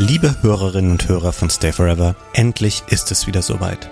Liebe 0.00 0.36
Hörerinnen 0.42 0.92
und 0.92 1.08
Hörer 1.08 1.32
von 1.32 1.50
Stay 1.50 1.72
Forever, 1.72 2.14
endlich 2.32 2.84
ist 2.86 3.10
es 3.10 3.26
wieder 3.26 3.42
soweit. 3.42 3.90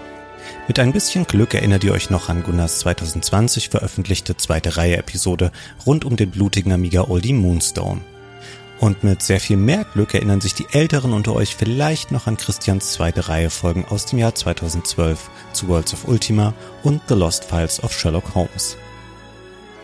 Mit 0.68 0.78
ein 0.78 0.92
bisschen 0.92 1.26
Glück 1.26 1.52
erinnert 1.52 1.82
ihr 1.82 1.92
euch 1.92 2.10
noch 2.10 2.28
an 2.28 2.44
Gunnars 2.44 2.78
2020 2.78 3.70
veröffentlichte 3.70 4.36
zweite 4.36 4.76
Reihe 4.76 4.98
Episode 4.98 5.50
rund 5.84 6.04
um 6.04 6.14
den 6.14 6.30
blutigen 6.30 6.70
Amiga 6.70 7.08
Oldie 7.08 7.32
Moonstone. 7.32 8.02
Und 8.78 9.02
mit 9.02 9.20
sehr 9.20 9.40
viel 9.40 9.56
mehr 9.56 9.84
Glück 9.94 10.14
erinnern 10.14 10.40
sich 10.40 10.54
die 10.54 10.68
Älteren 10.70 11.12
unter 11.12 11.34
euch 11.34 11.56
vielleicht 11.56 12.12
noch 12.12 12.28
an 12.28 12.36
Christians 12.36 12.92
zweite 12.92 13.28
Reihe 13.28 13.50
Folgen 13.50 13.84
aus 13.84 14.06
dem 14.06 14.20
Jahr 14.20 14.36
2012 14.36 15.28
zu 15.52 15.66
Worlds 15.66 15.92
of 15.92 16.06
Ultima 16.06 16.54
und 16.84 17.02
The 17.08 17.14
Lost 17.14 17.42
Files 17.42 17.82
of 17.82 17.92
Sherlock 17.92 18.36
Holmes. 18.36 18.76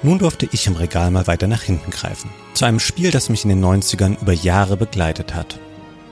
Nun 0.05 0.21
durfte 0.21 0.49
ich 0.53 0.69
im 0.69 0.77
Regal 0.77 1.11
mal 1.11 1.27
weiter 1.27 1.49
nach 1.49 1.63
hinten 1.63 1.91
greifen. 1.91 2.31
Zu 2.55 2.65
einem 2.65 2.79
Spiel, 2.79 3.11
das 3.11 3.29
mich 3.29 3.43
in 3.43 3.49
den 3.49 3.65
90ern 3.65 4.21
über 4.23 4.33
Jahre 4.33 4.77
begleitet 4.77 5.35
hat 5.35 5.59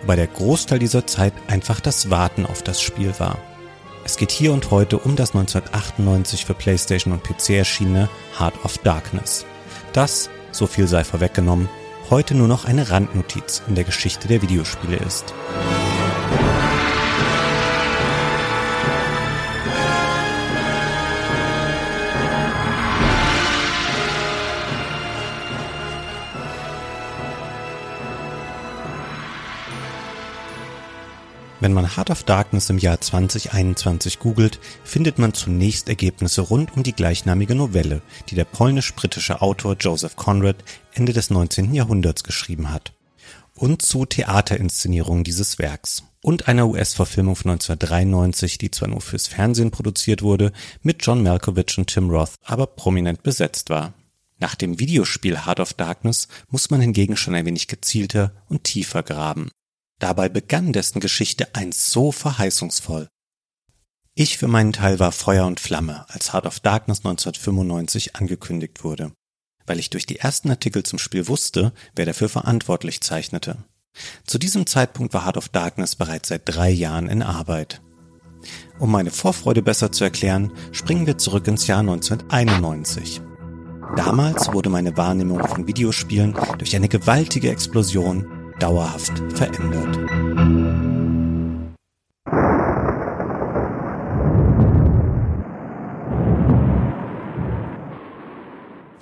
wobei 0.03 0.17
der 0.17 0.27
Großteil 0.27 0.79
dieser 0.79 1.07
Zeit 1.07 1.33
einfach 1.49 1.81
das 1.81 2.11
Warten 2.11 2.47
auf 2.47 2.63
das 2.63 2.81
Spiel 2.81 3.13
war. 3.19 3.39
Es 4.05 4.17
geht 4.17 4.31
hier 4.31 4.53
und 4.53 4.71
heute 4.71 4.99
um 4.99 5.17
das 5.17 5.35
1998 5.35 6.45
für 6.45 6.55
PlayStation 6.55 7.13
und 7.13 7.23
PC 7.23 7.51
erschienene 7.51 8.09
Heart 8.39 8.65
of 8.65 8.79
Darkness. 8.79 9.45
Das, 9.93 10.31
so 10.53 10.67
viel 10.67 10.87
sei 10.89 11.05
vorweggenommen, 11.05 11.69
heute 12.09 12.35
nur 12.35 12.49
noch 12.49 12.65
eine 12.65 12.91
Randnotiz 12.91 13.63
in 13.69 13.75
der 13.75 13.85
Geschichte 13.85 14.27
der 14.27 14.43
Videospiele 14.43 14.97
ist. 14.97 15.35
Wenn 31.63 31.75
man 31.75 31.95
Heart 31.95 32.09
of 32.09 32.23
Darkness 32.23 32.71
im 32.71 32.79
Jahr 32.79 33.03
2021 33.03 34.19
googelt, 34.19 34.59
findet 34.83 35.19
man 35.19 35.35
zunächst 35.35 35.91
Ergebnisse 35.91 36.41
rund 36.41 36.75
um 36.75 36.83
die 36.83 36.95
gleichnamige 36.95 37.55
Novelle, 37.55 38.01
die 38.31 38.35
der 38.35 38.47
polnisch-britische 38.47 39.43
Autor 39.43 39.77
Joseph 39.79 40.17
Conrad 40.17 40.57
Ende 40.95 41.13
des 41.13 41.29
19. 41.29 41.75
Jahrhunderts 41.75 42.25
geschrieben 42.25 42.73
hat. 42.73 42.95
Und 43.55 43.83
zu 43.83 44.07
Theaterinszenierungen 44.07 45.23
dieses 45.23 45.59
Werks. 45.59 46.05
Und 46.23 46.49
einer 46.49 46.67
US-Verfilmung 46.67 47.37
von 47.37 47.51
1993, 47.51 48.57
die 48.57 48.71
zwar 48.71 48.89
nur 48.89 49.03
fürs 49.03 49.27
Fernsehen 49.27 49.71
produziert 49.71 50.23
wurde, 50.23 50.53
mit 50.83 51.05
John 51.05 51.23
Malkovich 51.23 51.77
und 51.77 51.89
Tim 51.89 52.09
Roth 52.09 52.37
aber 52.43 52.69
prominent 52.69 53.23
besetzt 53.23 53.69
war. 53.69 53.93
Nach 54.39 54.55
dem 54.55 54.79
Videospiel 54.79 55.45
Heart 55.45 55.61
of 55.61 55.75
Darkness 55.75 56.29
muss 56.49 56.71
man 56.71 56.81
hingegen 56.81 57.19
schon 57.19 57.35
ein 57.35 57.45
wenig 57.45 57.69
gezielter 57.69 58.33
und 58.49 58.65
tiefer 58.65 59.03
graben. 59.03 59.51
Dabei 60.01 60.31
begann 60.31 60.73
dessen 60.73 60.99
Geschichte 60.99 61.55
einst 61.55 61.91
so 61.91 62.11
verheißungsvoll. 62.11 63.09
Ich 64.15 64.39
für 64.39 64.49
meinen 64.49 64.73
Teil 64.73 64.99
war 64.99 65.13
Feuer 65.13 65.47
und 65.47 65.61
Flamme, 65.61 66.07
als 66.09 66.33
Heart 66.33 66.47
of 66.47 66.61
Darkness 66.61 66.99
1995 67.01 68.17
angekündigt 68.17 68.83
wurde, 68.83 69.13
weil 69.67 69.79
ich 69.79 69.91
durch 69.91 70.07
die 70.07 70.19
ersten 70.19 70.51
Artikel 70.51 70.83
zum 70.83 70.99
Spiel 70.99 71.29
wusste, 71.29 71.73
wer 71.95 72.07
dafür 72.07 72.31
verantwortlich 72.31 73.03
zeichnete. 73.03 73.59
Zu 74.27 74.39
diesem 74.39 74.67
Zeitpunkt 74.67 75.13
war 75.13 75.27
Heart 75.27 75.37
of 75.37 75.49
Darkness 75.51 75.97
bereits 75.97 76.31
seit 76.31 76.43
drei 76.45 76.71
Jahren 76.71 77.09
in 77.09 77.23
Arbeit. 77.23 77.83
Um 78.79 78.91
meine 78.91 79.11
Vorfreude 79.11 79.61
besser 79.61 79.93
zu 79.93 80.05
erklären, 80.05 80.51
springen 80.73 81.07
wir 81.07 81.19
zurück 81.19 81.47
ins 81.47 81.67
Jahr 81.67 81.81
1991. 81.81 83.21
Damals 83.97 84.51
wurde 84.53 84.71
meine 84.71 84.97
Wahrnehmung 84.97 85.47
von 85.47 85.67
Videospielen 85.67 86.35
durch 86.57 86.75
eine 86.75 86.89
gewaltige 86.89 87.51
Explosion 87.51 88.40
dauerhaft 88.61 89.13
verändert. 89.35 89.97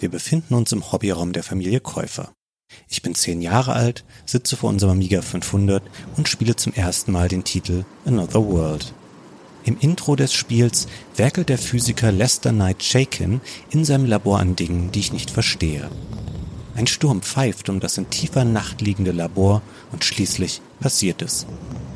Wir 0.01 0.09
befinden 0.11 0.55
uns 0.55 0.73
im 0.73 0.91
Hobbyraum 0.93 1.33
der 1.33 1.43
Familie 1.43 1.81
Käufer. 1.81 2.33
Ich 2.89 3.03
bin 3.03 3.15
zehn 3.15 3.43
Jahre 3.43 3.73
alt, 3.73 4.05
sitze 4.27 4.57
vor 4.57 4.71
unserem 4.71 4.93
Amiga 4.93 5.23
500 5.23 5.83
und 6.17 6.29
spiele 6.29 6.55
zum 6.55 6.73
ersten 6.73 7.13
Mal 7.13 7.29
den 7.29 7.45
Titel 7.45 7.85
Another 8.05 8.47
World. 8.47 8.95
Im 9.65 9.77
Intro 9.81 10.17
des 10.17 10.33
Spiels 10.33 10.87
werkelt 11.17 11.49
der 11.49 11.59
Physiker 11.59 12.13
Lester 12.13 12.53
Knight 12.53 12.83
Shakin 12.83 13.41
in 13.71 13.85
seinem 13.85 14.07
Labor 14.07 14.39
an 14.39 14.57
Dingen, 14.57 14.93
die 14.93 15.01
ich 15.01 15.13
nicht 15.13 15.31
verstehe. 15.31 15.91
Ein 16.79 16.87
Sturm 16.87 17.23
pfeift 17.23 17.69
um 17.71 17.81
das 17.81 17.99
in 17.99 18.09
tiefer 18.09 18.45
Nacht 18.45 18.83
liegende 18.83 19.11
Labor 19.11 19.63
und 19.91 20.05
schließlich 20.05 20.63
passiert 20.79 21.23
es. 21.23 21.45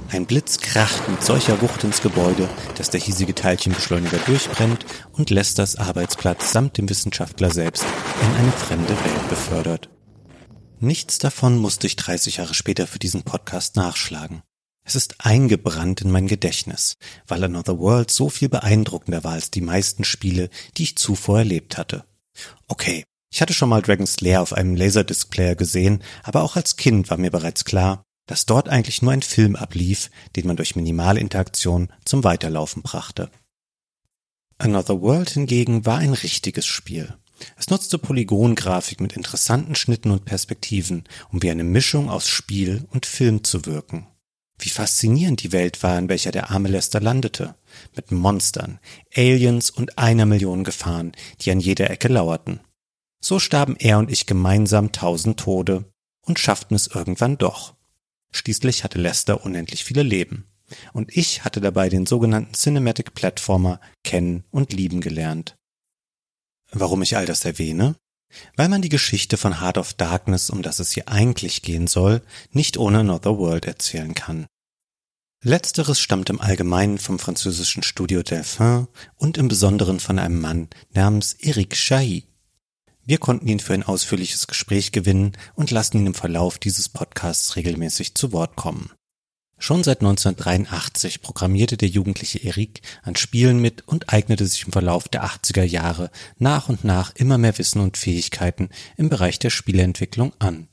Ein 0.08 0.26
Blitz 0.26 0.58
kracht 0.58 1.08
mit 1.08 1.22
solcher 1.22 1.62
Wucht 1.62 1.84
ins 1.84 2.02
Gebäude, 2.02 2.48
dass 2.76 2.90
der 2.90 2.98
hiesige 2.98 3.32
Teilchenbeschleuniger 3.32 4.18
durchbrennt 4.26 4.84
und 5.12 5.30
Lesters 5.30 5.76
Arbeitsplatz 5.76 6.50
samt 6.50 6.78
dem 6.78 6.88
Wissenschaftler 6.88 7.50
selbst 7.50 7.84
in 7.84 8.34
eine 8.34 8.50
fremde 8.50 8.88
Welt 8.88 9.28
befördert. 9.28 9.88
Nichts 10.80 11.18
davon 11.18 11.58
musste 11.58 11.86
ich 11.86 11.94
30 11.94 12.38
Jahre 12.38 12.54
später 12.54 12.88
für 12.88 12.98
diesen 12.98 13.22
Podcast 13.22 13.76
nachschlagen. 13.76 14.42
Es 14.82 14.96
ist 14.96 15.24
eingebrannt 15.24 16.00
in 16.00 16.10
mein 16.10 16.26
Gedächtnis, 16.26 16.96
weil 17.28 17.44
Another 17.44 17.78
World 17.78 18.10
so 18.10 18.28
viel 18.28 18.48
beeindruckender 18.48 19.22
war 19.22 19.34
als 19.34 19.52
die 19.52 19.60
meisten 19.60 20.02
Spiele, 20.02 20.50
die 20.76 20.82
ich 20.82 20.96
zuvor 20.96 21.38
erlebt 21.38 21.78
hatte. 21.78 22.04
Okay, 22.66 23.04
ich 23.32 23.40
hatte 23.40 23.54
schon 23.54 23.70
mal 23.70 23.80
Dragon's 23.80 24.20
Lair 24.20 24.42
auf 24.42 24.52
einem 24.52 24.76
Laserdisc-Player 24.76 25.54
gesehen, 25.56 26.02
aber 26.22 26.42
auch 26.42 26.54
als 26.54 26.76
Kind 26.76 27.08
war 27.08 27.16
mir 27.16 27.30
bereits 27.30 27.64
klar, 27.64 28.04
dass 28.26 28.44
dort 28.44 28.68
eigentlich 28.68 29.00
nur 29.00 29.12
ein 29.12 29.22
Film 29.22 29.56
ablief, 29.56 30.10
den 30.36 30.46
man 30.46 30.56
durch 30.56 30.76
minimale 30.76 31.18
Interaktion 31.18 31.88
zum 32.04 32.24
Weiterlaufen 32.24 32.82
brachte. 32.82 33.30
Another 34.58 35.00
World 35.00 35.30
hingegen 35.30 35.86
war 35.86 35.98
ein 35.98 36.12
richtiges 36.12 36.66
Spiel. 36.66 37.14
Es 37.56 37.70
nutzte 37.70 37.98
Polygongrafik 37.98 39.00
mit 39.00 39.14
interessanten 39.14 39.74
Schnitten 39.74 40.10
und 40.10 40.26
Perspektiven, 40.26 41.04
um 41.32 41.42
wie 41.42 41.50
eine 41.50 41.64
Mischung 41.64 42.10
aus 42.10 42.28
Spiel 42.28 42.84
und 42.90 43.06
Film 43.06 43.42
zu 43.42 43.64
wirken. 43.64 44.06
Wie 44.58 44.68
faszinierend 44.68 45.42
die 45.42 45.52
Welt 45.52 45.82
war, 45.82 45.98
in 45.98 46.08
welcher 46.08 46.30
der 46.30 46.50
arme 46.50 46.68
Lester 46.68 47.00
landete. 47.00 47.56
Mit 47.96 48.12
Monstern, 48.12 48.78
Aliens 49.16 49.70
und 49.70 49.98
einer 49.98 50.26
Million 50.26 50.62
Gefahren, 50.62 51.12
die 51.40 51.50
an 51.50 51.58
jeder 51.58 51.90
Ecke 51.90 52.08
lauerten. 52.08 52.60
So 53.24 53.38
starben 53.38 53.76
er 53.76 53.98
und 53.98 54.10
ich 54.10 54.26
gemeinsam 54.26 54.92
tausend 54.92 55.38
Tode 55.38 55.84
und 56.22 56.38
schafften 56.38 56.74
es 56.74 56.88
irgendwann 56.88 57.38
doch. 57.38 57.74
Schließlich 58.32 58.82
hatte 58.82 58.98
Lester 58.98 59.44
unendlich 59.44 59.84
viele 59.84 60.02
Leben. 60.02 60.48
Und 60.92 61.16
ich 61.16 61.44
hatte 61.44 61.60
dabei 61.60 61.88
den 61.88 62.06
sogenannten 62.06 62.54
Cinematic 62.54 63.14
Platformer 63.14 63.80
kennen 64.02 64.44
und 64.50 64.72
lieben 64.72 65.00
gelernt. 65.00 65.56
Warum 66.72 67.02
ich 67.02 67.16
all 67.16 67.26
das 67.26 67.44
erwähne? 67.44 67.96
Weil 68.56 68.70
man 68.70 68.80
die 68.80 68.88
Geschichte 68.88 69.36
von 69.36 69.60
Heart 69.60 69.78
of 69.78 69.94
Darkness, 69.94 70.48
um 70.48 70.62
das 70.62 70.78
es 70.78 70.92
hier 70.92 71.08
eigentlich 71.08 71.62
gehen 71.62 71.86
soll, 71.86 72.22
nicht 72.50 72.78
ohne 72.78 73.00
Another 73.00 73.36
World 73.38 73.66
erzählen 73.66 74.14
kann. 74.14 74.46
Letzteres 75.44 76.00
stammt 76.00 76.30
im 76.30 76.40
Allgemeinen 76.40 76.98
vom 76.98 77.18
französischen 77.18 77.82
Studio 77.82 78.22
Delphin 78.22 78.88
und 79.16 79.36
im 79.36 79.48
Besonderen 79.48 80.00
von 80.00 80.18
einem 80.18 80.40
Mann 80.40 80.68
namens 80.94 81.34
Eric 81.34 81.74
Chahi. 81.74 82.24
Wir 83.04 83.18
konnten 83.18 83.48
ihn 83.48 83.58
für 83.58 83.74
ein 83.74 83.82
ausführliches 83.82 84.46
Gespräch 84.46 84.92
gewinnen 84.92 85.32
und 85.54 85.70
lassen 85.70 85.98
ihn 85.98 86.06
im 86.06 86.14
Verlauf 86.14 86.58
dieses 86.58 86.88
Podcasts 86.88 87.56
regelmäßig 87.56 88.14
zu 88.14 88.32
Wort 88.32 88.54
kommen. 88.54 88.92
Schon 89.58 89.84
seit 89.84 90.00
1983 90.00 91.22
programmierte 91.22 91.76
der 91.76 91.88
jugendliche 91.88 92.38
Erik 92.38 92.80
an 93.02 93.14
Spielen 93.14 93.60
mit 93.60 93.86
und 93.86 94.12
eignete 94.12 94.46
sich 94.46 94.64
im 94.66 94.72
Verlauf 94.72 95.08
der 95.08 95.24
80er 95.24 95.62
Jahre 95.62 96.10
nach 96.38 96.68
und 96.68 96.84
nach 96.84 97.14
immer 97.14 97.38
mehr 97.38 97.56
Wissen 97.58 97.80
und 97.80 97.96
Fähigkeiten 97.96 98.70
im 98.96 99.08
Bereich 99.08 99.38
der 99.38 99.50
Spieleentwicklung 99.50 100.32
an. 100.40 100.68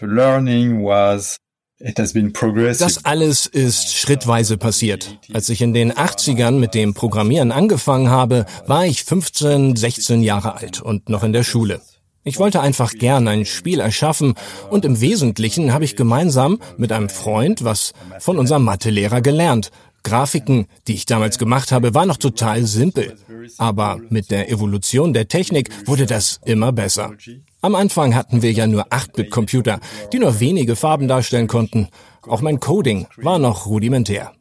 Learning 0.00 0.84
was 0.84 1.36
das 1.78 3.04
alles 3.04 3.46
ist 3.46 3.94
schrittweise 3.94 4.56
passiert. 4.56 5.18
Als 5.34 5.50
ich 5.50 5.60
in 5.60 5.74
den 5.74 5.92
80ern 5.92 6.52
mit 6.52 6.72
dem 6.74 6.94
Programmieren 6.94 7.52
angefangen 7.52 8.08
habe, 8.08 8.46
war 8.66 8.86
ich 8.86 9.04
15, 9.04 9.76
16 9.76 10.22
Jahre 10.22 10.56
alt 10.56 10.80
und 10.80 11.10
noch 11.10 11.22
in 11.22 11.34
der 11.34 11.42
Schule. 11.42 11.82
Ich 12.24 12.38
wollte 12.38 12.60
einfach 12.60 12.92
gern 12.92 13.28
ein 13.28 13.44
Spiel 13.44 13.80
erschaffen 13.80 14.34
und 14.70 14.84
im 14.84 15.00
Wesentlichen 15.00 15.72
habe 15.72 15.84
ich 15.84 15.96
gemeinsam 15.96 16.58
mit 16.78 16.92
einem 16.92 17.08
Freund 17.08 17.62
was 17.62 17.92
von 18.20 18.38
unserem 18.38 18.64
Mathelehrer 18.64 19.20
gelernt. 19.20 19.70
Grafiken, 20.06 20.66
die 20.86 20.94
ich 20.94 21.04
damals 21.04 21.36
gemacht 21.36 21.72
habe, 21.72 21.92
waren 21.92 22.06
noch 22.06 22.16
total 22.16 22.64
simpel. 22.64 23.16
Aber 23.58 24.00
mit 24.08 24.30
der 24.30 24.48
Evolution 24.48 25.12
der 25.12 25.26
Technik 25.26 25.68
wurde 25.88 26.06
das 26.06 26.38
immer 26.44 26.70
besser. 26.70 27.12
Am 27.60 27.74
Anfang 27.74 28.14
hatten 28.14 28.40
wir 28.40 28.52
ja 28.52 28.68
nur 28.68 28.86
8-Bit-Computer, 28.92 29.80
die 30.12 30.20
nur 30.20 30.38
wenige 30.38 30.76
Farben 30.76 31.08
darstellen 31.08 31.48
konnten. 31.48 31.88
Auch 32.22 32.40
mein 32.40 32.60
Coding 32.60 33.08
war 33.16 33.40
noch 33.40 33.66
rudimentär. 33.66 34.32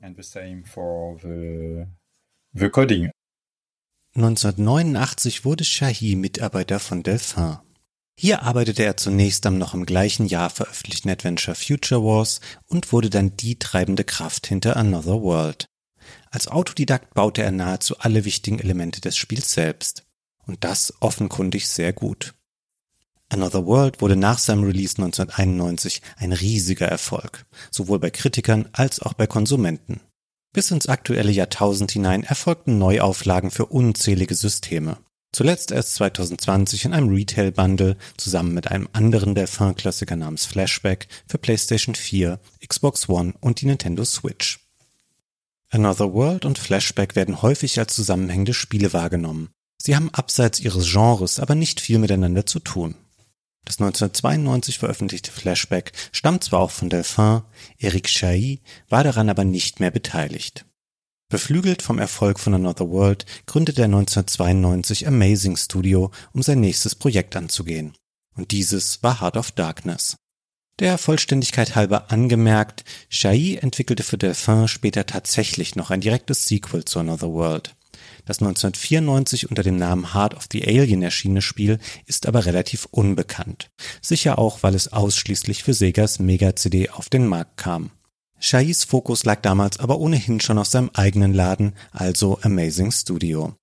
1989 4.15 5.45
wurde 5.45 5.63
Shahi 5.63 6.15
Mitarbeiter 6.15 6.79
von 6.79 7.01
Delphin. 7.01 7.57
Hier 8.17 8.43
arbeitete 8.43 8.83
er 8.83 8.95
zunächst 8.95 9.45
am 9.45 9.57
noch 9.57 9.73
im 9.73 9.85
gleichen 9.85 10.25
Jahr 10.25 10.49
veröffentlichten 10.49 11.09
Adventure 11.09 11.55
Future 11.55 12.01
Wars 12.01 12.39
und 12.65 12.93
wurde 12.93 13.09
dann 13.09 13.35
die 13.35 13.59
treibende 13.59 14.05
Kraft 14.05 14.47
hinter 14.47 14.77
Another 14.77 15.21
World. 15.21 15.67
Als 16.31 16.47
Autodidakt 16.47 17.13
baute 17.13 17.43
er 17.43 17.51
nahezu 17.51 17.97
alle 17.99 18.25
wichtigen 18.25 18.59
Elemente 18.59 19.01
des 19.01 19.17
Spiels 19.17 19.51
selbst. 19.51 20.03
Und 20.45 20.63
das 20.63 20.93
offenkundig 21.01 21.67
sehr 21.67 21.91
gut. 21.91 22.35
Another 23.29 23.65
World 23.65 24.01
wurde 24.01 24.15
nach 24.15 24.37
seinem 24.37 24.63
Release 24.63 24.95
1991 25.01 26.01
ein 26.17 26.31
riesiger 26.31 26.87
Erfolg, 26.87 27.45
sowohl 27.71 27.99
bei 27.99 28.11
Kritikern 28.11 28.69
als 28.71 28.99
auch 28.99 29.13
bei 29.13 29.25
Konsumenten. 29.27 30.01
Bis 30.53 30.71
ins 30.71 30.87
aktuelle 30.87 31.31
Jahrtausend 31.31 31.91
hinein 31.91 32.23
erfolgten 32.23 32.77
Neuauflagen 32.77 33.49
für 33.51 33.65
unzählige 33.65 34.35
Systeme. 34.35 34.97
Zuletzt 35.31 35.71
erst 35.71 35.95
2020 35.95 36.85
in 36.85 36.93
einem 36.93 37.13
Retail-Bundle 37.13 37.97
zusammen 38.17 38.53
mit 38.53 38.71
einem 38.71 38.87
anderen 38.93 39.35
Delphin-Klassiker 39.35 40.15
namens 40.15 40.45
Flashback 40.45 41.07
für 41.27 41.37
PlayStation 41.37 41.93
4, 41.93 42.39
Xbox 42.65 43.09
One 43.09 43.33
und 43.41 43.61
die 43.61 43.65
Nintendo 43.65 44.05
Switch. 44.05 44.59
Another 45.69 46.13
World 46.13 46.45
und 46.45 46.57
Flashback 46.57 47.15
werden 47.15 47.41
häufig 47.41 47.77
als 47.79 47.95
zusammenhängende 47.95 48.53
Spiele 48.53 48.93
wahrgenommen. 48.93 49.49
Sie 49.77 49.95
haben 49.95 50.09
abseits 50.13 50.59
ihres 50.59 50.89
Genres 50.91 51.39
aber 51.39 51.53
nicht 51.53 51.81
viel 51.81 51.99
miteinander 51.99 52.45
zu 52.45 52.59
tun. 52.59 52.95
Das 53.65 53.79
1992 53.79 54.77
veröffentlichte 54.77 55.31
Flashback 55.31 55.91
stammt 56.11 56.43
zwar 56.43 56.61
auch 56.61 56.71
von 56.71 56.89
Delphin, 56.89 57.41
Eric 57.77 58.07
Chahi 58.07 58.61
war 58.89 59.03
daran 59.03 59.29
aber 59.29 59.43
nicht 59.43 59.79
mehr 59.79 59.91
beteiligt. 59.91 60.65
Beflügelt 61.27 61.81
vom 61.81 61.97
Erfolg 61.97 62.39
von 62.39 62.53
Another 62.53 62.89
World 62.89 63.25
gründete 63.47 63.81
er 63.81 63.85
1992 63.85 65.07
Amazing 65.07 65.57
Studio, 65.57 66.11
um 66.33 66.43
sein 66.43 66.59
nächstes 66.59 66.93
Projekt 66.93 67.35
anzugehen. 67.35 67.93
Und 68.35 68.51
dieses 68.51 69.01
war 69.01 69.21
Heart 69.21 69.37
of 69.37 69.51
Darkness. 69.51 70.17
Der 70.79 70.97
Vollständigkeit 70.97 71.75
halber 71.75 72.11
angemerkt, 72.11 72.83
Chahi 73.09 73.55
entwickelte 73.55 74.03
für 74.03 74.17
Delphin 74.17 74.67
später 74.67 75.05
tatsächlich 75.05 75.75
noch 75.75 75.89
ein 75.89 76.01
direktes 76.01 76.45
Sequel 76.45 76.85
zu 76.85 76.99
Another 76.99 77.31
World. 77.31 77.75
Das 78.25 78.39
1994 78.39 79.49
unter 79.49 79.63
dem 79.63 79.77
Namen 79.77 80.13
Heart 80.13 80.35
of 80.35 80.47
the 80.51 80.67
Alien 80.67 81.01
erschienene 81.01 81.41
Spiel 81.41 81.79
ist 82.05 82.27
aber 82.27 82.45
relativ 82.45 82.87
unbekannt. 82.91 83.71
Sicher 84.01 84.37
auch, 84.37 84.63
weil 84.63 84.75
es 84.75 84.91
ausschließlich 84.91 85.63
für 85.63 85.73
Segas 85.73 86.19
Mega-CD 86.19 86.89
auf 86.89 87.09
den 87.09 87.25
Markt 87.25 87.57
kam. 87.57 87.91
Shahis 88.39 88.83
Fokus 88.83 89.23
lag 89.25 89.41
damals 89.41 89.79
aber 89.79 89.99
ohnehin 89.99 90.39
schon 90.39 90.57
auf 90.57 90.67
seinem 90.67 90.91
eigenen 90.93 91.33
Laden, 91.33 91.73
also 91.91 92.39
Amazing 92.41 92.91
Studio. 92.91 93.55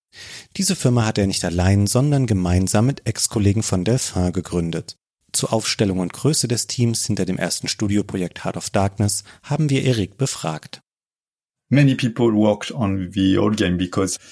Diese 0.57 0.77
Firma 0.77 1.07
hat 1.07 1.19
er 1.19 1.27
nicht 1.27 1.45
allein, 1.45 1.87
sondern 1.87 2.27
gemeinsam 2.27 2.87
mit 2.87 3.07
Ex-Kollegen 3.07 3.63
von 3.63 3.85
Delphin 3.85 4.33
gegründet. 4.33 4.97
Zur 5.33 5.53
Aufstellung 5.53 6.01
und 6.01 6.13
Größe 6.13 6.49
des 6.49 6.67
Teams 6.67 7.07
hinter 7.07 7.25
dem 7.25 7.39
ersten 7.39 7.69
Studioprojekt 7.69 8.45
Heart 8.45 8.59
of 8.59 8.71
Darkness 8.71 9.25
haben 9.43 9.71
wir 9.71 9.83
Erik 9.83 10.19
befragt. 10.19 10.83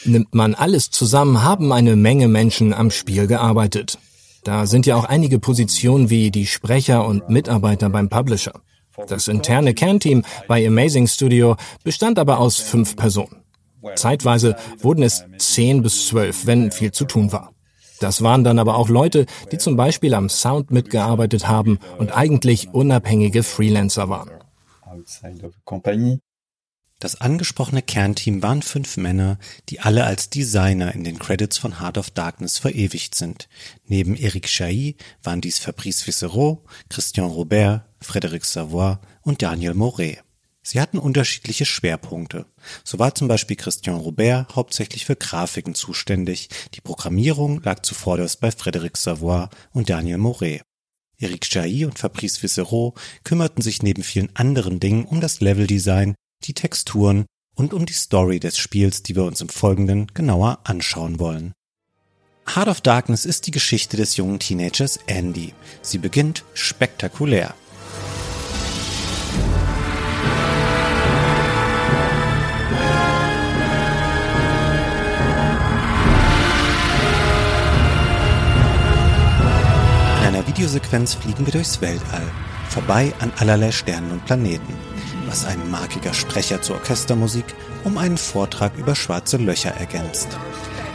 Nimmt 0.05 0.35
man 0.35 0.55
alles 0.55 0.91
zusammen, 0.91 1.43
haben 1.43 1.73
eine 1.73 1.97
Menge 1.97 2.29
Menschen 2.29 2.75
am 2.75 2.91
Spiel 2.91 3.27
gearbeitet. 3.27 3.99
Da 4.45 4.67
sind 4.67 4.85
ja 4.85 4.97
auch 4.97 5.05
einige 5.05 5.39
Positionen 5.39 6.11
wie 6.11 6.31
die 6.31 6.47
Sprecher 6.47 7.07
und 7.07 7.31
Mitarbeiter 7.31 7.89
beim 7.89 8.11
Publisher. 8.11 8.61
Das 9.09 9.29
interne 9.29 9.75
Kernteam 9.75 10.25
bei 10.49 10.67
Amazing 10.67 11.07
Studio 11.07 11.57
bestand 11.85 12.19
aber 12.19 12.39
aus 12.39 12.59
fünf 12.59 12.97
Personen. 12.97 13.43
Zeitweise 13.97 14.57
wurden 14.79 15.03
es 15.03 15.25
zehn 15.39 15.83
bis 15.83 16.09
zwölf, 16.09 16.47
wenn 16.47 16.71
viel 16.71 16.93
zu 16.93 17.05
tun 17.05 17.33
war. 17.33 17.53
Das 18.01 18.23
waren 18.23 18.45
dann 18.45 18.59
aber 18.59 18.77
auch 18.77 18.89
Leute, 18.89 19.27
die 19.53 19.59
zum 19.59 19.77
Beispiel 19.77 20.15
am 20.15 20.29
Sound 20.29 20.71
mitgearbeitet 20.71 21.49
haben 21.49 21.79
und 21.99 22.17
eigentlich 22.17 22.73
unabhängige 22.73 23.43
Freelancer 23.43 24.09
waren. 24.09 24.31
Das 26.99 27.19
angesprochene 27.19 27.81
Kernteam 27.81 28.43
waren 28.43 28.61
fünf 28.61 28.99
Männer, 28.99 29.39
die 29.71 29.81
alle 29.81 30.05
als 30.05 30.29
Designer 30.29 30.95
in 30.95 31.03
den 31.03 31.19
Credits 31.19 31.57
von 31.57 31.81
Heart 31.81 31.97
of 31.97 32.11
Darkness 32.11 32.59
verewigt 32.59 33.15
sind. 33.15 33.49
Neben 33.87 34.17
Eric 34.17 34.47
Chailly 34.47 34.97
waren 35.23 35.41
dies 35.41 35.59
Fabrice 35.59 36.07
Vissereau, 36.07 36.63
Christian 36.91 37.27
Robert, 37.27 37.87
Frédéric 38.05 38.45
Savoy 38.45 38.97
und 39.23 39.43
Daniel 39.43 39.75
Moret. 39.75 40.23
Sie 40.63 40.81
hatten 40.81 40.99
unterschiedliche 40.99 41.65
Schwerpunkte. 41.65 42.47
So 42.85 42.99
war 42.99 43.15
zum 43.15 43.29
Beispiel 43.29 43.57
Christian 43.57 43.97
Robert 43.97 44.55
hauptsächlich 44.55 45.07
für 45.07 45.17
Grafiken 45.17 45.75
zuständig, 45.75 46.49
die 46.75 46.81
Programmierung 46.83 47.63
lag 47.63 47.81
zuvorderst 47.83 48.41
bei 48.41 48.51
Frédéric 48.51 48.97
Savoy 48.97 49.47
und 49.73 49.89
Daniel 49.89 50.19
Moret. 50.19 50.63
Eric 51.19 51.43
Chailly 51.43 51.85
und 51.85 51.99
Fabrice 51.99 52.43
Vissereau 52.43 52.95
kümmerten 53.25 53.63
sich 53.63 53.83
neben 53.83 54.03
vielen 54.03 54.35
anderen 54.37 54.81
Dingen 54.81 55.05
um 55.05 55.21
das 55.21 55.41
Leveldesign, 55.41 56.15
die 56.45 56.55
Texturen 56.55 57.27
und 57.55 57.75
um 57.75 57.85
die 57.85 57.93
Story 57.93 58.41
des 58.41 58.57
Spiels, 58.57 59.03
die 59.03 59.17
wir 59.17 59.25
uns 59.25 59.41
im 59.41 59.49
Folgenden 59.49 60.09
genauer 60.15 60.61
anschauen 60.65 61.19
wollen. 61.19 61.53
Heart 62.55 62.69
of 62.69 62.81
Darkness 62.81 63.27
ist 63.27 63.47
die 63.47 63.51
Geschichte 63.51 63.97
des 63.97 64.17
jungen 64.17 64.39
Teenagers 64.39 64.99
Andy. 65.07 65.55
Sie 65.83 65.99
beginnt 65.99 66.45
spektakulär. 66.55 67.55
Einer 80.31 80.47
Videosequenz 80.47 81.15
fliegen 81.15 81.47
wir 81.47 81.53
durchs 81.53 81.81
Weltall, 81.81 82.23
vorbei 82.69 83.13
an 83.21 83.33
allerlei 83.39 83.73
Sternen 83.73 84.13
und 84.13 84.25
Planeten 84.25 84.75
was 85.31 85.47
ein 85.47 85.71
markiger 85.71 86.13
Sprecher 86.13 86.61
zur 86.61 86.77
Orchestermusik 86.77 87.45
um 87.85 87.99
einen 87.99 88.19
Vortrag 88.19 88.77
über 88.77 88.97
schwarze 88.97 89.37
Löcher 89.37 89.71
ergänzt. 89.71 90.29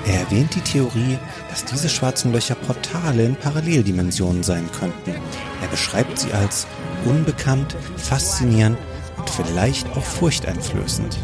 Er 0.05 0.19
erwähnt 0.19 0.53
die 0.53 0.61
Theorie, 0.61 1.17
dass 1.49 1.63
diese 1.65 1.89
schwarzen 1.89 2.33
Löcher 2.33 2.55
Portale 2.55 3.23
in 3.23 3.35
Paralleldimensionen 3.37 4.43
sein 4.43 4.69
könnten. 4.77 5.15
Er 5.61 5.67
beschreibt 5.69 6.19
sie 6.19 6.33
als 6.33 6.67
unbekannt, 7.05 7.75
faszinierend 7.95 8.77
und 9.25 9.29
vielleicht 9.31 9.87
auch 9.97 10.03
furchteinflößend. 10.03 11.17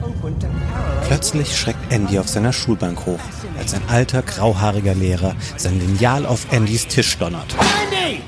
Plötzlich 1.05 1.55
schreckt 1.55 1.91
Andy 1.91 2.17
auf 2.17 2.27
seiner 2.27 2.53
Schulbank 2.53 3.05
hoch, 3.05 3.19
als 3.57 3.73
ein 3.73 3.87
alter, 3.89 4.23
grauhaariger 4.23 4.95
Lehrer 4.95 5.35
sein 5.57 5.79
Lineal 5.79 6.25
auf 6.25 6.51
Andys 6.51 6.87
Tisch 6.87 7.17
donnert. 7.17 7.55
Andy! 7.83 8.21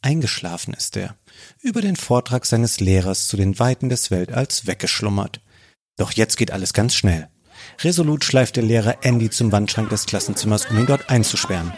Eingeschlafen 0.00 0.72
ist 0.72 0.96
er, 0.96 1.16
über 1.60 1.82
den 1.82 1.96
Vortrag 1.96 2.46
seines 2.46 2.80
Lehrers 2.80 3.28
zu 3.28 3.36
den 3.36 3.58
Weiten 3.58 3.90
des 3.90 4.10
Weltalls 4.10 4.66
weggeschlummert. 4.66 5.40
Doch 5.98 6.12
jetzt 6.12 6.38
geht 6.38 6.50
alles 6.50 6.72
ganz 6.72 6.94
schnell. 6.94 7.28
Resolut 7.80 8.24
schleift 8.24 8.56
der 8.56 8.62
Lehrer 8.62 9.04
Andy 9.04 9.28
zum 9.28 9.52
Wandschrank 9.52 9.90
des 9.90 10.06
Klassenzimmers, 10.06 10.66
um 10.70 10.78
ihn 10.78 10.86
dort 10.86 11.10
einzusperren. 11.10 11.74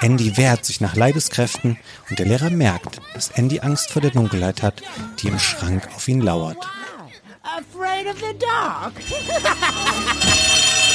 Andy 0.00 0.36
wehrt 0.36 0.64
sich 0.64 0.80
nach 0.80 0.96
Leibeskräften 0.96 1.76
und 2.08 2.18
der 2.18 2.26
Lehrer 2.26 2.50
merkt, 2.50 3.00
dass 3.14 3.30
Andy 3.30 3.60
Angst 3.60 3.90
vor 3.90 4.02
der 4.02 4.10
Dunkelheit 4.10 4.62
hat, 4.62 4.82
die 5.20 5.28
im 5.28 5.38
Schrank 5.38 5.88
auf 5.94 6.08
ihn 6.08 6.20
lauert. 6.20 6.56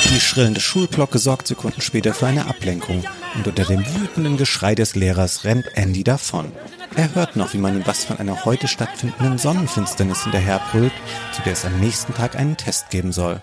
Die 0.10 0.20
schrillende 0.20 0.62
Schulglocke 0.62 1.20
sorgt 1.20 1.48
Sekunden 1.48 1.82
später 1.82 2.14
für 2.14 2.28
eine 2.28 2.46
Ablenkung 2.48 3.04
und 3.36 3.48
unter 3.48 3.66
dem 3.66 3.86
wütenden 3.96 4.38
Geschrei 4.38 4.76
des 4.76 4.96
Lehrers 4.96 5.44
rennt 5.44 5.66
Andy 5.76 6.04
davon. 6.04 6.52
Er 6.96 7.14
hört 7.14 7.36
noch, 7.36 7.54
wie 7.54 7.58
man 7.58 7.76
ihm 7.76 7.86
was 7.86 8.06
von 8.06 8.20
einer 8.20 8.46
heute 8.46 8.70
stattfindenden 8.70 9.38
Sonnenfinsternis 9.38 10.24
hinterherbrüllt, 10.24 10.94
zu 11.34 11.42
der 11.42 11.54
es 11.54 11.66
am 11.66 11.78
nächsten 11.80 12.14
Tag 12.14 12.38
einen 12.38 12.56
Test 12.56 12.90
geben 12.90 13.12
soll. 13.12 13.42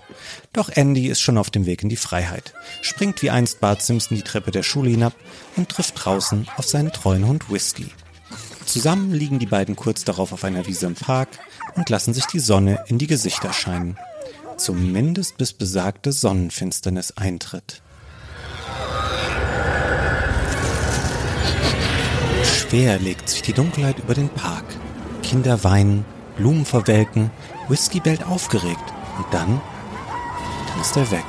Doch 0.54 0.70
Andy 0.70 1.08
ist 1.08 1.20
schon 1.20 1.36
auf 1.36 1.50
dem 1.50 1.66
Weg 1.66 1.82
in 1.82 1.90
die 1.90 1.96
Freiheit, 1.96 2.54
springt 2.80 3.20
wie 3.20 3.30
einst 3.30 3.60
Bart 3.60 3.82
Simpson 3.82 4.16
die 4.16 4.22
Treppe 4.22 4.52
der 4.52 4.62
Schule 4.62 4.88
hinab 4.88 5.14
und 5.56 5.68
trifft 5.68 6.02
draußen 6.02 6.48
auf 6.56 6.66
seinen 6.66 6.92
treuen 6.92 7.26
Hund 7.26 7.50
Whisky. 7.50 7.90
Zusammen 8.64 9.12
liegen 9.12 9.38
die 9.38 9.46
beiden 9.46 9.76
kurz 9.76 10.04
darauf 10.04 10.32
auf 10.32 10.44
einer 10.44 10.66
Wiese 10.66 10.86
im 10.86 10.94
Park 10.94 11.28
und 11.74 11.88
lassen 11.90 12.14
sich 12.14 12.26
die 12.26 12.40
Sonne 12.40 12.84
in 12.86 12.98
die 12.98 13.06
Gesichter 13.06 13.52
scheinen. 13.52 13.98
Zumindest 14.56 15.38
bis 15.38 15.52
besagte 15.52 16.12
Sonnenfinsternis 16.12 17.12
eintritt. 17.12 17.82
Schwer 22.44 22.98
legt 22.98 23.28
sich 23.28 23.42
die 23.42 23.52
Dunkelheit 23.52 23.98
über 23.98 24.14
den 24.14 24.28
Park. 24.28 24.64
Kinder 25.22 25.62
weinen, 25.64 26.04
Blumen 26.36 26.64
verwelken, 26.64 27.30
Whisky 27.68 28.00
bellt 28.00 28.24
aufgeregt 28.24 28.92
und 29.18 29.26
dann, 29.32 29.60
dann 30.68 30.80
ist 30.80 30.96
er 30.96 31.10
weg. 31.10 31.24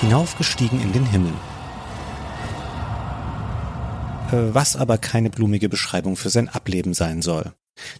Hinaufgestiegen 0.00 0.80
in 0.80 0.92
den 0.92 1.06
Himmel. 1.06 1.32
Äh, 4.32 4.54
was 4.54 4.76
aber 4.76 4.98
keine 4.98 5.30
blumige 5.30 5.68
Beschreibung 5.68 6.16
für 6.16 6.30
sein 6.30 6.48
Ableben 6.48 6.94
sein 6.94 7.22
soll. 7.22 7.52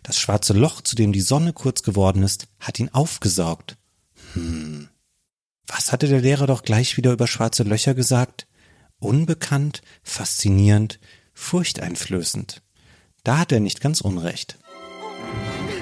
Das 0.02 0.18
schwarze 0.18 0.52
Loch, 0.52 0.80
zu 0.80 0.96
dem 0.96 1.12
die 1.12 1.20
Sonne 1.20 1.52
kurz 1.52 1.82
geworden 1.82 2.22
ist, 2.22 2.46
hat 2.60 2.78
ihn 2.78 2.88
aufgesaugt. 2.90 3.76
Hm. 4.34 4.88
Was 5.66 5.92
hatte 5.92 6.08
der 6.08 6.20
Lehrer 6.20 6.46
doch 6.46 6.62
gleich 6.62 6.96
wieder 6.96 7.12
über 7.12 7.26
schwarze 7.26 7.62
Löcher 7.62 7.94
gesagt? 7.94 8.46
Unbekannt, 8.98 9.82
faszinierend, 10.02 11.00
furchteinflößend. 11.34 12.62
Da 13.24 13.38
hat 13.38 13.52
er 13.52 13.60
nicht 13.60 13.80
ganz 13.80 14.00
unrecht. 14.00 14.58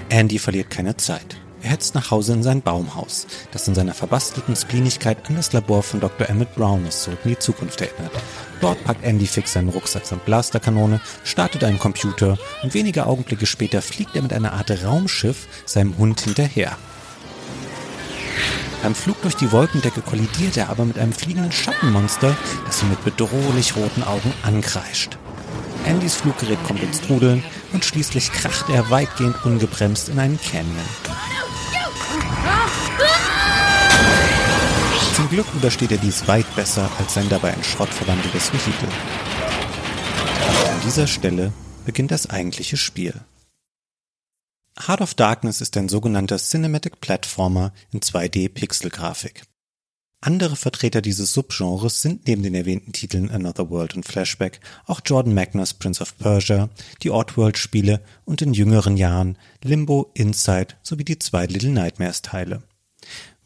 Andy 0.08 0.38
verliert 0.38 0.70
keine 0.70 0.96
Zeit. 0.96 1.36
Er 1.62 1.70
hetzt 1.70 1.94
nach 1.94 2.10
Hause 2.10 2.32
in 2.32 2.42
sein 2.42 2.62
Baumhaus, 2.62 3.26
das 3.52 3.68
in 3.68 3.74
seiner 3.74 3.92
verbastelten 3.92 4.56
Splinigkeit 4.56 5.28
an 5.28 5.36
das 5.36 5.52
Labor 5.52 5.82
von 5.82 6.00
Dr. 6.00 6.28
Emmett 6.28 6.54
Browners 6.54 7.02
zurück 7.02 7.18
in 7.24 7.30
die 7.30 7.38
Zukunft 7.38 7.80
erinnert. 7.80 8.12
Dort 8.60 8.82
packt 8.84 9.04
Andy 9.04 9.26
fix 9.26 9.52
seinen 9.52 9.68
Rucksack 9.68 10.06
samt 10.06 10.24
Blasterkanone, 10.24 11.00
startet 11.22 11.64
einen 11.64 11.78
Computer 11.78 12.38
und 12.62 12.72
wenige 12.72 13.06
Augenblicke 13.06 13.46
später 13.46 13.82
fliegt 13.82 14.16
er 14.16 14.22
mit 14.22 14.32
einer 14.32 14.54
Art 14.54 14.70
Raumschiff 14.84 15.48
seinem 15.66 15.98
Hund 15.98 16.20
hinterher. 16.20 16.76
Beim 18.82 18.94
Flug 18.94 19.20
durch 19.20 19.36
die 19.36 19.52
Wolkendecke 19.52 20.00
kollidiert 20.00 20.56
er 20.56 20.70
aber 20.70 20.86
mit 20.86 20.98
einem 20.98 21.12
fliegenden 21.12 21.52
Schattenmonster, 21.52 22.34
das 22.64 22.82
ihn 22.82 22.88
mit 22.88 23.04
bedrohlich 23.04 23.76
roten 23.76 24.02
Augen 24.02 24.32
ankreischt. 24.42 25.18
Andys 25.86 26.14
Fluggerät 26.14 26.62
kommt 26.64 26.82
ins 26.82 27.00
Trudeln 27.02 27.42
und 27.72 27.84
schließlich 27.84 28.32
kracht 28.32 28.70
er 28.70 28.90
weitgehend 28.90 29.44
ungebremst 29.44 30.08
in 30.08 30.18
einen 30.18 30.38
Canyon. 30.40 31.39
Zum 35.14 35.28
Glück 35.28 35.46
übersteht 35.54 35.92
er 35.92 35.98
dies 35.98 36.26
weit 36.28 36.46
besser 36.56 36.90
als 36.98 37.14
sein 37.14 37.28
dabei 37.28 37.52
in 37.52 37.62
Schrott 37.62 37.90
verwandeltes 37.90 38.52
Vehikel. 38.52 38.88
An 40.70 40.80
dieser 40.84 41.06
Stelle 41.06 41.52
beginnt 41.84 42.10
das 42.10 42.30
eigentliche 42.30 42.76
Spiel. 42.76 43.14
Heart 44.86 45.02
of 45.02 45.14
Darkness 45.14 45.60
ist 45.60 45.76
ein 45.76 45.88
sogenannter 45.88 46.38
Cinematic 46.38 47.00
Platformer 47.00 47.72
in 47.92 48.00
2D-Pixelgrafik. 48.00 49.42
Andere 50.22 50.54
Vertreter 50.54 51.00
dieses 51.00 51.32
Subgenres 51.32 52.02
sind 52.02 52.26
neben 52.26 52.42
den 52.42 52.54
erwähnten 52.54 52.92
Titeln 52.92 53.30
Another 53.30 53.70
World 53.70 53.96
und 53.96 54.04
Flashback 54.04 54.60
auch 54.84 55.00
Jordan 55.02 55.32
Magnus 55.32 55.72
Prince 55.72 56.02
of 56.02 56.18
Persia, 56.18 56.68
die 57.02 57.10
Oddworld-Spiele 57.10 58.02
und 58.26 58.42
in 58.42 58.52
jüngeren 58.52 58.98
Jahren 58.98 59.38
Limbo, 59.64 60.10
Inside 60.12 60.74
sowie 60.82 61.04
die 61.04 61.18
zwei 61.18 61.46
Little 61.46 61.70
Nightmares-Teile. 61.70 62.62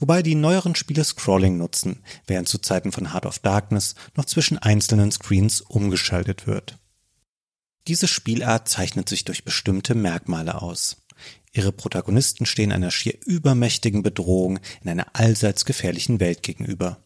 Wobei 0.00 0.23
die 0.23 0.35
neueren 0.35 0.75
Spiele 0.75 1.04
Scrolling 1.04 1.59
nutzen, 1.59 2.02
während 2.26 2.49
zu 2.49 2.59
Zeiten 2.59 2.90
von 2.90 3.12
Heart 3.12 3.26
of 3.26 3.38
Darkness 3.38 3.95
noch 4.16 4.25
zwischen 4.25 4.59
einzelnen 4.59 5.12
Screens 5.12 5.61
umgeschaltet 5.61 6.49
wird. 6.49 6.78
Diese 7.87 8.09
Spielart 8.09 8.69
zeichnet 8.69 9.09
sich 9.09 9.25
durch 9.25 9.45
bestimmte 9.45 9.95
Merkmale 9.95 10.61
aus. 10.61 10.97
Ihre 11.52 11.73
Protagonisten 11.73 12.47
stehen 12.47 12.73
einer 12.73 12.90
schier 12.90 13.14
übermächtigen 13.25 14.02
Bedrohung 14.02 14.59
in 14.83 14.90
einer 14.90 15.06
allseits 15.14 15.64
gefährlichen 15.64 16.21
Welt 16.21 16.42
gegenüber. 16.42 16.99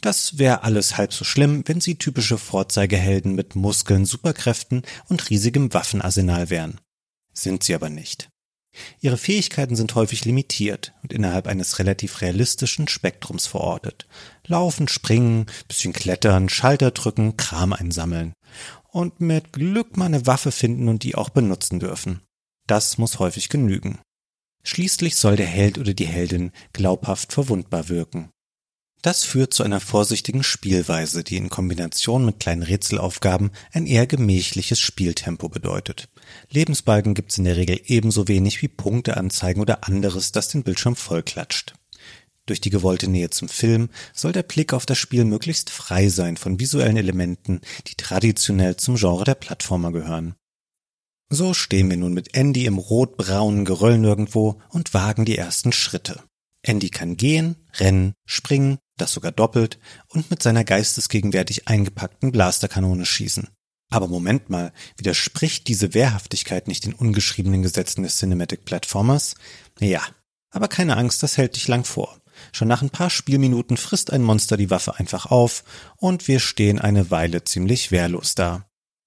Das 0.00 0.38
wäre 0.38 0.64
alles 0.64 0.96
halb 0.96 1.12
so 1.12 1.24
schlimm, 1.24 1.62
wenn 1.66 1.80
sie 1.80 1.96
typische 1.96 2.38
Vorzeigehelden 2.38 3.34
mit 3.34 3.56
Muskeln, 3.56 4.04
Superkräften 4.04 4.82
und 5.08 5.30
riesigem 5.30 5.72
Waffenarsenal 5.72 6.50
wären. 6.50 6.80
Sind 7.32 7.62
sie 7.62 7.74
aber 7.74 7.88
nicht. 7.88 8.28
Ihre 9.00 9.16
Fähigkeiten 9.16 9.76
sind 9.76 9.94
häufig 9.94 10.24
limitiert 10.24 10.92
und 11.02 11.12
innerhalb 11.12 11.46
eines 11.46 11.78
relativ 11.78 12.20
realistischen 12.20 12.88
Spektrums 12.88 13.46
verortet. 13.46 14.06
Laufen, 14.46 14.88
springen, 14.88 15.46
bisschen 15.68 15.92
klettern, 15.92 16.48
Schalter 16.48 16.90
drücken, 16.90 17.36
Kram 17.36 17.72
einsammeln. 17.72 18.32
Und 18.90 19.20
mit 19.20 19.52
Glück 19.52 19.96
mal 19.96 20.06
eine 20.06 20.26
Waffe 20.26 20.52
finden 20.52 20.88
und 20.88 21.02
die 21.02 21.14
auch 21.14 21.28
benutzen 21.28 21.80
dürfen. 21.80 22.20
Das 22.66 22.98
muss 22.98 23.18
häufig 23.18 23.48
genügen. 23.48 23.98
Schließlich 24.62 25.16
soll 25.16 25.36
der 25.36 25.46
Held 25.46 25.76
oder 25.78 25.92
die 25.92 26.06
Heldin 26.06 26.50
glaubhaft 26.72 27.32
verwundbar 27.32 27.88
wirken. 27.88 28.30
Das 29.02 29.22
führt 29.22 29.52
zu 29.52 29.62
einer 29.62 29.80
vorsichtigen 29.80 30.42
Spielweise, 30.42 31.24
die 31.24 31.36
in 31.36 31.50
Kombination 31.50 32.24
mit 32.24 32.40
kleinen 32.40 32.62
Rätselaufgaben 32.62 33.50
ein 33.72 33.86
eher 33.86 34.06
gemächliches 34.06 34.80
Spieltempo 34.80 35.50
bedeutet. 35.50 36.08
Lebensbalken 36.48 37.12
gibt's 37.12 37.36
in 37.36 37.44
der 37.44 37.58
Regel 37.58 37.78
ebenso 37.84 38.28
wenig 38.28 38.62
wie 38.62 38.68
Punkteanzeigen 38.68 39.60
oder 39.60 39.86
anderes, 39.86 40.32
das 40.32 40.48
den 40.48 40.62
Bildschirm 40.62 40.96
vollklatscht. 40.96 41.74
Durch 42.46 42.62
die 42.62 42.70
gewollte 42.70 43.08
Nähe 43.08 43.28
zum 43.28 43.50
Film 43.50 43.90
soll 44.14 44.32
der 44.32 44.42
Blick 44.42 44.72
auf 44.72 44.86
das 44.86 44.96
Spiel 44.96 45.26
möglichst 45.26 45.68
frei 45.68 46.08
sein 46.08 46.38
von 46.38 46.58
visuellen 46.58 46.96
Elementen, 46.96 47.60
die 47.86 47.96
traditionell 47.96 48.76
zum 48.76 48.96
Genre 48.96 49.24
der 49.24 49.34
Plattformer 49.34 49.92
gehören. 49.92 50.34
So 51.30 51.54
stehen 51.54 51.90
wir 51.90 51.96
nun 51.96 52.14
mit 52.14 52.34
Andy 52.34 52.66
im 52.66 52.78
rot-braunen 52.78 53.64
Geröll 53.64 53.98
nirgendwo 53.98 54.60
und 54.68 54.94
wagen 54.94 55.24
die 55.24 55.38
ersten 55.38 55.72
Schritte. 55.72 56.22
Andy 56.62 56.90
kann 56.90 57.16
gehen, 57.16 57.56
rennen, 57.74 58.14
springen, 58.26 58.78
das 58.96 59.12
sogar 59.12 59.32
doppelt 59.32 59.78
und 60.08 60.30
mit 60.30 60.42
seiner 60.42 60.64
geistesgegenwärtig 60.64 61.68
eingepackten 61.68 62.32
Blasterkanone 62.32 63.04
schießen. 63.04 63.48
Aber 63.90 64.08
Moment 64.08 64.50
mal, 64.50 64.72
widerspricht 64.96 65.68
diese 65.68 65.94
Wehrhaftigkeit 65.94 66.68
nicht 66.68 66.84
den 66.84 66.94
ungeschriebenen 66.94 67.62
Gesetzen 67.62 68.02
des 68.02 68.16
Cinematic 68.16 68.64
Platformers? 68.64 69.34
Ja, 69.78 70.02
aber 70.50 70.68
keine 70.68 70.96
Angst, 70.96 71.22
das 71.22 71.36
hält 71.36 71.56
dich 71.56 71.68
lang 71.68 71.84
vor. 71.84 72.18
Schon 72.52 72.68
nach 72.68 72.82
ein 72.82 72.90
paar 72.90 73.10
Spielminuten 73.10 73.76
frisst 73.76 74.12
ein 74.12 74.22
Monster 74.22 74.56
die 74.56 74.70
Waffe 74.70 74.96
einfach 74.96 75.26
auf 75.26 75.64
und 75.96 76.26
wir 76.28 76.40
stehen 76.40 76.80
eine 76.80 77.10
Weile 77.10 77.44
ziemlich 77.44 77.90
wehrlos 77.90 78.34
da. 78.34 78.66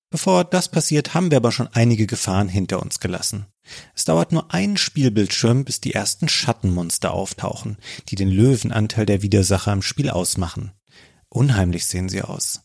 Bevor 0.10 0.46
das 0.46 0.70
passiert, 0.70 1.14
haben 1.14 1.32
wir 1.32 1.38
aber 1.38 1.52
schon 1.52 1.68
einige 1.68 2.08
Gefahren 2.08 2.48
hinter 2.48 2.82
uns 2.82 3.00
gelassen. 3.00 3.46
Es 3.94 4.06
dauert 4.06 4.32
nur 4.32 4.54
einen 4.54 4.78
Spielbildschirm, 4.78 5.66
bis 5.66 5.82
die 5.82 5.94
ersten 5.94 6.30
Schattenmonster 6.30 7.14
auftauchen, 7.14 7.78
die 8.08 8.16
den 8.16 8.30
Löwenanteil 8.30 9.06
der 9.06 9.22
Widersacher 9.22 9.74
im 9.74 9.82
Spiel 9.82 10.10
ausmachen. 10.10 10.72
Unheimlich 11.30 11.86
sehen 11.86 12.08
sie 12.08 12.22
aus. 12.22 12.62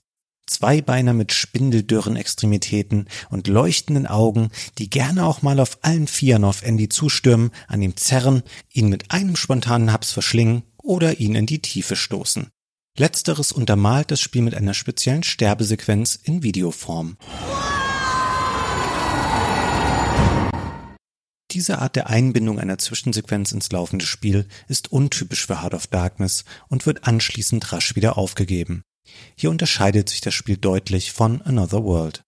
Zweibeiner 0.46 1.14
mit 1.14 1.32
spindeldürren 1.32 2.14
Extremitäten 2.16 3.08
und 3.30 3.48
leuchtenden 3.48 4.06
Augen, 4.06 4.50
die 4.78 4.90
gerne 4.90 5.24
auch 5.24 5.42
mal 5.42 5.58
auf 5.58 5.78
allen 5.82 6.06
Vieren 6.06 6.44
auf 6.44 6.62
Andy 6.62 6.88
zustürmen, 6.88 7.50
an 7.68 7.82
ihm 7.82 7.96
zerren, 7.96 8.42
ihn 8.72 8.88
mit 8.88 9.10
einem 9.10 9.34
spontanen 9.34 9.92
Haps 9.92 10.12
verschlingen 10.12 10.62
oder 10.78 11.18
ihn 11.18 11.34
in 11.34 11.46
die 11.46 11.60
Tiefe 11.62 11.96
stoßen. 11.96 12.50
Letzteres 12.98 13.52
untermalt 13.52 14.10
das 14.10 14.20
Spiel 14.20 14.42
mit 14.42 14.54
einer 14.54 14.74
speziellen 14.74 15.22
Sterbesequenz 15.22 16.18
in 16.22 16.42
Videoform. 16.42 17.16
Diese 21.50 21.78
Art 21.78 21.96
der 21.96 22.08
Einbindung 22.08 22.58
einer 22.58 22.76
Zwischensequenz 22.76 23.52
ins 23.52 23.72
laufende 23.72 24.04
Spiel 24.04 24.46
ist 24.68 24.92
untypisch 24.92 25.46
für 25.46 25.62
Heart 25.62 25.74
of 25.74 25.86
Darkness 25.86 26.44
und 26.68 26.84
wird 26.84 27.06
anschließend 27.06 27.72
rasch 27.72 27.96
wieder 27.96 28.18
aufgegeben. 28.18 28.82
Hier 29.36 29.50
unterscheidet 29.50 30.10
sich 30.10 30.20
das 30.20 30.34
Spiel 30.34 30.58
deutlich 30.58 31.12
von 31.12 31.40
Another 31.42 31.84
World. 31.84 32.22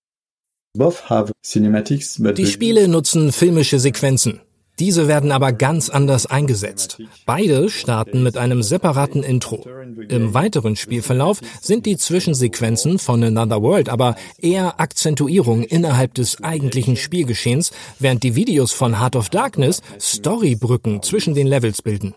Die 2.37 2.47
Spiele 2.47 2.89
nutzen 2.89 3.33
filmische 3.33 3.79
Sequenzen. 3.79 4.41
Diese 4.79 5.07
werden 5.07 5.31
aber 5.31 5.53
ganz 5.53 5.89
anders 5.89 6.27
eingesetzt. 6.27 6.99
Beide 7.27 7.71
starten 7.71 8.23
mit 8.23 8.37
einem 8.37 8.63
separaten 8.63 9.23
Intro. 9.23 9.65
Im 10.09 10.35
weiteren 10.35 10.75
Spielverlauf 10.75 11.41
sind 11.61 11.87
die 11.87 11.97
Zwischensequenzen 11.97 12.99
von 12.99 13.23
Another 13.23 13.63
World 13.63 13.89
aber 13.89 14.17
eher 14.41 14.81
Akzentuierung 14.81 15.63
innerhalb 15.63 16.15
des 16.15 16.43
eigentlichen 16.43 16.97
Spielgeschehens, 16.97 17.71
während 18.01 18.25
die 18.25 18.35
Videos 18.35 18.73
von 18.73 19.01
Heart 19.01 19.17
of 19.17 19.29
Darkness 19.29 19.81
Storybrücken 20.01 21.03
zwischen 21.03 21.35
den 21.35 21.47
Levels 21.47 21.81
bilden. 21.83 22.15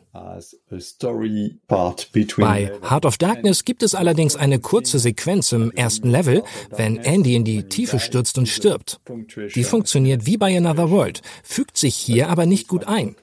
Bei 2.38 2.72
Heart 2.90 3.06
of 3.06 3.18
Darkness 3.18 3.66
gibt 3.66 3.84
es 3.84 3.94
allerdings 3.94 4.36
eine 4.36 4.60
kurze 4.60 4.98
Sequenz 4.98 5.52
im 5.52 5.72
ersten 5.72 6.10
Level, 6.10 6.44
wenn 6.76 6.98
Andy 6.98 7.36
in 7.36 7.44
die 7.44 7.64
Tiefe 7.64 8.00
stürzt 8.00 8.38
und 8.40 8.48
stirbt. 8.48 9.00
Die 9.54 9.64
funktioniert 9.64 10.26
wie 10.26 10.38
bei 10.38 10.58
Another 10.58 10.90
World, 10.90 11.22
fügt 11.44 11.78
sich 11.78 11.96
hier 11.96 12.30
aber 12.30 12.47
nicht 12.48 12.68
gut 12.68 12.88
ein. 12.88 13.16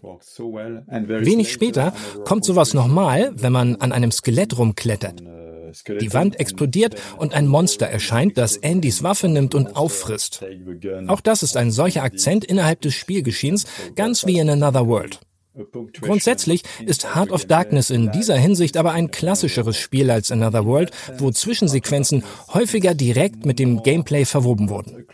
Wenig 0.89 1.53
später 1.53 1.93
kommt 2.25 2.45
sowas 2.45 2.75
nochmal, 2.75 3.33
wenn 3.35 3.53
man 3.53 3.77
an 3.77 3.93
einem 3.93 4.11
Skelett 4.11 4.57
rumklettert. 4.59 5.23
Die 6.01 6.13
Wand 6.13 6.39
explodiert 6.39 6.95
und 7.19 7.35
ein 7.35 7.47
Monster 7.47 7.87
erscheint, 7.87 8.39
das 8.39 8.63
Andys 8.63 9.03
Waffe 9.03 9.29
nimmt 9.29 9.55
und 9.55 9.77
auffrisst. 9.77 10.45
Auch 11.09 11.21
das 11.21 11.43
ist 11.43 11.57
ein 11.57 11.71
solcher 11.71 12.03
Akzent 12.03 12.45
innerhalb 12.45 12.81
des 12.81 12.95
Spielgeschehens, 12.95 13.67
ganz 13.97 14.27
wie 14.27 14.39
in 14.39 14.49
Another 14.49 14.87
World. 14.87 15.21
Grundsätzlich 16.01 16.65
ist 16.85 17.15
Heart 17.15 17.31
of 17.31 17.45
Darkness 17.45 17.91
in 17.91 18.11
dieser 18.11 18.37
Hinsicht 18.37 18.77
aber 18.77 18.91
ein 18.91 19.13
klassischeres 19.13 19.77
Spiel 19.77 20.11
als 20.11 20.33
Another 20.33 20.67
World, 20.67 20.91
wo 21.19 21.31
Zwischensequenzen 21.31 22.25
häufiger 22.53 22.95
direkt 22.95 23.47
mit 23.47 23.61
dem 23.61 23.83
Gameplay 23.83 24.25
verwoben 24.25 24.69
wurden 24.69 25.07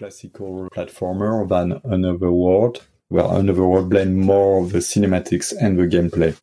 where 3.11 3.29
Underworld 3.29 3.89
blend 3.91 4.17
more 4.17 4.67
the 4.69 4.79
cinematics 4.79 5.55
and 5.57 5.79
the 5.79 5.87
gameplay. 5.87 6.35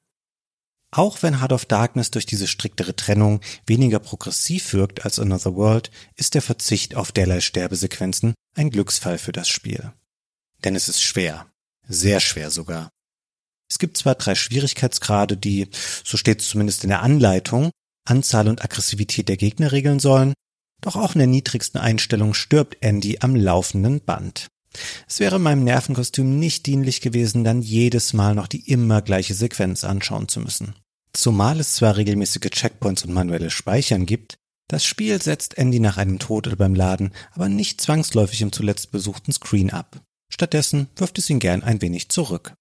Auch 0.92 1.22
wenn 1.22 1.42
Heart 1.42 1.52
of 1.52 1.66
Darkness 1.66 2.12
durch 2.12 2.26
diese 2.26 2.48
striktere 2.48 2.96
Trennung 2.96 3.42
weniger 3.66 4.00
progressiv 4.00 4.74
wirkt 4.74 5.04
als 5.04 5.20
Another 5.20 5.56
World, 5.56 5.92
ist 6.16 6.34
der 6.34 6.42
Verzicht 6.42 6.96
auf 6.96 7.12
derlei 7.12 7.42
Sterbesequenzen 7.42 8.34
ein 8.56 8.70
Glücksfall 8.70 9.18
für 9.18 9.34
das 9.34 9.50
Spiel. 9.50 9.92
Denn 10.64 10.76
es 10.76 10.88
ist 10.88 11.02
schwer. 11.02 11.48
Sehr 11.88 12.20
schwer 12.20 12.52
sogar. 12.52 12.90
Es 13.70 13.80
gibt 13.80 13.98
zwar 13.98 14.16
drei 14.16 14.36
Schwierigkeitsgrade, 14.36 15.36
die, 15.36 15.68
so 16.04 16.16
steht 16.16 16.42
es 16.42 16.50
zumindest 16.50 16.84
in 16.84 16.90
der 16.90 17.02
Anleitung, 17.02 17.72
Anzahl 18.06 18.48
und 18.48 18.64
Aggressivität 18.64 19.28
der 19.28 19.38
Gegner 19.38 19.74
regeln 19.74 20.00
sollen, 20.00 20.34
Doch 20.82 20.96
auch 20.96 21.16
in 21.16 21.20
der 21.20 21.28
niedrigsten 21.28 21.80
Einstellung 21.80 22.34
stirbt 22.34 22.78
Andy 22.82 23.18
am 23.22 23.36
laufenden 23.36 24.02
Band. 24.02 24.48
Es 25.08 25.20
wäre 25.20 25.40
meinem 25.40 25.64
Nervenkostüm 25.64 26.40
nicht 26.40 26.66
dienlich 26.66 27.02
gewesen, 27.02 27.44
dann 27.44 27.62
jedes 27.62 28.14
Mal 28.14 28.36
noch 28.36 28.48
die 28.48 28.70
immer 28.70 29.02
gleiche 29.02 29.34
Sequenz 29.34 29.84
anschauen 29.84 30.28
zu 30.28 30.40
müssen. 30.40 30.76
Zumal 31.14 31.60
es 31.60 31.76
zwar 31.76 31.98
regelmäßige 31.98 32.50
Checkpoints 32.52 33.04
und 33.04 33.14
manuelles 33.14 33.54
Speichern 33.54 34.06
gibt, 34.06 34.38
das 34.68 34.84
Spiel 34.84 35.22
setzt 35.22 35.58
Andy 35.58 35.80
nach 35.80 35.98
einem 35.98 36.20
Tod 36.20 36.46
oder 36.48 36.58
beim 36.58 36.76
Laden 36.76 37.14
aber 37.32 37.48
nicht 37.48 37.80
zwangsläufig 37.80 38.42
im 38.42 38.52
zuletzt 38.52 38.92
besuchten 38.92 39.32
Screen 39.32 39.70
ab. 39.72 40.02
Stattdessen 40.30 40.90
wirft 40.98 41.18
es 41.20 41.30
ihn 41.30 41.40
gern 41.40 41.64
ein 41.64 41.82
wenig 41.82 42.10
zurück. 42.10 42.57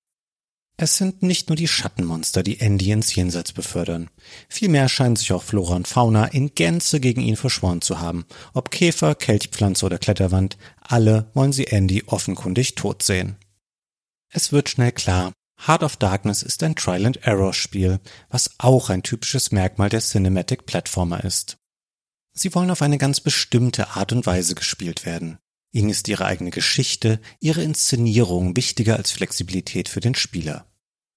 Es 0.78 0.98
sind 0.98 1.22
nicht 1.22 1.48
nur 1.48 1.56
die 1.56 1.68
Schattenmonster, 1.68 2.42
die 2.42 2.60
Andy 2.60 2.90
ins 2.90 3.14
Jenseits 3.14 3.52
befördern. 3.52 4.10
Vielmehr 4.48 4.88
scheinen 4.90 5.16
sich 5.16 5.32
auch 5.32 5.42
Flora 5.42 5.76
und 5.76 5.88
Fauna 5.88 6.26
in 6.26 6.54
Gänze 6.54 7.00
gegen 7.00 7.22
ihn 7.22 7.36
verschworen 7.36 7.80
zu 7.80 8.00
haben. 8.00 8.26
Ob 8.52 8.70
Käfer, 8.70 9.14
Kelchpflanze 9.14 9.86
oder 9.86 9.98
Kletterwand, 9.98 10.58
alle 10.82 11.30
wollen 11.32 11.52
sie 11.52 11.66
Andy 11.66 12.04
offenkundig 12.06 12.74
tot 12.74 13.02
sehen. 13.02 13.36
Es 14.28 14.52
wird 14.52 14.68
schnell 14.68 14.92
klar, 14.92 15.32
Heart 15.66 15.82
of 15.82 15.96
Darkness 15.96 16.42
ist 16.42 16.62
ein 16.62 16.76
Trial-and-Error-Spiel, 16.76 18.00
was 18.28 18.50
auch 18.58 18.90
ein 18.90 19.02
typisches 19.02 19.52
Merkmal 19.52 19.88
der 19.88 20.00
Cinematic 20.00 20.66
Platformer 20.66 21.24
ist. 21.24 21.56
Sie 22.34 22.54
wollen 22.54 22.70
auf 22.70 22.82
eine 22.82 22.98
ganz 22.98 23.20
bestimmte 23.20 23.96
Art 23.96 24.12
und 24.12 24.26
Weise 24.26 24.54
gespielt 24.54 25.06
werden. 25.06 25.38
Ihnen 25.72 25.90
ist 25.90 26.08
ihre 26.08 26.24
eigene 26.24 26.50
Geschichte, 26.50 27.20
ihre 27.40 27.62
Inszenierung 27.62 28.56
wichtiger 28.56 28.96
als 28.96 29.12
Flexibilität 29.12 29.88
für 29.88 30.00
den 30.00 30.14
Spieler. 30.14 30.66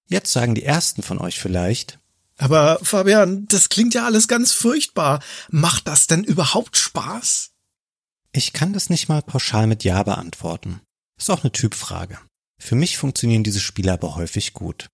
Jetzt 0.06 0.32
sagen 0.32 0.54
die 0.54 0.64
ersten 0.64 1.02
von 1.02 1.18
euch 1.18 1.38
vielleicht, 1.38 2.00
aber 2.40 2.78
Fabian, 2.82 3.46
das 3.48 3.68
klingt 3.68 3.92
ja 3.92 4.06
alles 4.06 4.26
ganz 4.26 4.52
furchtbar. 4.52 5.22
Macht 5.50 5.86
das 5.86 6.06
denn 6.06 6.24
überhaupt 6.24 6.78
Spaß? 6.78 7.50
Ich 8.32 8.54
kann 8.54 8.72
das 8.72 8.88
nicht 8.88 9.10
mal 9.10 9.20
pauschal 9.20 9.66
mit 9.66 9.84
Ja 9.84 10.02
beantworten. 10.02 10.80
Ist 11.18 11.30
auch 11.30 11.42
eine 11.42 11.52
Typfrage. 11.52 12.18
Für 12.58 12.76
mich 12.76 12.96
funktionieren 12.96 13.44
diese 13.44 13.60
Spiele 13.60 13.92
aber 13.92 14.16
häufig 14.16 14.54
gut. 14.54 14.88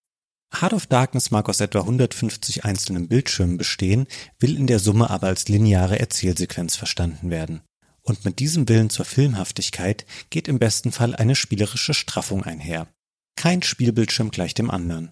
Heart 0.61 0.73
of 0.73 0.87
Darkness 0.87 1.31
mag 1.31 1.49
aus 1.49 1.61
etwa 1.61 1.81
150 1.81 2.65
einzelnen 2.65 3.07
Bildschirmen 3.07 3.59
bestehen, 3.59 4.09
will 4.41 4.57
in 4.57 4.67
der 4.67 4.81
Summe 4.81 5.11
aber 5.11 5.29
als 5.29 5.47
lineare 5.47 6.01
Erzählsequenz 6.01 6.75
verstanden 6.75 7.31
werden. 7.31 7.63
Und 8.07 8.25
mit 8.25 8.39
diesem 8.39 8.69
Willen 8.69 8.89
zur 8.89 9.05
Filmhaftigkeit 9.05 10.07
geht 10.31 10.47
im 10.47 10.61
besten 10.61 10.93
Fall 10.93 11.17
eine 11.17 11.35
spielerische 11.35 11.93
Straffung 11.93 12.45
einher. 12.45 12.87
Kein 13.35 13.63
Spielbildschirm 13.63 14.31
gleich 14.31 14.55
dem 14.55 14.71
anderen. 14.71 15.11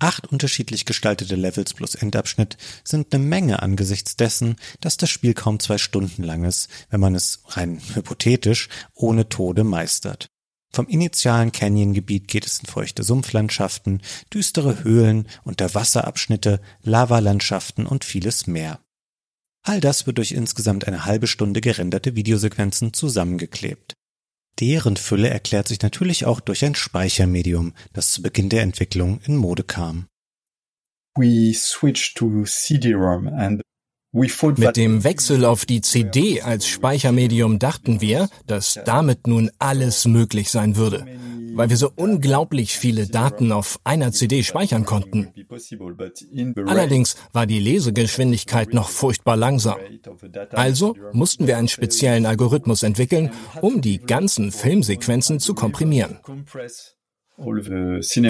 Acht 0.00 0.26
unterschiedlich 0.26 0.84
gestaltete 0.84 1.36
Levels 1.36 1.72
plus 1.72 1.94
Endabschnitt 1.94 2.56
sind 2.82 3.14
eine 3.14 3.22
Menge 3.22 3.62
angesichts 3.62 4.16
dessen, 4.16 4.56
dass 4.80 4.96
das 4.96 5.08
Spiel 5.08 5.34
kaum 5.34 5.60
zwei 5.60 5.78
Stunden 5.78 6.24
lang 6.24 6.42
ist, 6.42 6.68
wenn 6.90 6.98
man 6.98 7.14
es 7.14 7.44
rein 7.46 7.80
hypothetisch 7.94 8.68
ohne 8.92 9.28
Tode 9.28 9.62
meistert. 9.62 10.28
Vom 10.72 10.88
initialen 10.88 11.52
Canyon-Gebiet 11.52 12.26
geht 12.26 12.44
es 12.44 12.58
in 12.58 12.66
feuchte 12.66 13.04
Sumpflandschaften, 13.04 14.02
düstere 14.34 14.82
Höhlen, 14.82 15.28
Unterwasserabschnitte, 15.44 16.60
Lavalandschaften 16.82 17.86
und 17.86 18.04
vieles 18.04 18.48
mehr. 18.48 18.80
All 19.64 19.80
das 19.80 20.06
wird 20.06 20.18
durch 20.18 20.32
insgesamt 20.32 20.86
eine 20.86 21.04
halbe 21.04 21.26
Stunde 21.26 21.60
gerenderte 21.60 22.16
Videosequenzen 22.16 22.92
zusammengeklebt. 22.92 23.94
Deren 24.60 24.96
Fülle 24.96 25.30
erklärt 25.30 25.68
sich 25.68 25.80
natürlich 25.80 26.26
auch 26.26 26.40
durch 26.40 26.64
ein 26.64 26.74
Speichermedium, 26.74 27.72
das 27.92 28.12
zu 28.12 28.22
Beginn 28.22 28.48
der 28.48 28.62
Entwicklung 28.62 29.20
in 29.24 29.36
Mode 29.36 29.64
kam. 29.64 30.06
We 31.16 31.52
switched 31.54 32.16
to 32.16 32.44
CD-ROM 32.44 33.28
and 33.28 33.62
mit 34.12 34.76
dem 34.76 35.04
Wechsel 35.04 35.44
auf 35.46 35.64
die 35.64 35.80
CD 35.80 36.42
als 36.42 36.66
Speichermedium 36.68 37.58
dachten 37.58 38.00
wir, 38.02 38.28
dass 38.46 38.78
damit 38.84 39.26
nun 39.26 39.50
alles 39.58 40.06
möglich 40.06 40.50
sein 40.50 40.76
würde, 40.76 41.06
weil 41.54 41.70
wir 41.70 41.78
so 41.78 41.90
unglaublich 41.96 42.76
viele 42.76 43.06
Daten 43.06 43.52
auf 43.52 43.80
einer 43.84 44.12
CD 44.12 44.42
speichern 44.42 44.84
konnten. 44.84 45.32
Allerdings 46.66 47.16
war 47.32 47.46
die 47.46 47.58
Lesegeschwindigkeit 47.58 48.74
noch 48.74 48.90
furchtbar 48.90 49.36
langsam. 49.36 49.78
Also 50.50 50.94
mussten 51.12 51.46
wir 51.46 51.56
einen 51.56 51.68
speziellen 51.68 52.26
Algorithmus 52.26 52.82
entwickeln, 52.82 53.30
um 53.62 53.80
die 53.80 53.98
ganzen 53.98 54.52
Filmsequenzen 54.52 55.40
zu 55.40 55.54
komprimieren. 55.54 56.18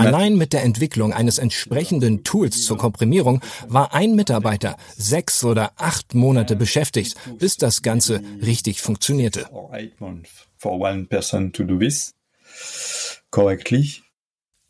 Allein 0.01 0.37
mit 0.37 0.53
der 0.53 0.63
Entwicklung 0.63 1.13
eines 1.13 1.39
entsprechenden 1.39 2.25
Tools 2.25 2.65
zur 2.65 2.79
Komprimierung 2.79 3.41
war 3.69 3.95
ein 3.95 4.15
Mitarbeiter 4.15 4.77
sechs 4.97 5.45
oder 5.45 5.73
acht 5.77 6.15
Monate 6.15 6.57
beschäftigt, 6.57 7.17
bis 7.39 7.57
das 7.57 7.83
Ganze 7.83 8.23
richtig 8.41 8.81
funktionierte. 8.81 9.47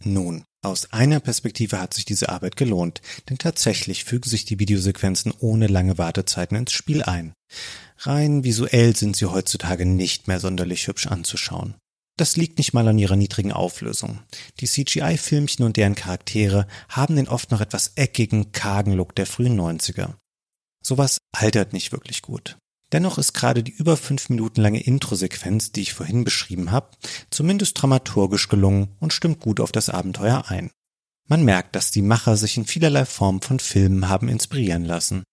Nun, 0.05 0.44
aus 0.62 0.92
einer 0.92 1.20
Perspektive 1.20 1.81
hat 1.81 1.94
sich 1.94 2.05
diese 2.05 2.28
Arbeit 2.28 2.57
gelohnt, 2.57 3.02
denn 3.28 3.38
tatsächlich 3.38 4.05
fügen 4.05 4.28
sich 4.28 4.44
die 4.44 4.59
Videosequenzen 4.59 5.33
ohne 5.40 5.66
lange 5.66 5.98
Wartezeiten 5.98 6.57
ins 6.57 6.72
Spiel 6.72 7.02
ein. 7.02 7.35
Rein 7.98 8.44
visuell 8.44 8.94
sind 8.96 9.16
sie 9.16 9.26
heutzutage 9.26 9.87
nicht 9.87 10.28
mehr 10.28 10.40
sonderlich 10.40 10.87
hübsch 10.87 11.07
anzuschauen. 11.09 11.74
Das 12.22 12.37
liegt 12.37 12.58
nicht 12.58 12.72
mal 12.72 12.87
an 12.87 13.00
ihrer 13.00 13.16
niedrigen 13.16 13.50
Auflösung. 13.50 14.20
Die 14.61 14.68
CGI-Filmchen 14.68 15.64
und 15.64 15.76
deren 15.76 15.96
Charaktere 15.96 16.68
haben 16.88 17.16
den 17.16 17.26
oft 17.26 17.50
noch 17.50 17.61
etwas 17.61 17.94
eckigen, 17.96 18.52
kargen 18.52 18.92
Look 18.92 19.16
der 19.16 19.26
frühen 19.26 19.61
90er. 19.61 20.14
Sowas 20.85 21.18
altert 21.32 21.72
nicht 21.72 21.90
wirklich 21.90 22.22
gut. 22.22 22.58
Dennoch 22.92 23.18
ist 23.18 23.32
gerade 23.32 23.64
die 23.64 23.72
über 23.72 23.96
fünf 23.96 24.28
Minuten 24.28 24.61
lange 24.61 24.80
Intro-Sequenz, 24.80 25.72
die 25.72 25.80
ich 25.80 25.94
vorhin 25.94 26.22
beschrieben 26.22 26.70
habe, 26.70 26.90
zumindest 27.30 27.82
dramaturgisch 27.82 28.48
gelungen 28.48 28.94
und 29.00 29.12
stimmt 29.12 29.40
gut 29.40 29.58
auf 29.58 29.72
das 29.72 29.88
Abenteuer 29.88 30.44
ein. 30.46 30.70
Man 31.28 31.44
merkt, 31.44 31.74
dass 31.74 31.90
die 31.90 32.02
Macher 32.02 32.37
sich 32.37 32.56
in 32.56 32.66
vielerlei 32.66 33.04
Form 33.04 33.42
von 33.42 33.58
Filmen 33.58 34.08
haben 34.08 34.28
inspirieren 34.28 34.85
lassen. 34.85 35.24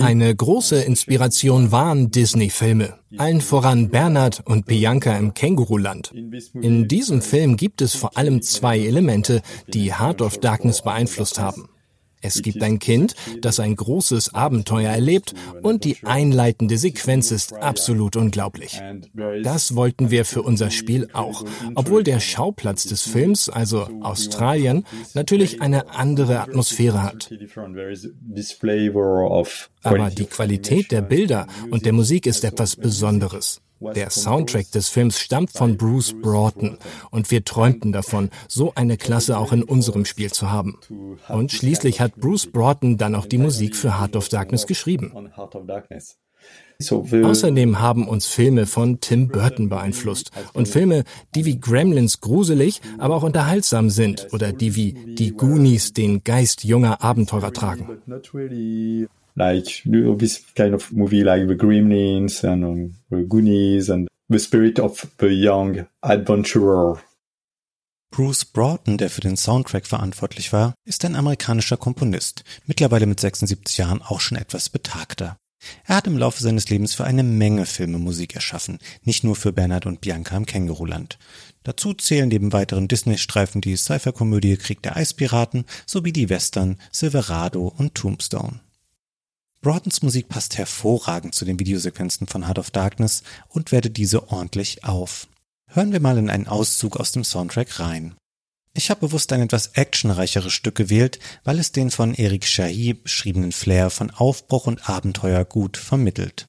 Eine 0.00 0.36
große 0.36 0.82
Inspiration 0.82 1.72
waren 1.72 2.10
Disney-Filme, 2.10 2.98
allen 3.16 3.40
voran 3.40 3.88
Bernhard 3.88 4.42
und 4.44 4.66
Bianca 4.66 5.16
im 5.16 5.32
Känguruland. 5.32 6.12
In 6.60 6.88
diesem 6.88 7.22
Film 7.22 7.56
gibt 7.56 7.80
es 7.80 7.94
vor 7.94 8.18
allem 8.18 8.42
zwei 8.42 8.78
Elemente, 8.80 9.40
die 9.72 9.94
Heart 9.94 10.20
of 10.20 10.38
Darkness 10.38 10.82
beeinflusst 10.82 11.38
haben. 11.38 11.68
Es 12.22 12.40
gibt 12.40 12.62
ein 12.62 12.78
Kind, 12.78 13.14
das 13.40 13.60
ein 13.60 13.76
großes 13.76 14.34
Abenteuer 14.34 14.90
erlebt 14.90 15.34
und 15.60 15.84
die 15.84 15.98
einleitende 16.04 16.78
Sequenz 16.78 17.30
ist 17.30 17.52
absolut 17.52 18.16
unglaublich. 18.16 18.80
Das 19.42 19.74
wollten 19.74 20.10
wir 20.10 20.24
für 20.24 20.42
unser 20.42 20.70
Spiel 20.70 21.08
auch, 21.12 21.44
obwohl 21.74 22.04
der 22.04 22.20
Schauplatz 22.20 22.84
des 22.84 23.02
Films, 23.02 23.48
also 23.48 23.88
Australien, 24.00 24.84
natürlich 25.14 25.60
eine 25.60 25.90
andere 25.90 26.40
Atmosphäre 26.40 27.02
hat. 27.02 27.30
Aber 29.82 30.10
die 30.10 30.24
Qualität 30.26 30.92
der 30.92 31.02
Bilder 31.02 31.46
und 31.70 31.84
der 31.84 31.92
Musik 31.92 32.26
ist 32.26 32.44
etwas 32.44 32.76
Besonderes. 32.76 33.60
Der 33.94 34.10
Soundtrack 34.10 34.70
des 34.70 34.88
Films 34.88 35.18
stammt 35.18 35.50
von 35.50 35.76
Bruce 35.76 36.14
Broughton 36.20 36.78
und 37.10 37.30
wir 37.30 37.44
träumten 37.44 37.92
davon, 37.92 38.30
so 38.48 38.72
eine 38.74 38.96
Klasse 38.96 39.38
auch 39.38 39.52
in 39.52 39.62
unserem 39.62 40.04
Spiel 40.04 40.32
zu 40.32 40.50
haben. 40.50 40.78
Und 41.28 41.52
schließlich 41.52 42.00
hat 42.00 42.16
Bruce 42.16 42.46
Broughton 42.46 42.96
dann 42.96 43.14
auch 43.14 43.26
die 43.26 43.38
Musik 43.38 43.76
für 43.76 44.00
Heart 44.00 44.16
of 44.16 44.28
Darkness 44.28 44.66
geschrieben. 44.66 45.12
Außerdem 46.80 47.80
haben 47.80 48.08
uns 48.08 48.26
Filme 48.26 48.66
von 48.66 48.98
Tim 49.00 49.28
Burton 49.28 49.68
beeinflusst 49.68 50.32
und 50.52 50.66
Filme, 50.66 51.04
die 51.34 51.44
wie 51.44 51.60
Gremlins 51.60 52.20
gruselig, 52.20 52.80
aber 52.98 53.16
auch 53.16 53.22
unterhaltsam 53.22 53.90
sind 53.90 54.28
oder 54.32 54.52
die 54.52 54.74
wie 54.74 55.14
Die 55.14 55.32
Goonies 55.32 55.92
den 55.92 56.24
Geist 56.24 56.64
junger 56.64 57.02
Abenteurer 57.02 57.52
tragen 57.52 58.02
like 59.34 59.82
this 60.18 60.44
kind 60.54 60.74
of 60.74 60.92
movie 60.92 61.22
like 61.22 61.48
The 61.48 61.54
Gremlins 61.54 62.44
and 62.44 62.64
um, 62.64 62.94
The 63.10 63.26
Goonies 63.26 63.90
and 63.90 64.08
The 64.28 64.38
Spirit 64.38 64.78
of 64.78 65.06
the 65.18 65.28
Young 65.28 65.86
Adventurer. 66.02 67.02
Bruce 68.10 68.44
Broughton, 68.44 68.98
der 68.98 69.08
für 69.08 69.22
den 69.22 69.38
Soundtrack 69.38 69.86
verantwortlich 69.86 70.52
war, 70.52 70.74
ist 70.84 71.04
ein 71.04 71.16
amerikanischer 71.16 71.78
Komponist, 71.78 72.44
mittlerweile 72.66 73.06
mit 73.06 73.18
76 73.18 73.78
Jahren 73.78 74.02
auch 74.02 74.20
schon 74.20 74.36
etwas 74.36 74.68
betagter. 74.68 75.38
Er 75.86 75.96
hat 75.96 76.06
im 76.06 76.18
Laufe 76.18 76.42
seines 76.42 76.68
Lebens 76.68 76.94
für 76.94 77.04
eine 77.04 77.22
Menge 77.22 77.66
Filme 77.66 77.98
Musik 77.98 78.34
erschaffen, 78.34 78.78
nicht 79.02 79.24
nur 79.24 79.36
für 79.36 79.52
Bernhard 79.52 79.86
und 79.86 80.00
Bianca 80.00 80.36
im 80.36 80.44
Känguruland. 80.44 81.18
Dazu 81.62 81.94
zählen 81.94 82.28
neben 82.28 82.52
weiteren 82.52 82.88
Disney-Streifen 82.88 83.60
die 83.60 83.76
Sci-Fi-Komödie 83.76 84.56
Krieg 84.56 84.82
der 84.82 84.96
Eispiraten 84.96 85.64
sowie 85.86 86.12
die 86.12 86.28
Western 86.28 86.78
Silverado 86.90 87.68
und 87.68 87.94
Tombstone. 87.94 88.60
Broughtons 89.62 90.02
Musik 90.02 90.28
passt 90.28 90.58
hervorragend 90.58 91.36
zu 91.36 91.44
den 91.44 91.60
Videosequenzen 91.60 92.26
von 92.26 92.46
Heart 92.48 92.58
of 92.58 92.70
Darkness 92.72 93.22
und 93.48 93.70
wertet 93.70 93.96
diese 93.96 94.28
ordentlich 94.28 94.82
auf. 94.82 95.28
Hören 95.68 95.92
wir 95.92 96.00
mal 96.00 96.18
in 96.18 96.30
einen 96.30 96.48
Auszug 96.48 96.96
aus 96.96 97.12
dem 97.12 97.22
Soundtrack 97.22 97.78
rein. 97.78 98.16
Ich 98.74 98.90
habe 98.90 99.06
bewusst 99.06 99.32
ein 99.32 99.40
etwas 99.40 99.68
actionreicheres 99.68 100.52
Stück 100.52 100.74
gewählt, 100.74 101.20
weil 101.44 101.60
es 101.60 101.70
den 101.70 101.92
von 101.92 102.12
Eric 102.12 102.42
Chahi 102.44 102.94
beschriebenen 102.94 103.52
Flair 103.52 103.90
von 103.90 104.10
Aufbruch 104.10 104.66
und 104.66 104.88
Abenteuer 104.88 105.44
gut 105.44 105.76
vermittelt. 105.76 106.46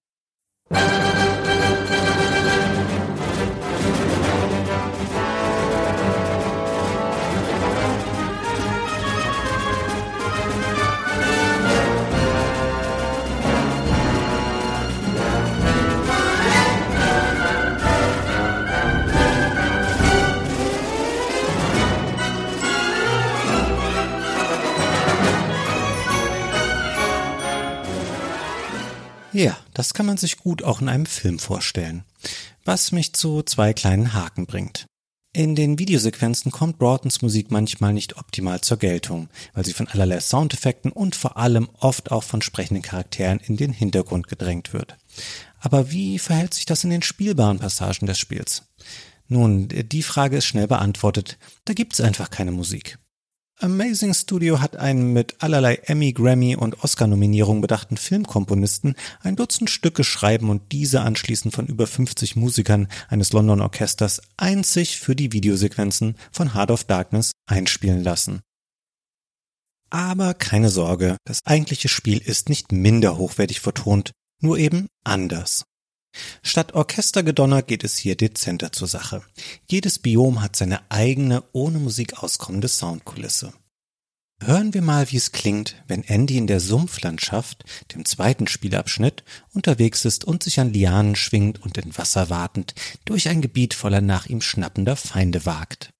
Ja, 29.34 29.58
das 29.74 29.93
kann 29.93 30.06
man 30.06 30.17
sich 30.17 30.38
gut 30.38 30.63
auch 30.63 30.80
in 30.80 30.89
einem 30.89 31.08
Film 31.08 31.39
vorstellen. 31.39 32.04
Was 32.63 32.91
mich 32.91 33.13
zu 33.13 33.41
zwei 33.41 33.74
kleinen 33.74 34.13
Haken 34.13 34.46
bringt. 34.46 34.86
In 35.36 35.56
den 35.56 35.80
Videosequenzen 35.80 36.52
kommt 36.52 36.78
Broughtons 36.78 37.24
Musik 37.24 37.50
manchmal 37.50 37.91
nicht 37.91 38.17
optimal 38.17 38.62
zur 38.62 38.78
Geltung, 38.78 39.30
weil 39.54 39.65
sie 39.65 39.74
von 39.74 39.88
allerlei 39.88 40.19
Soundeffekten 40.19 40.91
und 40.91 41.15
vor 41.15 41.38
allem 41.38 41.67
oft 41.80 42.12
auch 42.12 42.24
von 42.24 42.43
sprechenden 42.43 42.84
Charakteren 42.84 43.39
in 43.39 43.58
den 43.58 43.74
Hintergrund 43.74 44.28
gedrängt 44.28 44.74
wird. 44.74 44.96
Aber 45.60 45.89
wie 45.89 46.19
verhält 46.19 46.54
sich 46.54 46.67
das 46.67 46.84
in 46.84 46.91
den 46.91 47.02
spielbaren 47.02 47.58
Passagen 47.58 48.06
des 48.06 48.19
Spiels? 48.19 48.62
Nun, 49.28 49.67
die 49.69 50.04
Frage 50.04 50.38
ist 50.38 50.46
schnell 50.46 50.67
beantwortet. 50.67 51.39
Da 51.65 51.74
gibt's 51.74 52.00
einfach 52.00 52.30
keine 52.30 52.52
Musik. 52.52 53.00
Amazing 53.60 54.13
Studio 54.13 54.60
hat 54.60 54.76
einen 54.76 55.13
mit 55.13 55.42
allerlei 55.42 55.76
Emmy, 55.76 56.12
Grammy 56.12 56.56
und 56.56 56.84
Oscar-Nominierungen 56.84 57.62
bedachten 57.62 57.98
Filmkomponisten 57.98 58.96
ein 59.22 59.36
Dutzend 59.36 59.70
Stücke 59.70 60.04
schreiben 60.04 60.50
und 60.50 60.72
diese 60.72 61.02
anschließend 61.02 61.54
von 61.54 61.68
über 61.68 61.88
50 61.88 62.36
Musikern 62.36 62.88
eines 63.10 63.32
London 63.32 63.62
Orchesters 63.62 64.22
einzig 64.38 65.00
für 65.00 65.16
die 65.16 65.32
Videosequenzen 65.32 66.18
von 66.32 66.54
Heart 66.54 66.72
of 66.72 66.84
Darkness 66.86 67.32
einspielen 67.46 68.04
lassen. 68.04 68.42
Aber 69.89 70.34
keine 70.34 70.70
Sorge, 70.70 71.18
das 71.24 71.46
eigentliche 71.46 71.88
Spiel 71.88 72.18
ist 72.18 72.50
nicht 72.50 72.72
minder 72.72 73.18
hochwertig 73.18 73.62
vertont, 73.62 74.12
nur 74.42 74.58
eben 74.58 74.88
anders. 75.04 75.63
Statt 76.41 76.73
Orchestergedonner 76.73 77.62
geht 77.62 77.84
es 77.84 77.97
hier 77.97 78.15
dezenter 78.15 78.71
zur 78.71 78.88
Sache. 78.88 79.23
Jedes 79.69 79.99
Biom 79.99 80.41
hat 80.41 80.56
seine 80.56 80.82
eigene, 80.89 81.43
ohne 81.54 81.80
Musik 81.80 82.21
auskommende 82.21 82.67
Soundkulisse. 82.67 83.54
Hören 84.41 84.73
wir 84.73 84.82
mal, 84.82 85.10
wie 85.10 85.17
es 85.17 85.32
klingt, 85.32 85.76
wenn 85.88 86.04
Andy 86.04 86.38
in 86.38 86.47
der 86.47 86.60
Sumpflandschaft, 86.60 87.63
dem 87.95 88.04
zweiten 88.04 88.47
Spielabschnitt, 88.47 89.23
unterwegs 89.54 90.04
ist 90.04 90.26
und 90.26 90.43
sich 90.43 90.60
an 90.60 90.73
Lianen 90.73 91.15
schwingt 91.15 91.62
und 91.62 91.78
in 91.78 91.97
Wasser 91.97 92.30
wartend 92.30 92.76
durch 93.06 93.30
ein 93.30 93.41
Gebiet 93.41 93.73
voller 93.73 94.02
nach 94.02 94.26
ihm 94.26 94.41
schnappender 94.41 94.97
Feinde 94.97 95.45
wagt. 95.45 95.93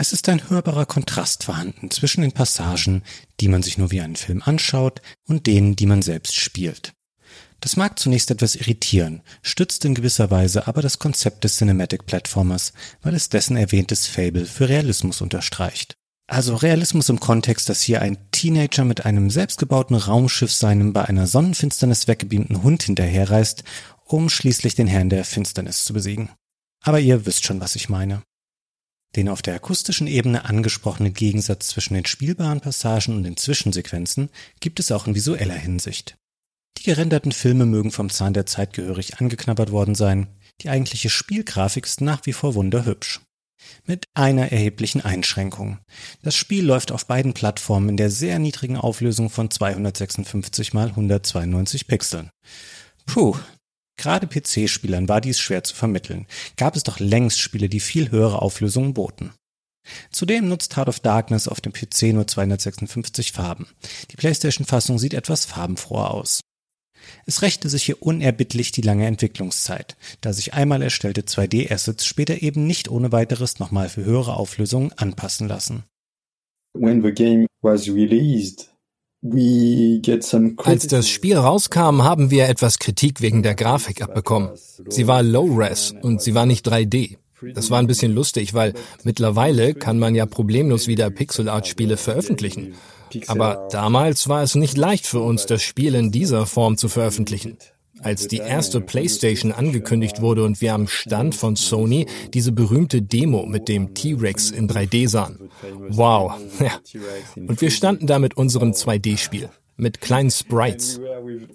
Es 0.00 0.12
ist 0.12 0.28
ein 0.28 0.48
hörbarer 0.48 0.86
Kontrast 0.86 1.42
vorhanden 1.42 1.90
zwischen 1.90 2.20
den 2.20 2.30
Passagen, 2.30 3.02
die 3.40 3.48
man 3.48 3.64
sich 3.64 3.78
nur 3.78 3.90
wie 3.90 4.00
einen 4.00 4.14
Film 4.14 4.42
anschaut, 4.44 5.02
und 5.26 5.48
denen, 5.48 5.74
die 5.74 5.86
man 5.86 6.02
selbst 6.02 6.36
spielt. 6.36 6.92
Das 7.58 7.76
mag 7.76 7.98
zunächst 7.98 8.30
etwas 8.30 8.54
irritieren, 8.54 9.22
stützt 9.42 9.84
in 9.84 9.96
gewisser 9.96 10.30
Weise 10.30 10.68
aber 10.68 10.82
das 10.82 11.00
Konzept 11.00 11.42
des 11.42 11.56
Cinematic 11.56 12.06
Platformers, 12.06 12.74
weil 13.02 13.12
es 13.16 13.28
dessen 13.28 13.56
erwähntes 13.56 14.06
Fable 14.06 14.46
für 14.46 14.68
Realismus 14.68 15.20
unterstreicht. 15.20 15.96
Also 16.28 16.54
Realismus 16.54 17.08
im 17.08 17.18
Kontext, 17.18 17.68
dass 17.68 17.82
hier 17.82 18.00
ein 18.00 18.18
Teenager 18.30 18.84
mit 18.84 19.04
einem 19.04 19.30
selbstgebauten 19.30 19.96
Raumschiff 19.96 20.52
seinem 20.52 20.92
bei 20.92 21.06
einer 21.06 21.26
Sonnenfinsternis 21.26 22.06
weggebeamten 22.06 22.62
Hund 22.62 22.84
hinterherreist, 22.84 23.64
um 24.04 24.28
schließlich 24.28 24.76
den 24.76 24.86
Herrn 24.86 25.10
der 25.10 25.24
Finsternis 25.24 25.84
zu 25.84 25.92
besiegen. 25.92 26.30
Aber 26.84 27.00
ihr 27.00 27.26
wisst 27.26 27.44
schon, 27.44 27.60
was 27.60 27.74
ich 27.74 27.88
meine. 27.88 28.22
Den 29.16 29.28
auf 29.28 29.42
der 29.42 29.54
akustischen 29.54 30.06
Ebene 30.06 30.44
angesprochenen 30.44 31.14
Gegensatz 31.14 31.68
zwischen 31.68 31.94
den 31.94 32.04
spielbaren 32.04 32.60
Passagen 32.60 33.16
und 33.16 33.24
den 33.24 33.36
Zwischensequenzen 33.36 34.28
gibt 34.60 34.80
es 34.80 34.92
auch 34.92 35.06
in 35.06 35.14
visueller 35.14 35.54
Hinsicht. 35.54 36.16
Die 36.78 36.84
gerenderten 36.84 37.32
Filme 37.32 37.66
mögen 37.66 37.90
vom 37.90 38.10
Zahn 38.10 38.34
der 38.34 38.46
Zeit 38.46 38.72
gehörig 38.72 39.18
angeknabbert 39.18 39.72
worden 39.72 39.94
sein, 39.94 40.28
die 40.60 40.68
eigentliche 40.68 41.10
Spielgrafik 41.10 41.86
ist 41.86 42.00
nach 42.00 42.26
wie 42.26 42.32
vor 42.32 42.54
wunderhübsch. 42.54 43.20
Mit 43.84 44.04
einer 44.14 44.52
erheblichen 44.52 45.00
Einschränkung. 45.00 45.78
Das 46.22 46.36
Spiel 46.36 46.64
läuft 46.64 46.92
auf 46.92 47.06
beiden 47.06 47.34
Plattformen 47.34 47.88
in 47.88 47.96
der 47.96 48.10
sehr 48.10 48.38
niedrigen 48.38 48.76
Auflösung 48.76 49.30
von 49.30 49.50
256 49.50 50.68
x 50.68 50.76
192 50.76 51.88
Pixeln. 51.88 52.30
Puh, 53.06 53.36
Gerade 53.98 54.28
PC-Spielern 54.28 55.08
war 55.08 55.20
dies 55.20 55.38
schwer 55.38 55.64
zu 55.64 55.74
vermitteln, 55.74 56.26
gab 56.56 56.76
es 56.76 56.84
doch 56.84 57.00
längst 57.00 57.40
Spiele, 57.40 57.68
die 57.68 57.80
viel 57.80 58.10
höhere 58.10 58.40
Auflösungen 58.40 58.94
boten. 58.94 59.32
Zudem 60.10 60.48
nutzt 60.48 60.76
Heart 60.76 60.88
of 60.88 61.00
Darkness 61.00 61.48
auf 61.48 61.60
dem 61.60 61.72
PC 61.72 62.14
nur 62.14 62.26
256 62.26 63.32
Farben. 63.32 63.66
Die 64.10 64.16
PlayStation-Fassung 64.16 64.98
sieht 64.98 65.14
etwas 65.14 65.46
farbenfroher 65.46 66.12
aus. 66.12 66.40
Es 67.26 67.42
rächte 67.42 67.68
sich 67.68 67.84
hier 67.84 68.02
unerbittlich 68.02 68.70
die 68.70 68.82
lange 68.82 69.06
Entwicklungszeit, 69.06 69.96
da 70.20 70.32
sich 70.32 70.54
einmal 70.54 70.82
erstellte 70.82 71.22
2D-Assets 71.22 72.04
später 72.04 72.42
eben 72.42 72.66
nicht 72.66 72.88
ohne 72.88 73.12
weiteres 73.12 73.58
nochmal 73.58 73.88
für 73.88 74.04
höhere 74.04 74.36
Auflösungen 74.36 74.92
anpassen 74.92 75.48
lassen. 75.48 75.84
When 76.74 77.02
the 77.02 77.12
game 77.12 77.46
was 77.62 77.88
released, 77.88 78.70
als 80.58 80.86
das 80.86 81.08
Spiel 81.08 81.36
rauskam, 81.36 82.02
haben 82.02 82.30
wir 82.30 82.48
etwas 82.48 82.78
Kritik 82.78 83.20
wegen 83.20 83.42
der 83.42 83.54
Grafik 83.54 84.02
abbekommen. 84.02 84.50
Sie 84.88 85.06
war 85.06 85.22
Low-Res 85.22 85.94
und 86.02 86.22
sie 86.22 86.34
war 86.34 86.46
nicht 86.46 86.68
3D. 86.68 87.16
Das 87.54 87.70
war 87.70 87.78
ein 87.78 87.86
bisschen 87.86 88.12
lustig, 88.12 88.54
weil 88.54 88.74
mittlerweile 89.04 89.74
kann 89.74 89.98
man 89.98 90.14
ja 90.14 90.26
problemlos 90.26 90.86
wieder 90.86 91.10
Pixel-Art-Spiele 91.10 91.96
veröffentlichen. 91.96 92.74
Aber 93.26 93.68
damals 93.70 94.28
war 94.28 94.42
es 94.42 94.54
nicht 94.54 94.76
leicht 94.76 95.06
für 95.06 95.20
uns, 95.20 95.46
das 95.46 95.62
Spiel 95.62 95.94
in 95.94 96.10
dieser 96.12 96.46
Form 96.46 96.76
zu 96.76 96.88
veröffentlichen 96.88 97.58
als 98.02 98.28
die 98.28 98.38
erste 98.38 98.80
PlayStation 98.80 99.52
angekündigt 99.52 100.20
wurde 100.20 100.44
und 100.44 100.60
wir 100.60 100.74
am 100.74 100.86
Stand 100.86 101.34
von 101.34 101.56
Sony 101.56 102.06
diese 102.34 102.52
berühmte 102.52 103.02
Demo 103.02 103.46
mit 103.46 103.68
dem 103.68 103.94
T-Rex 103.94 104.50
in 104.50 104.68
3D 104.68 105.08
sahen. 105.08 105.50
Wow. 105.88 106.32
Ja. 106.60 106.72
Und 107.36 107.60
wir 107.60 107.70
standen 107.70 108.06
da 108.06 108.18
mit 108.18 108.36
unserem 108.36 108.72
2D-Spiel 108.72 109.48
mit 109.78 110.00
kleinen 110.00 110.30
Sprites. 110.30 111.00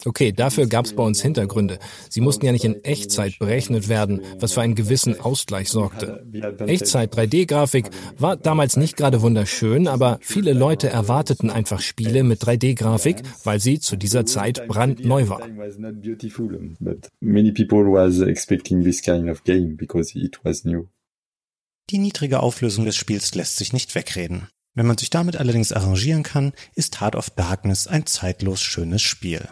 Okay, 0.06 0.32
dafür 0.32 0.68
gab 0.68 0.86
es 0.86 0.94
bei 0.94 1.04
uns 1.04 1.22
Hintergründe. 1.22 1.78
Sie 2.10 2.22
mussten 2.22 2.46
ja 2.46 2.52
nicht 2.52 2.66
in 2.66 2.84
Echtzeit 2.84 3.38
berechnet 3.38 3.90
werden, 3.90 4.22
was 4.40 4.54
für 4.54 4.62
einen 4.62 4.76
gewissen 4.76 5.20
Ausgleich 5.20 5.70
sorgte. 5.70 6.26
Echtzeit 6.66 7.14
3D-Grafik 7.16 7.90
war 8.18 8.38
damals 8.38 8.78
nicht 8.78 8.98
gerade 8.98 9.22
wunderschön, 9.22 9.88
aber 9.88 10.18
viele 10.22 10.54
Leute 10.54 10.90
erwarteten 10.90 11.50
einfach 11.50 11.82
Spiele 11.82 12.24
mit 12.24 12.42
3D-Grafik, 12.42 13.18
weil 13.44 13.60
sie 13.60 13.80
zu 13.80 13.96
dieser 13.96 14.26
Zeit 14.26 14.68
brandneu 14.68 15.30
war. 15.30 15.42
Die 21.90 21.98
niedrige 21.98 22.40
Auflösung 22.40 22.86
des 22.86 22.96
Spiels 22.96 23.36
lässt 23.36 23.58
sich 23.58 23.74
nicht 23.74 23.94
wegreden. 23.94 24.48
Wenn 24.76 24.88
man 24.88 24.98
sich 24.98 25.10
damit 25.10 25.36
allerdings 25.36 25.72
arrangieren 25.72 26.24
kann, 26.24 26.54
ist 26.74 27.00
Heart 27.00 27.16
of 27.16 27.30
Darkness 27.30 27.88
ein 27.88 28.06
zeitlos 28.06 28.62
schönes 28.62 29.02
Spiel. 29.02 29.48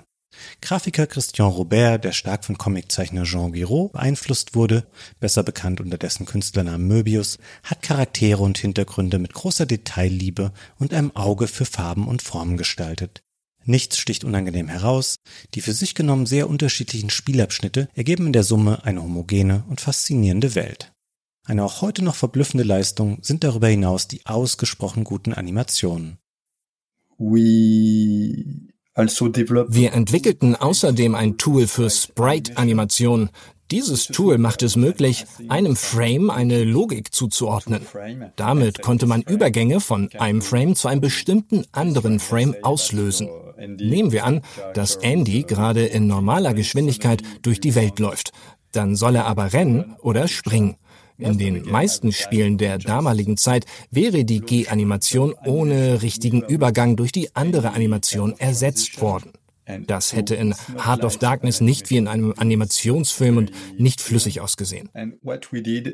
Grafiker 0.62 1.05
Christian 1.07 1.49
Robert, 1.49 2.03
der 2.03 2.13
stark 2.13 2.45
von 2.45 2.57
Comiczeichner 2.57 3.23
Jean 3.23 3.51
Giraud 3.51 3.91
beeinflusst 3.91 4.55
wurde, 4.55 4.88
besser 5.19 5.43
bekannt 5.43 5.81
unter 5.81 5.97
dessen 5.97 6.25
Künstlernamen 6.25 6.88
Möbius, 6.88 7.38
hat 7.63 7.84
Charaktere 7.84 8.41
und 8.41 8.57
Hintergründe 8.57 9.19
mit 9.19 9.34
großer 9.34 9.65
Detailliebe 9.65 10.51
und 10.79 10.93
einem 10.93 11.15
Auge 11.15 11.47
für 11.47 11.65
Farben 11.65 12.07
und 12.07 12.21
Formen 12.21 12.57
gestaltet. 12.57 13.21
Nichts 13.63 13.97
sticht 13.99 14.23
unangenehm 14.23 14.69
heraus, 14.69 15.17
die 15.53 15.62
für 15.62 15.73
sich 15.73 15.93
genommen 15.93 16.25
sehr 16.25 16.49
unterschiedlichen 16.49 17.12
Spielabschnitte 17.12 17.89
ergeben 17.93 18.25
in 18.27 18.34
der 18.34 18.43
Summe 18.43 18.84
eine 18.86 19.03
homogene 19.03 19.63
und 19.69 19.81
faszinierende 19.81 20.55
Welt. 20.55 20.91
Eine 21.43 21.63
auch 21.63 21.82
heute 21.82 22.04
noch 22.04 22.15
verblüffende 22.15 22.63
Leistung 22.63 23.17
sind 23.21 23.43
darüber 23.43 23.67
hinaus 23.67 24.08
die 24.08 24.25
ausgesprochen 24.25 25.04
guten 25.04 25.34
Animationen. 25.34 26.17
We 27.17 28.71
also 28.93 29.32
Wir 29.34 29.93
entwickelten 29.93 30.56
außerdem 30.56 31.15
ein 31.15 31.38
Tool 31.38 31.67
für 31.67 31.89
Sprite-Animation. 31.89 33.30
Dieses 33.71 34.08
Tool 34.08 34.38
macht 34.38 34.63
es 34.63 34.75
möglich, 34.75 35.25
einem 35.47 35.77
Frame 35.77 36.30
eine 36.30 36.65
Logik 36.65 37.13
zuzuordnen. 37.13 37.86
Damit 38.36 38.82
konnte 38.82 39.08
man 39.08 39.21
Übergänge 39.21 39.80
von 39.80 40.10
einem 40.19 40.41
Frame 40.41 40.75
zu 40.75 40.89
einem 40.89 40.99
bestimmten 40.99 41.63
anderen 41.71 42.19
Frame 42.19 42.56
auslösen. 42.63 43.30
Nehmen 43.58 44.12
wir 44.12 44.25
an, 44.25 44.41
dass 44.73 44.97
Andy 44.97 45.43
gerade 45.43 45.86
in 45.86 46.08
normaler 46.08 46.54
Geschwindigkeit 46.54 47.23
durch 47.43 47.62
die 47.62 47.75
Welt 47.75 47.99
läuft. 47.99 48.34
Dann 48.73 48.97
soll 48.97 49.15
er 49.15 49.25
aber 49.25 49.54
rennen 49.54 49.95
oder 50.01 50.27
springen. 50.27 50.75
In 51.21 51.38
den 51.38 51.69
meisten 51.69 52.12
Spielen 52.12 52.57
der 52.57 52.79
damaligen 52.79 53.38
Zeit 53.38 53.65
wäre 53.91 54.25
die 54.25 54.41
G-Animation 54.41 55.36
ohne 55.45 56.01
richtigen 56.01 56.41
Übergang 56.41 56.95
durch 56.95 57.12
die 57.12 57.36
andere 57.36 57.73
Animation 57.73 58.34
ersetzt 58.39 58.99
worden. 59.01 59.31
Das 59.86 60.13
hätte 60.13 60.36
in 60.36 60.55
Heart 60.84 61.05
of 61.05 61.17
Darkness 61.17 61.62
nicht 61.62 61.89
wie 61.91 61.97
in 61.97 62.07
einem 62.07 62.34
Animationsfilm 62.36 63.38
und 63.38 63.51
nicht 63.77 64.01
flüssig 64.01 64.41
ausgesehen. 64.41 64.89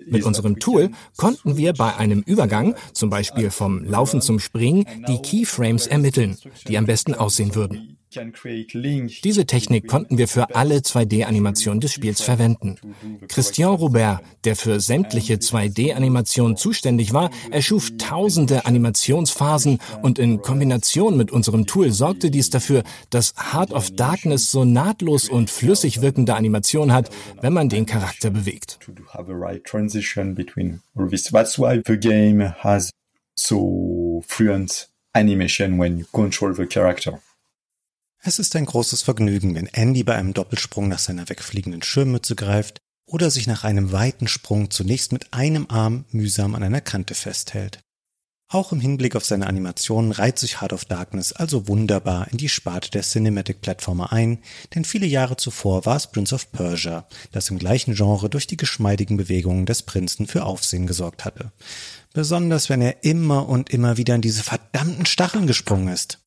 Mit 0.07 0.23
unserem 0.23 0.59
Tool 0.59 0.91
konnten 1.17 1.57
wir 1.57 1.73
bei 1.73 1.95
einem 1.95 2.21
Übergang, 2.21 2.75
zum 2.93 3.09
Beispiel 3.09 3.51
vom 3.51 3.83
Laufen 3.83 4.21
zum 4.21 4.39
Springen, 4.39 4.85
die 5.07 5.21
Keyframes 5.21 5.87
ermitteln, 5.87 6.37
die 6.67 6.77
am 6.77 6.85
besten 6.85 7.13
aussehen 7.13 7.53
würden. 7.53 7.96
Diese 9.23 9.45
Technik 9.45 9.87
konnten 9.87 10.17
wir 10.17 10.27
für 10.27 10.55
alle 10.55 10.77
2D-Animationen 10.77 11.79
des 11.79 11.93
Spiels 11.93 12.21
verwenden. 12.21 12.77
Christian 13.27 13.75
Robert, 13.75 14.21
der 14.43 14.55
für 14.55 14.79
sämtliche 14.79 15.35
2D-Animationen 15.35 16.57
zuständig 16.57 17.13
war, 17.13 17.29
erschuf 17.51 17.91
tausende 17.97 18.65
Animationsphasen 18.65 19.79
und 20.01 20.19
in 20.19 20.41
Kombination 20.41 21.17
mit 21.17 21.31
unserem 21.31 21.65
Tool 21.65 21.91
sorgte 21.91 22.31
dies 22.31 22.49
dafür, 22.49 22.83
dass 23.09 23.33
Heart 23.53 23.71
of 23.71 23.91
Darkness 23.91 24.51
so 24.51 24.65
nahtlos 24.65 25.29
und 25.29 25.49
flüssig 25.49 26.01
wirkende 26.01 26.35
Animationen 26.35 26.93
hat, 26.93 27.09
wenn 27.41 27.53
man 27.53 27.69
den 27.69 27.85
Charakter 27.85 28.29
bewegt. 28.29 28.79
so 33.39 34.23
fluent 34.25 34.87
animation 35.13 35.77
when 35.77 35.97
you 35.97 36.05
control 36.11 36.53
the 36.53 36.65
character. 36.65 37.21
Es 38.23 38.39
ist 38.39 38.55
ein 38.55 38.65
großes 38.65 39.03
Vergnügen, 39.03 39.55
wenn 39.55 39.67
Andy 39.67 40.03
bei 40.03 40.15
einem 40.15 40.33
Doppelsprung 40.33 40.89
nach 40.89 40.99
seiner 40.99 41.29
wegfliegenden 41.29 41.81
Schirmmütze 41.81 42.35
greift 42.35 42.79
oder 43.05 43.31
sich 43.31 43.47
nach 43.47 43.63
einem 43.63 43.91
weiten 43.91 44.27
Sprung 44.27 44.69
zunächst 44.69 45.13
mit 45.13 45.33
einem 45.33 45.67
Arm 45.69 46.05
mühsam 46.11 46.55
an 46.55 46.63
einer 46.63 46.81
Kante 46.81 47.15
festhält. 47.15 47.79
Auch 48.49 48.71
im 48.71 48.79
Hinblick 48.79 49.17
auf 49.17 49.25
seine 49.25 49.47
Animationen 49.47 50.13
reiht 50.13 50.39
sich 50.39 50.61
Heart 50.61 50.71
of 50.71 50.85
Darkness 50.85 51.33
also 51.33 51.67
wunderbar 51.67 52.29
in 52.31 52.37
die 52.37 52.47
Sparte 52.47 52.89
der 52.91 53.01
Cinematic 53.01 53.61
Platformer 53.61 54.13
ein, 54.13 54.39
denn 54.73 54.85
viele 54.85 55.05
Jahre 55.05 55.35
zuvor 55.35 55.85
war 55.85 55.97
es 55.97 56.07
Prince 56.07 56.33
of 56.33 56.51
Persia, 56.53 57.07
das 57.33 57.49
im 57.49 57.59
gleichen 57.59 57.93
Genre 57.93 58.29
durch 58.29 58.47
die 58.47 58.55
geschmeidigen 58.55 59.17
Bewegungen 59.17 59.65
des 59.65 59.83
Prinzen 59.83 60.27
für 60.27 60.45
Aufsehen 60.45 60.87
gesorgt 60.87 61.25
hatte. 61.25 61.51
Besonders 62.13 62.69
wenn 62.69 62.81
er 62.81 63.03
immer 63.03 63.49
und 63.49 63.69
immer 63.69 63.97
wieder 63.97 64.15
in 64.15 64.21
diese 64.21 64.43
verdammten 64.43 65.05
Stacheln 65.05 65.45
gesprungen 65.45 65.89
ist. 65.89 66.19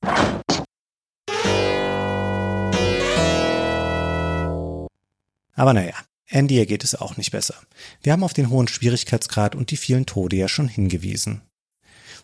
Aber 5.61 5.75
naja, 5.75 5.93
Andy 6.27 6.65
geht 6.65 6.85
es 6.85 6.95
auch 6.95 7.19
nicht 7.19 7.33
besser. 7.33 7.55
Wir 8.03 8.15
haben 8.15 8.25
auf 8.25 8.33
den 8.33 8.49
hohen 8.49 8.67
Schwierigkeitsgrad 8.67 9.55
und 9.55 9.71
die 9.71 9.77
vielen 9.77 10.07
Tode 10.07 10.37
ja 10.37 10.49
schon 10.49 10.69
hingewiesen. 10.69 11.43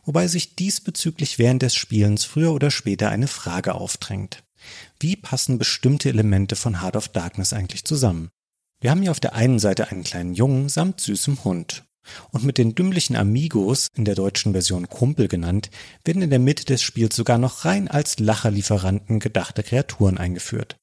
Wobei 0.07 0.27
sich 0.27 0.57
diesbezüglich 0.57 1.39
während 1.39 1.61
des 1.61 1.75
Spielens 1.75 2.25
früher 2.25 2.55
oder 2.55 2.71
später 2.71 3.11
eine 3.11 3.29
Frage 3.29 3.75
aufdrängt. 3.75 4.43
Wie 4.99 5.17
passen 5.17 5.59
bestimmte 5.59 6.09
Elemente 6.09 6.57
von 6.57 6.81
Heart 6.81 6.97
of 6.97 7.09
Darkness 7.09 7.53
eigentlich 7.53 7.85
zusammen? 7.85 8.31
Wir 8.81 8.91
haben 8.91 9.03
hier 9.03 9.11
auf 9.11 9.21
der 9.21 9.35
einen 9.35 9.59
Seite 9.59 9.91
einen 9.91 10.05
kleinen 10.05 10.33
Jungen 10.33 10.71
samt 10.71 11.03
süßem 11.03 11.45
Hund. 11.45 11.85
Und 12.31 12.43
mit 12.43 12.57
den 12.57 12.75
dümmlichen 12.75 13.17
Amigos, 13.17 13.89
in 13.95 14.07
der 14.07 14.15
deutschen 14.15 14.53
Version 14.53 14.89
Kumpel 14.89 15.29
genannt, 15.29 15.69
werden 16.07 16.23
in 16.23 16.31
der 16.31 16.39
Mitte 16.39 16.65
des 16.65 16.81
Spiels 16.81 17.15
sogar 17.15 17.37
noch 17.37 17.67
rein 17.67 17.89
als 17.89 18.19
Lacherlieferanten 18.19 19.21
gedachte 19.21 19.63
Kreaturen 19.63 20.17
eingeführt. 20.17 20.79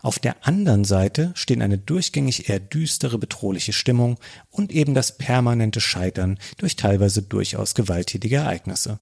Auf 0.00 0.18
der 0.18 0.46
anderen 0.46 0.84
Seite 0.84 1.32
stehen 1.34 1.62
eine 1.62 1.78
durchgängig 1.78 2.48
eher 2.48 2.60
düstere, 2.60 3.18
bedrohliche 3.18 3.72
Stimmung 3.72 4.18
und 4.50 4.72
eben 4.72 4.94
das 4.94 5.16
permanente 5.16 5.80
Scheitern 5.80 6.38
durch 6.58 6.76
teilweise 6.76 7.22
durchaus 7.22 7.74
gewalttätige 7.74 8.36
Ereignisse. 8.36 9.00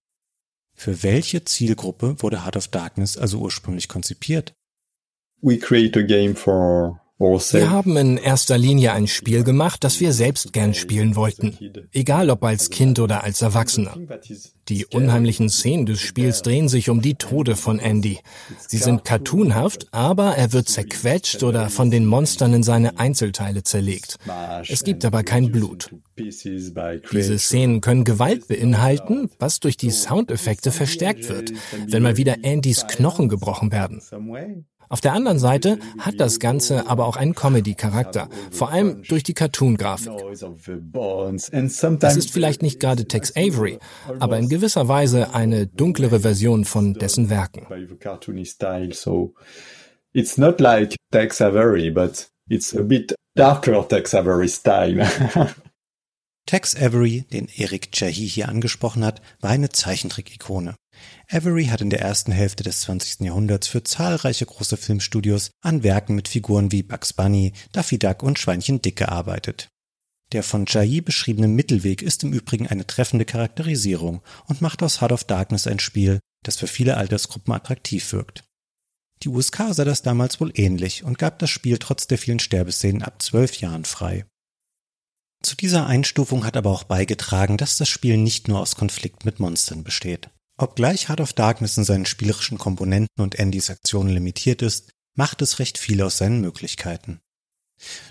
Für 0.74 1.02
welche 1.02 1.44
Zielgruppe 1.44 2.16
wurde 2.22 2.44
Heart 2.44 2.56
of 2.56 2.68
Darkness 2.68 3.18
also 3.18 3.40
ursprünglich 3.40 3.88
konzipiert? 3.88 4.54
We 5.40 5.58
create 5.58 5.98
a 5.98 6.02
game 6.02 6.36
for 6.36 7.01
wir 7.22 7.70
haben 7.70 7.96
in 7.96 8.16
erster 8.16 8.58
Linie 8.58 8.92
ein 8.92 9.06
Spiel 9.06 9.44
gemacht, 9.44 9.84
das 9.84 10.00
wir 10.00 10.12
selbst 10.12 10.52
gern 10.52 10.74
spielen 10.74 11.14
wollten. 11.14 11.56
Egal 11.92 12.30
ob 12.30 12.42
als 12.42 12.68
Kind 12.68 12.98
oder 12.98 13.22
als 13.22 13.42
Erwachsener. 13.42 13.96
Die 14.68 14.86
unheimlichen 14.86 15.48
Szenen 15.48 15.86
des 15.86 16.00
Spiels 16.00 16.42
drehen 16.42 16.68
sich 16.68 16.90
um 16.90 17.00
die 17.00 17.14
Tode 17.14 17.56
von 17.56 17.78
Andy. 17.78 18.18
Sie 18.66 18.78
sind 18.78 19.04
cartoonhaft, 19.04 19.86
aber 19.92 20.36
er 20.36 20.52
wird 20.52 20.68
zerquetscht 20.68 21.42
oder 21.42 21.68
von 21.68 21.90
den 21.90 22.06
Monstern 22.06 22.54
in 22.54 22.62
seine 22.62 22.98
Einzelteile 22.98 23.62
zerlegt. 23.62 24.18
Es 24.68 24.82
gibt 24.82 25.04
aber 25.04 25.22
kein 25.22 25.52
Blut. 25.52 25.94
Diese 26.18 27.38
Szenen 27.38 27.80
können 27.80 28.04
Gewalt 28.04 28.48
beinhalten, 28.48 29.30
was 29.38 29.60
durch 29.60 29.76
die 29.76 29.90
Soundeffekte 29.90 30.72
verstärkt 30.72 31.28
wird, 31.28 31.52
wenn 31.86 32.02
mal 32.02 32.16
wieder 32.16 32.36
Andys 32.44 32.86
Knochen 32.88 33.28
gebrochen 33.28 33.70
werden. 33.70 34.00
Auf 34.92 35.00
der 35.00 35.14
anderen 35.14 35.38
Seite 35.38 35.78
hat 35.96 36.20
das 36.20 36.38
Ganze 36.38 36.86
aber 36.86 37.06
auch 37.06 37.16
einen 37.16 37.34
Comedy-Charakter, 37.34 38.28
vor 38.50 38.70
allem 38.70 39.02
durch 39.04 39.22
die 39.22 39.32
Cartoon-Grafik. 39.32 40.12
Das 41.98 42.16
ist 42.18 42.30
vielleicht 42.30 42.60
nicht 42.60 42.78
gerade 42.78 43.08
Tex 43.08 43.34
Avery, 43.34 43.78
aber 44.20 44.36
in 44.36 44.50
gewisser 44.50 44.88
Weise 44.88 45.32
eine 45.32 45.66
dunklere 45.66 46.20
Version 46.20 46.66
von 46.66 46.92
dessen 46.92 47.30
Werken. 47.30 47.66
It's 50.12 50.36
not 50.36 50.60
like 50.60 50.94
Tex 51.10 51.40
Avery, 51.40 51.90
but 51.90 52.28
it's 52.50 52.76
a 52.76 52.82
bit 52.82 53.14
darker 53.34 53.88
Tex 53.88 54.14
Avery 54.14 54.48
style. 54.48 55.08
Tex 56.46 56.76
Avery, 56.76 57.24
den 57.32 57.48
Eric 57.56 57.92
Chahi 57.92 58.28
hier 58.28 58.50
angesprochen 58.50 59.06
hat, 59.06 59.22
war 59.40 59.52
eine 59.52 59.70
Zeichentrick-Ikone. 59.70 60.74
Avery 61.30 61.66
hat 61.66 61.80
in 61.80 61.90
der 61.90 62.00
ersten 62.00 62.32
Hälfte 62.32 62.62
des 62.62 62.82
20. 62.82 63.20
Jahrhunderts 63.20 63.68
für 63.68 63.82
zahlreiche 63.82 64.46
große 64.46 64.76
Filmstudios 64.76 65.50
an 65.60 65.82
Werken 65.82 66.14
mit 66.14 66.28
Figuren 66.28 66.72
wie 66.72 66.82
Bugs 66.82 67.12
Bunny, 67.12 67.52
Daffy 67.72 67.98
Duck 67.98 68.22
und 68.22 68.38
Schweinchen 68.38 68.82
Dick 68.82 68.96
gearbeitet. 68.96 69.68
Der 70.32 70.42
von 70.42 70.64
Jai 70.66 71.00
beschriebene 71.00 71.48
Mittelweg 71.48 72.02
ist 72.02 72.24
im 72.24 72.32
Übrigen 72.32 72.66
eine 72.66 72.86
treffende 72.86 73.24
Charakterisierung 73.24 74.22
und 74.46 74.62
macht 74.62 74.82
aus 74.82 75.00
Heart 75.00 75.12
of 75.12 75.24
Darkness 75.24 75.66
ein 75.66 75.78
Spiel, 75.78 76.20
das 76.42 76.56
für 76.56 76.66
viele 76.66 76.96
Altersgruppen 76.96 77.52
attraktiv 77.52 78.12
wirkt. 78.12 78.44
Die 79.22 79.28
USK 79.28 79.72
sah 79.72 79.84
das 79.84 80.02
damals 80.02 80.40
wohl 80.40 80.50
ähnlich 80.54 81.04
und 81.04 81.18
gab 81.18 81.38
das 81.38 81.50
Spiel 81.50 81.78
trotz 81.78 82.06
der 82.08 82.18
vielen 82.18 82.40
Sterbeszenen 82.40 83.02
ab 83.02 83.22
zwölf 83.22 83.60
Jahren 83.60 83.84
frei. 83.84 84.24
Zu 85.42 85.56
dieser 85.56 85.86
Einstufung 85.86 86.44
hat 86.44 86.56
aber 86.56 86.70
auch 86.70 86.84
beigetragen, 86.84 87.56
dass 87.56 87.76
das 87.76 87.88
Spiel 87.88 88.16
nicht 88.16 88.48
nur 88.48 88.60
aus 88.60 88.76
Konflikt 88.76 89.24
mit 89.24 89.40
Monstern 89.40 89.84
besteht. 89.84 90.30
Obgleich 90.56 91.08
Heart 91.08 91.20
of 91.20 91.32
Darkness 91.32 91.76
in 91.78 91.84
seinen 91.84 92.06
spielerischen 92.06 92.58
Komponenten 92.58 93.22
und 93.22 93.38
Andys 93.38 93.70
Aktionen 93.70 94.10
limitiert 94.10 94.62
ist, 94.62 94.92
macht 95.14 95.42
es 95.42 95.58
recht 95.58 95.78
viel 95.78 96.02
aus 96.02 96.18
seinen 96.18 96.40
Möglichkeiten. 96.40 97.20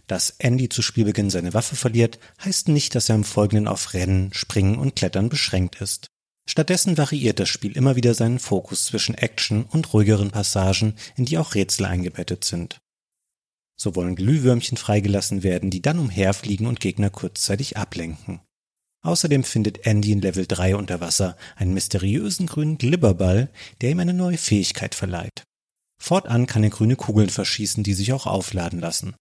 Dass 0.08 0.32
Andy 0.38 0.67
zu 0.67 0.82
Spielbeginn 0.82 1.30
seine 1.30 1.54
Waffe 1.54 1.75
verliert, 1.75 2.19
heißt 2.43 2.67
nicht, 2.67 2.93
dass 2.95 3.10
er 3.10 3.15
im 3.15 3.23
Folgenden 3.23 3.67
auf 3.67 3.93
Rennen, 3.93 4.34
Springen 4.34 4.77
und 4.77 4.95
Klettern 4.95 5.30
beschränkt 5.30 5.80
ist. 5.82 6.08
Stattdessen 6.49 6.97
variiert 6.97 7.39
das 7.39 7.49
Spiel 7.49 7.77
immer 7.77 7.95
wieder 7.95 8.13
seinen 8.13 8.39
Fokus 8.39 8.86
zwischen 8.86 9.15
Action 9.15 9.63
und 9.63 9.93
ruhigeren 9.93 10.32
Passagen, 10.32 10.95
in 11.15 11.25
die 11.25 11.38
auch 11.38 11.56
Rätsel 11.56 11.86
eingebettet 11.86 12.43
sind. 12.43 12.82
So 13.77 13.95
wollen 13.95 14.15
Glühwürmchen 14.15 14.77
freigelassen 14.77 15.43
werden, 15.43 15.69
die 15.69 15.82
dann 15.82 15.99
umherfliegen 15.99 16.67
und 16.67 16.80
Gegner 16.80 17.10
kurzzeitig 17.10 17.77
ablenken. 17.77 18.41
Außerdem 19.03 19.43
findet 19.43 19.85
Andy 19.85 20.11
in 20.11 20.21
Level 20.21 20.45
3 20.45 20.75
unter 20.75 21.01
Wasser 21.01 21.35
einen 21.55 21.73
mysteriösen 21.73 22.45
grünen 22.45 22.77
Glibberball, 22.77 23.49
der 23.81 23.91
ihm 23.91 23.99
eine 23.99 24.13
neue 24.13 24.37
Fähigkeit 24.37 24.93
verleiht. 24.93 25.43
Fortan 25.99 26.47
kann 26.47 26.63
er 26.63 26.69
grüne 26.69 26.95
Kugeln 26.95 27.29
verschießen, 27.29 27.83
die 27.83 27.93
sich 27.93 28.13
auch 28.13 28.27
aufladen 28.27 28.79
lassen. 28.79 29.15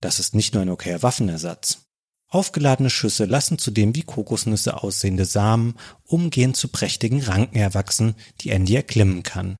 Das 0.00 0.20
ist 0.20 0.34
nicht 0.34 0.54
nur 0.54 0.62
ein 0.62 0.68
okayer 0.68 1.02
Waffenersatz. 1.02 1.82
Aufgeladene 2.30 2.90
Schüsse 2.90 3.24
lassen 3.24 3.58
zudem 3.58 3.94
wie 3.94 4.02
Kokosnüsse 4.02 4.82
aussehende 4.82 5.24
Samen 5.24 5.74
umgehend 6.04 6.56
zu 6.56 6.68
prächtigen 6.68 7.22
Ranken 7.22 7.56
erwachsen, 7.56 8.14
die 8.40 8.50
Andy 8.50 8.74
erklimmen 8.74 9.22
kann. 9.22 9.56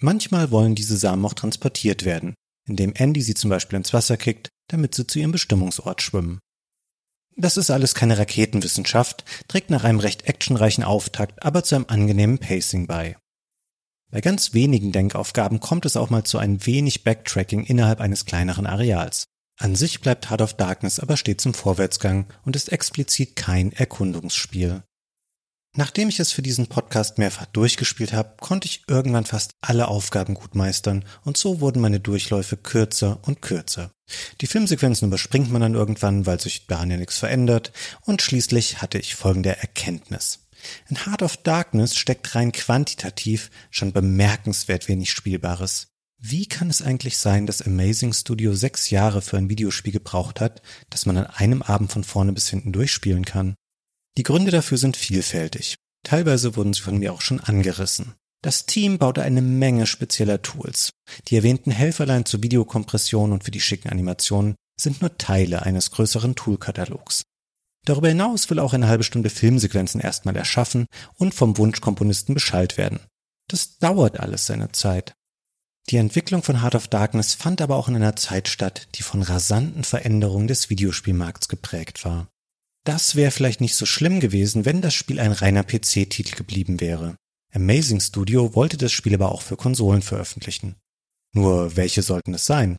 Manchmal 0.00 0.50
wollen 0.50 0.74
diese 0.74 0.96
Samen 0.96 1.24
auch 1.24 1.34
transportiert 1.34 2.04
werden, 2.04 2.34
indem 2.66 2.94
Andy 2.94 3.22
sie 3.22 3.34
zum 3.34 3.50
Beispiel 3.50 3.76
ins 3.76 3.92
Wasser 3.92 4.16
kickt, 4.16 4.48
damit 4.68 4.94
sie 4.94 5.06
zu 5.06 5.18
ihrem 5.18 5.32
Bestimmungsort 5.32 6.02
schwimmen. 6.02 6.40
Das 7.38 7.58
ist 7.58 7.70
alles 7.70 7.94
keine 7.94 8.16
Raketenwissenschaft, 8.16 9.24
trägt 9.46 9.68
nach 9.68 9.84
einem 9.84 10.00
recht 10.00 10.26
actionreichen 10.26 10.82
Auftakt 10.82 11.42
aber 11.42 11.62
zu 11.62 11.74
einem 11.74 11.84
angenehmen 11.88 12.38
Pacing 12.38 12.86
bei. 12.86 13.16
Bei 14.10 14.22
ganz 14.22 14.54
wenigen 14.54 14.92
Denkaufgaben 14.92 15.60
kommt 15.60 15.84
es 15.84 15.96
auch 15.96 16.08
mal 16.08 16.24
zu 16.24 16.38
ein 16.38 16.64
wenig 16.64 17.04
Backtracking 17.04 17.64
innerhalb 17.64 18.00
eines 18.00 18.24
kleineren 18.24 18.66
Areals. 18.66 19.26
An 19.58 19.74
sich 19.74 20.00
bleibt 20.00 20.30
Heart 20.30 20.42
of 20.42 20.54
Darkness 20.54 20.98
aber 20.98 21.18
stets 21.18 21.44
im 21.44 21.52
Vorwärtsgang 21.52 22.26
und 22.44 22.56
ist 22.56 22.72
explizit 22.72 23.36
kein 23.36 23.72
Erkundungsspiel. 23.72 24.82
Nachdem 25.78 26.08
ich 26.08 26.18
es 26.20 26.32
für 26.32 26.40
diesen 26.40 26.68
Podcast 26.68 27.18
mehrfach 27.18 27.44
durchgespielt 27.44 28.14
habe, 28.14 28.36
konnte 28.40 28.66
ich 28.66 28.84
irgendwann 28.88 29.26
fast 29.26 29.52
alle 29.60 29.88
Aufgaben 29.88 30.32
gut 30.32 30.54
meistern 30.54 31.04
und 31.22 31.36
so 31.36 31.60
wurden 31.60 31.82
meine 31.82 32.00
Durchläufe 32.00 32.56
kürzer 32.56 33.18
und 33.26 33.42
kürzer. 33.42 33.90
Die 34.40 34.46
Filmsequenzen 34.46 35.08
überspringt 35.08 35.52
man 35.52 35.60
dann 35.60 35.74
irgendwann, 35.74 36.24
weil 36.24 36.40
sich 36.40 36.66
daran 36.66 36.90
ja 36.90 36.96
nichts 36.96 37.18
verändert 37.18 37.72
und 38.00 38.22
schließlich 38.22 38.80
hatte 38.80 38.98
ich 38.98 39.16
folgende 39.16 39.58
Erkenntnis. 39.58 40.46
In 40.88 41.04
Heart 41.04 41.22
of 41.22 41.36
Darkness 41.36 41.94
steckt 41.94 42.34
rein 42.34 42.52
quantitativ 42.52 43.50
schon 43.70 43.92
bemerkenswert 43.92 44.88
wenig 44.88 45.10
Spielbares. 45.10 45.88
Wie 46.18 46.46
kann 46.46 46.70
es 46.70 46.80
eigentlich 46.80 47.18
sein, 47.18 47.44
dass 47.46 47.60
Amazing 47.60 48.14
Studio 48.14 48.54
sechs 48.54 48.88
Jahre 48.88 49.20
für 49.20 49.36
ein 49.36 49.50
Videospiel 49.50 49.92
gebraucht 49.92 50.40
hat, 50.40 50.62
das 50.88 51.04
man 51.04 51.18
an 51.18 51.26
einem 51.26 51.60
Abend 51.60 51.92
von 51.92 52.02
vorne 52.02 52.32
bis 52.32 52.48
hinten 52.48 52.72
durchspielen 52.72 53.26
kann? 53.26 53.56
Die 54.16 54.22
Gründe 54.22 54.50
dafür 54.50 54.78
sind 54.78 54.96
vielfältig. 54.96 55.76
Teilweise 56.02 56.56
wurden 56.56 56.72
sie 56.72 56.82
von 56.82 56.98
mir 56.98 57.12
auch 57.12 57.20
schon 57.20 57.40
angerissen. 57.40 58.14
Das 58.42 58.66
Team 58.66 58.98
baute 58.98 59.22
eine 59.22 59.42
Menge 59.42 59.86
spezieller 59.86 60.40
Tools. 60.40 60.90
Die 61.28 61.36
erwähnten 61.36 61.70
Helferlein 61.70 62.24
zur 62.24 62.42
Videokompression 62.42 63.32
und 63.32 63.44
für 63.44 63.50
die 63.50 63.60
schicken 63.60 63.88
Animationen 63.88 64.54
sind 64.80 65.00
nur 65.00 65.18
Teile 65.18 65.62
eines 65.62 65.90
größeren 65.90 66.34
Toolkatalogs. 66.34 67.22
Darüber 67.84 68.08
hinaus 68.08 68.50
will 68.50 68.58
auch 68.58 68.72
eine 68.72 68.88
halbe 68.88 69.04
Stunde 69.04 69.30
Filmsequenzen 69.30 70.00
erstmal 70.00 70.36
erschaffen 70.36 70.86
und 71.14 71.34
vom 71.34 71.56
Wunschkomponisten 71.56 72.34
Bescheid 72.34 72.76
werden. 72.76 73.00
Das 73.48 73.78
dauert 73.78 74.20
alles 74.20 74.46
seine 74.46 74.72
Zeit. 74.72 75.14
Die 75.88 75.96
Entwicklung 75.96 76.42
von 76.42 76.62
Heart 76.62 76.74
of 76.74 76.88
Darkness 76.88 77.34
fand 77.34 77.60
aber 77.60 77.76
auch 77.76 77.88
in 77.88 77.94
einer 77.94 78.16
Zeit 78.16 78.48
statt, 78.48 78.88
die 78.96 79.02
von 79.02 79.22
rasanten 79.22 79.84
Veränderungen 79.84 80.48
des 80.48 80.68
Videospielmarkts 80.68 81.48
geprägt 81.48 82.04
war. 82.04 82.28
Das 82.86 83.16
wäre 83.16 83.32
vielleicht 83.32 83.60
nicht 83.60 83.74
so 83.74 83.84
schlimm 83.84 84.20
gewesen, 84.20 84.64
wenn 84.64 84.80
das 84.80 84.94
Spiel 84.94 85.18
ein 85.18 85.32
reiner 85.32 85.64
PC-Titel 85.64 86.36
geblieben 86.36 86.80
wäre. 86.80 87.16
Amazing 87.52 87.98
Studio 87.98 88.54
wollte 88.54 88.76
das 88.76 88.92
Spiel 88.92 89.14
aber 89.14 89.32
auch 89.32 89.42
für 89.42 89.56
Konsolen 89.56 90.02
veröffentlichen. 90.02 90.76
Nur 91.34 91.74
welche 91.74 92.02
sollten 92.02 92.32
es 92.34 92.46
sein? 92.46 92.76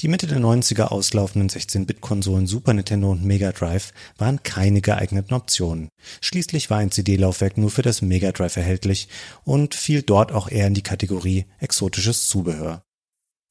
Die 0.00 0.08
Mitte 0.08 0.26
der 0.26 0.40
90er 0.40 0.86
auslaufenden 0.86 1.48
16-Bit-Konsolen 1.48 2.48
Super 2.48 2.72
Nintendo 2.72 3.12
und 3.12 3.24
Mega 3.24 3.52
Drive 3.52 3.92
waren 4.18 4.42
keine 4.42 4.80
geeigneten 4.80 5.32
Optionen. 5.32 5.90
Schließlich 6.20 6.68
war 6.68 6.78
ein 6.78 6.90
CD-Laufwerk 6.90 7.56
nur 7.56 7.70
für 7.70 7.82
das 7.82 8.02
Mega 8.02 8.32
Drive 8.32 8.56
erhältlich 8.56 9.08
und 9.44 9.76
fiel 9.76 10.02
dort 10.02 10.32
auch 10.32 10.48
eher 10.48 10.66
in 10.66 10.74
die 10.74 10.82
Kategorie 10.82 11.46
exotisches 11.60 12.26
Zubehör. 12.26 12.82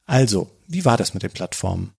Also, 0.06 0.52
wie 0.68 0.84
war 0.84 0.98
das 0.98 1.14
mit 1.14 1.24
den 1.24 1.32
Plattformen? 1.32 1.94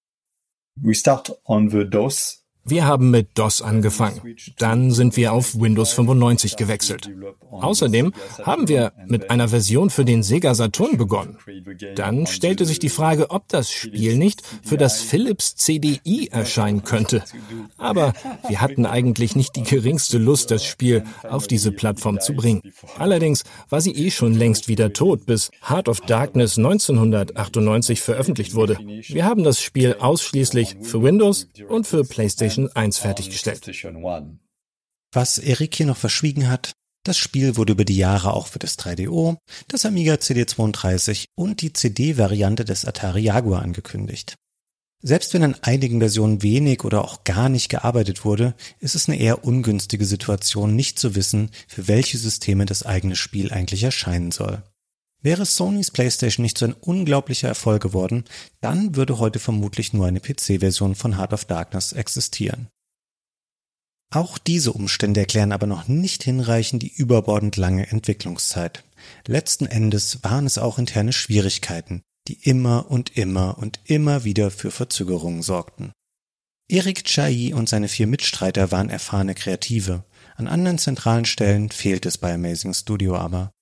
We 0.79 0.95
start 0.95 1.33
on 1.47 1.71
the 1.71 1.89
DOS 1.89 2.44
wir 2.65 2.87
haben 2.87 3.11
mit 3.11 3.29
DOS 3.35 3.63
angefangen. 3.63 4.37
Dann 4.59 4.91
sind 4.91 5.17
wir 5.17 5.33
auf 5.33 5.59
Windows 5.59 5.93
95 5.93 6.57
gewechselt. 6.57 7.11
Außerdem 7.51 8.13
haben 8.43 8.69
wir 8.69 8.93
mit 9.07 9.31
einer 9.31 9.49
Version 9.49 9.91
für 9.91 10.05
den 10.05 10.23
Sega 10.23 10.55
Saturn 10.55 10.97
begonnen. 10.97 11.37
Dann 11.95 12.27
stellte 12.27 12.65
sich 12.65 12.79
die 12.79 12.89
Frage, 12.89 13.31
ob 13.31 13.49
das 13.49 13.71
Spiel 13.71 14.17
nicht 14.17 14.43
für 14.63 14.77
das 14.77 15.03
Philips 15.03 15.57
CDI 15.57 16.29
erscheinen 16.31 16.85
könnte. 16.85 17.23
Aber 17.77 18.15
wir 18.49 18.61
hatten 18.61 18.87
eigentlich 18.87 19.37
nicht 19.37 19.57
die 19.57 19.63
geringste 19.63 20.19
Lust, 20.19 20.51
das 20.51 20.65
Spiel 20.65 21.05
auf 21.29 21.47
diese 21.47 21.71
Plattform 21.71 22.21
zu 22.21 22.35
bringen. 22.35 22.63
Allerdings 22.99 23.45
war 23.69 23.81
sie 23.81 23.93
eh 23.93 24.11
schon 24.11 24.35
längst 24.35 24.69
wieder 24.69 24.93
tot, 24.93 25.27
bis 25.27 25.51
Heart 25.69 25.89
of 25.89 26.01
Darkness 26.01 26.57
1998 26.57 28.01
veröffentlicht 28.01 28.55
wurde. 28.55 28.79
Wir 29.09 29.25
haben 29.25 29.45
das 29.45 29.61
Spiel 29.61 29.97
ausschließlich 29.99 30.77
für 30.83 31.03
Windows 31.03 31.49
und 31.69 31.87
für 31.87 32.05
PlayStation 32.05 32.54
PlayStation 32.55 32.71
1 32.75 32.99
fertiggestellt. 32.99 33.61
Was 35.13 35.39
Erik 35.39 35.75
hier 35.75 35.87
noch 35.87 35.97
verschwiegen 35.97 36.49
hat, 36.49 36.73
das 37.05 37.19
Spiel 37.19 37.57
wurde 37.57 37.73
über 37.75 37.85
die 37.85 37.97
Jahre 37.97 38.33
auch 38.33 38.47
für 38.47 38.59
das 38.59 38.79
3DO, 38.79 39.37
das 39.69 39.85
Amiga 39.85 40.15
CD32 40.15 41.27
und 41.37 41.61
die 41.61 41.73
CD-Variante 41.73 42.65
des 42.65 42.85
Atari 42.85 43.21
Jaguar 43.21 43.63
angekündigt. 43.63 44.37
Selbst 45.03 45.35
wenn 45.35 45.43
an 45.43 45.57
einigen 45.61 45.99
Versionen 45.99 46.43
wenig 46.43 46.83
oder 46.83 47.05
auch 47.05 47.25
gar 47.25 47.51
nicht 47.51 47.69
gearbeitet 47.69 48.25
wurde, 48.25 48.55
ist 48.81 48.95
es 48.95 49.07
eine 49.07 49.19
eher 49.19 49.45
ungünstige 49.45 50.07
Situation, 50.07 50.75
nicht 50.75 50.99
zu 50.99 51.15
wissen, 51.15 51.51
für 51.69 51.89
welche 51.89 52.17
Systeme 52.17 52.65
das 52.65 52.85
eigene 52.85 53.15
Spiel 53.15 53.53
eigentlich 53.53 53.83
erscheinen 53.83 54.33
soll. 54.33 54.63
Wäre 55.25 55.47
Sonys 55.47 55.91
PlayStation 55.91 56.43
nicht 56.43 56.59
so 56.59 56.67
ein 56.67 56.75
unglaublicher 56.75 57.49
Erfolg 57.49 57.83
geworden, 57.83 58.25
dann 58.61 58.95
würde 58.95 59.19
heute 59.19 59.39
vermutlich 59.39 59.95
nur 59.95 60.07
eine 60.07 60.21
PC-Version 60.21 60.95
von 60.95 61.17
Heart 61.17 61.33
of 61.33 61.47
Darkness 61.47 61.93
existieren. 61.93 62.69
Auch 64.13 64.37
diese 64.37 64.75
Umstände 64.75 65.21
erklären 65.21 65.53
aber 65.53 65.67
noch 65.67 65.89
nicht 65.89 66.23
hinreichend 66.25 66.83
die 66.83 66.93
überbordend 66.93 67.57
lange 67.57 67.87
Entwicklungszeit. 67.89 68.85
Letzten 69.27 69.65
Endes 69.65 70.23
waren 70.23 70.45
es 70.45 70.59
auch 70.59 70.79
interne 70.79 71.15
Schwierigkeiten, 71.15 72.03
die 72.29 72.35
immer 72.47 72.91
und 72.91 73.17
immer 73.17 73.57
und 73.57 73.81
immer 73.85 74.25
wieder 74.25 74.51
für 74.51 74.71
Verzögerungen 74.71 75.41
sorgten. 75.41 75.93
Erik 76.69 77.05
Chai 77.05 77.55
und 77.55 77.71
seine 77.71 77.89
vier 77.89 78.07
Mitstreiter 78.07 78.71
waren 78.73 78.91
erfahrene 78.91 79.35
Kreative. 79.35 80.05
An 80.37 80.49
anderen 80.49 80.77
zentralen 80.77 81.25
Stellen 81.25 81.71
fehlt 81.71 82.05
es 82.05 82.19
bei 82.19 82.35
Amazing 82.35 82.75
Studio 82.75 83.17
aber. 83.17 83.54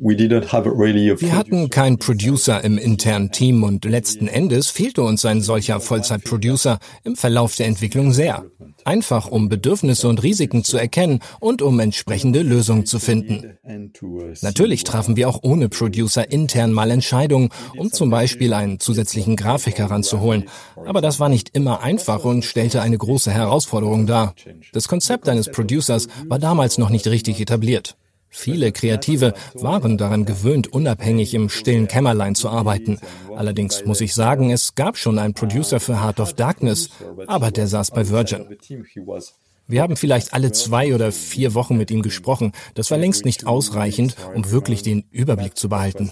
Wir 0.00 1.34
hatten 1.34 1.70
keinen 1.70 1.98
Producer 1.98 2.62
im 2.62 2.78
internen 2.78 3.32
Team 3.32 3.64
und 3.64 3.84
letzten 3.84 4.28
Endes 4.28 4.68
fehlte 4.68 5.02
uns 5.02 5.24
ein 5.24 5.40
solcher 5.40 5.80
Vollzeit-Producer 5.80 6.78
im 7.02 7.16
Verlauf 7.16 7.56
der 7.56 7.66
Entwicklung 7.66 8.12
sehr. 8.12 8.44
Einfach 8.84 9.26
um 9.26 9.48
Bedürfnisse 9.48 10.08
und 10.08 10.22
Risiken 10.22 10.62
zu 10.62 10.78
erkennen 10.78 11.18
und 11.40 11.62
um 11.62 11.80
entsprechende 11.80 12.42
Lösungen 12.42 12.86
zu 12.86 13.00
finden. 13.00 13.58
Natürlich 14.40 14.84
trafen 14.84 15.16
wir 15.16 15.28
auch 15.28 15.40
ohne 15.42 15.68
Producer 15.68 16.30
intern 16.30 16.72
mal 16.72 16.92
Entscheidungen, 16.92 17.48
um 17.76 17.90
zum 17.90 18.08
Beispiel 18.08 18.54
einen 18.54 18.78
zusätzlichen 18.78 19.34
Grafiker 19.34 19.86
ranzuholen. 19.86 20.44
Aber 20.86 21.00
das 21.00 21.18
war 21.18 21.28
nicht 21.28 21.56
immer 21.56 21.82
einfach 21.82 22.24
und 22.24 22.44
stellte 22.44 22.82
eine 22.82 22.98
große 22.98 23.32
Herausforderung 23.32 24.06
dar. 24.06 24.34
Das 24.72 24.86
Konzept 24.86 25.28
eines 25.28 25.50
Producers 25.50 26.06
war 26.28 26.38
damals 26.38 26.78
noch 26.78 26.90
nicht 26.90 27.08
richtig 27.08 27.40
etabliert. 27.40 27.96
Viele 28.30 28.72
Kreative 28.72 29.34
waren 29.54 29.98
daran 29.98 30.24
gewöhnt, 30.24 30.68
unabhängig 30.68 31.34
im 31.34 31.48
stillen 31.48 31.88
Kämmerlein 31.88 32.34
zu 32.34 32.48
arbeiten. 32.48 32.98
Allerdings 33.34 33.84
muss 33.84 34.00
ich 34.00 34.14
sagen, 34.14 34.50
es 34.50 34.74
gab 34.74 34.96
schon 34.96 35.18
einen 35.18 35.34
Producer 35.34 35.80
für 35.80 36.02
Heart 36.02 36.20
of 36.20 36.34
Darkness, 36.34 36.90
aber 37.26 37.50
der 37.50 37.66
saß 37.66 37.90
bei 37.90 38.08
Virgin. 38.08 38.56
Wir 39.66 39.82
haben 39.82 39.96
vielleicht 39.96 40.32
alle 40.32 40.50
zwei 40.52 40.94
oder 40.94 41.12
vier 41.12 41.54
Wochen 41.54 41.76
mit 41.76 41.90
ihm 41.90 42.02
gesprochen. 42.02 42.52
Das 42.74 42.90
war 42.90 42.98
längst 42.98 43.24
nicht 43.24 43.46
ausreichend, 43.46 44.16
um 44.34 44.50
wirklich 44.50 44.82
den 44.82 45.04
Überblick 45.10 45.56
zu 45.56 45.68
behalten. 45.68 46.10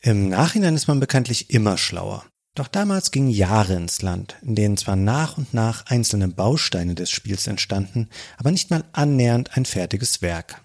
Im 0.00 0.28
Nachhinein 0.28 0.74
ist 0.74 0.86
man 0.86 1.00
bekanntlich 1.00 1.50
immer 1.50 1.76
schlauer. 1.76 2.24
Doch 2.54 2.68
damals 2.68 3.10
gingen 3.10 3.30
Jahre 3.30 3.74
ins 3.74 4.00
Land, 4.02 4.36
in 4.42 4.54
denen 4.54 4.76
zwar 4.76 4.94
nach 4.94 5.38
und 5.38 5.52
nach 5.54 5.86
einzelne 5.86 6.28
Bausteine 6.28 6.94
des 6.94 7.10
Spiels 7.10 7.48
entstanden, 7.48 8.08
aber 8.36 8.52
nicht 8.52 8.70
mal 8.70 8.84
annähernd 8.92 9.56
ein 9.56 9.64
fertiges 9.64 10.22
Werk. 10.22 10.60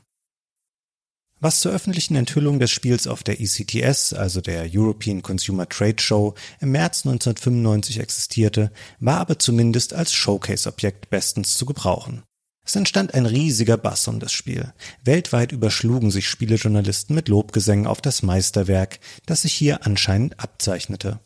Was 1.42 1.62
zur 1.62 1.72
öffentlichen 1.72 2.16
Enthüllung 2.16 2.60
des 2.60 2.70
Spiels 2.70 3.08
auf 3.08 3.24
der 3.24 3.40
ECTS, 3.40 4.14
also 4.14 4.42
der 4.42 4.68
European 4.72 5.22
Consumer 5.22 5.68
Trade 5.68 6.00
Show, 6.00 6.36
im 6.60 6.72
März 6.72 7.06
1995 7.06 8.00
existierte, 8.00 8.72
war 9.00 9.20
aber 9.20 9.40
zumindest 9.40 9.94
als 9.94 10.14
Showcase-Objekt 10.14 11.10
bestens 11.10 11.56
zu 11.56 11.66
gebrauchen. 11.66 12.24
Es 12.66 12.76
entstand 12.76 13.16
ein 13.16 13.26
riesiger 13.26 13.78
Bass 13.78 14.08
um 14.08 14.20
das 14.20 14.34
Spiel. 14.34 14.74
Weltweit 15.04 15.54
überschlugen 15.54 16.12
sich 16.12 16.28
Spielejournalisten 16.28 17.16
mit 17.16 17.30
Lobgesängen 17.30 17.88
auf 17.88 18.02
das 18.02 18.22
Meisterwerk, 18.22 19.00
das 19.26 19.42
sich 19.44 19.54
hier 19.54 19.88
anscheinend 19.88 20.40
abzeichnete. 20.40 21.20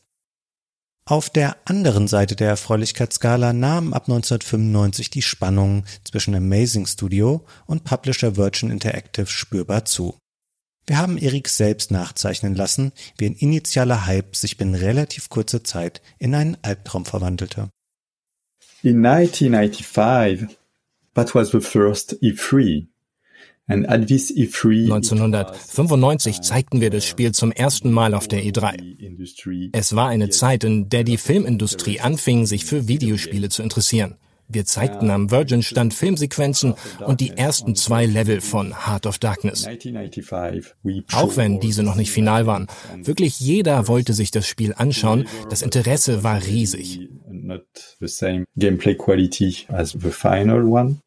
Auf 1.06 1.30
der 1.30 1.58
anderen 1.66 2.08
Seite 2.08 2.38
der 2.38 2.47
Erfreulichkeitsskala 2.47 3.51
nahmen 3.51 3.93
ab 3.93 4.04
1995 4.04 5.10
die 5.10 5.22
Spannungen 5.22 5.84
zwischen 6.06 6.34
Amazing 6.34 6.86
Studio 6.86 7.45
und 7.66 7.84
Publisher 7.84 8.38
Virgin 8.38 8.72
Interactive 8.72 9.28
spürbar 9.28 9.84
zu. 9.84 10.18
Wir 10.88 10.97
haben 10.97 11.18
Erik 11.18 11.49
selbst 11.49 11.91
nachzeichnen 11.91 12.56
lassen, 12.56 12.93
wie 13.18 13.26
ein 13.26 13.36
initialer 13.36 14.06
Hype 14.06 14.36
sich 14.36 14.56
binnen 14.56 14.76
relativ 14.76 15.28
kurzer 15.28 15.64
Zeit 15.66 16.01
in 16.20 16.36
einen 16.36 16.58
Albtraum 16.62 17.04
verwandelte. 17.04 17.70
In 18.82 19.06
1995, 19.06 20.58
that 21.16 21.36
was 21.36 21.51
the 21.51 21.60
first 21.60 22.14
E3. 22.22 22.88
1995 23.68 26.41
zeigten 26.41 26.82
wir 26.82 26.89
das 26.89 27.05
Spiel 27.05 27.32
zum 27.32 27.51
ersten 27.51 27.91
Mal 27.91 28.14
auf 28.14 28.28
der 28.28 28.43
E3. 28.43 29.72
Es 29.72 29.95
war 29.95 30.09
eine 30.09 30.28
Zeit, 30.30 30.66
in 30.66 30.89
der 30.89 31.05
die 31.05 31.18
Filmindustrie 31.18 32.01
anfing, 32.01 32.45
sich 32.45 32.66
für 32.66 32.89
Videospiele 32.89 33.47
zu 33.49 33.64
interessieren. 33.64 34.18
Wir 34.49 34.66
zeigten 34.66 35.09
am 35.09 35.32
Virgin-Stand 35.32 35.93
Filmsequenzen 35.93 36.74
und 37.05 37.22
die 37.22 37.30
ersten 37.30 37.76
zwei 37.76 38.05
Level 38.05 38.41
von 38.41 38.86
Heart 38.86 39.05
of 39.07 39.18
Darkness. 39.18 39.66
Auch 41.14 41.38
wenn 41.38 41.61
diese 41.61 41.84
noch 41.84 41.95
nicht 41.95 42.11
final 42.11 42.45
waren. 42.45 42.68
Wirklich 42.97 43.39
jeder 43.39 43.88
wollte 43.88 44.11
sich 44.14 44.32
das 44.32 44.45
Spiel 44.45 44.74
anschauen. 44.76 45.26
Das 45.49 45.61
Interesse 45.61 46.24
war 46.24 46.43
riesig. 46.43 47.07
Gameplay 48.57 48.95
quality 48.95 49.55
as 49.70 49.91
the 49.91 50.11
final 50.11 50.64
one. 50.64 50.97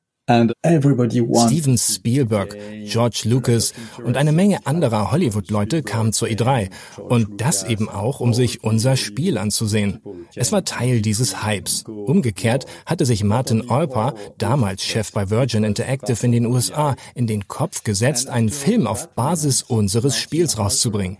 Steven 1.46 1.78
Spielberg, 1.78 2.56
George 2.84 3.22
Lucas 3.26 3.72
und 4.02 4.16
eine 4.16 4.32
Menge 4.32 4.66
anderer 4.66 5.12
Hollywood-Leute 5.12 5.84
kamen 5.84 6.12
zur 6.12 6.26
E3 6.28 6.70
und 7.08 7.40
das 7.40 7.62
eben 7.62 7.88
auch, 7.88 8.18
um 8.18 8.34
sich 8.34 8.64
unser 8.64 8.96
Spiel 8.96 9.38
anzusehen. 9.38 10.00
Es 10.34 10.50
war 10.50 10.64
Teil 10.64 11.00
dieses 11.00 11.44
Hypes. 11.44 11.84
Umgekehrt 11.86 12.66
hatte 12.86 13.06
sich 13.06 13.22
Martin 13.22 13.70
Olper, 13.70 14.14
damals 14.36 14.82
Chef 14.82 15.12
bei 15.12 15.30
Virgin 15.30 15.62
Interactive 15.62 16.26
in 16.26 16.32
den 16.32 16.46
USA, 16.46 16.96
in 17.14 17.28
den 17.28 17.46
Kopf 17.46 17.84
gesetzt, 17.84 18.28
einen 18.28 18.48
Film 18.48 18.88
auf 18.88 19.14
Basis 19.14 19.62
unseres 19.62 20.16
Spiels 20.18 20.58
rauszubringen. 20.58 21.18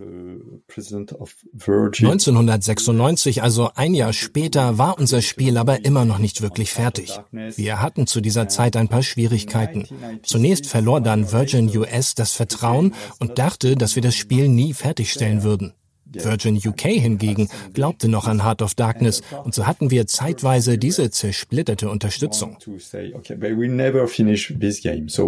1996, 0.76 3.42
also 3.42 3.70
ein 3.74 3.94
Jahr 3.94 4.12
später, 4.12 4.78
war 4.78 4.98
unser 4.98 5.22
Spiel 5.22 5.56
aber 5.56 5.84
immer 5.84 6.04
noch 6.04 6.18
nicht 6.18 6.42
wirklich 6.42 6.72
fertig. 6.72 7.18
Wir 7.30 7.80
hatten 7.80 8.06
zu 8.06 8.20
dieser 8.20 8.48
Zeit 8.48 8.76
ein 8.76 8.88
paar 8.88 9.02
Schwierigkeiten. 9.02 9.86
Zunächst 10.22 10.66
verlor 10.66 11.00
dann 11.00 11.32
Virgin 11.32 11.74
US 11.76 12.14
das 12.14 12.32
Vertrauen 12.32 12.94
und 13.18 13.38
dachte, 13.38 13.76
dass 13.76 13.96
wir 13.96 14.02
das 14.02 14.14
Spiel 14.14 14.48
nie 14.48 14.74
fertigstellen 14.74 15.42
würden. 15.42 15.72
Virgin 16.12 16.56
UK 16.56 16.82
hingegen 16.82 17.48
glaubte 17.72 18.08
noch 18.08 18.26
an 18.26 18.44
Heart 18.44 18.62
of 18.62 18.74
Darkness 18.74 19.22
und 19.44 19.54
so 19.54 19.66
hatten 19.66 19.90
wir 19.90 20.06
zeitweise 20.06 20.78
diese 20.78 21.10
zersplitterte 21.10 21.90
Unterstützung. 21.90 22.56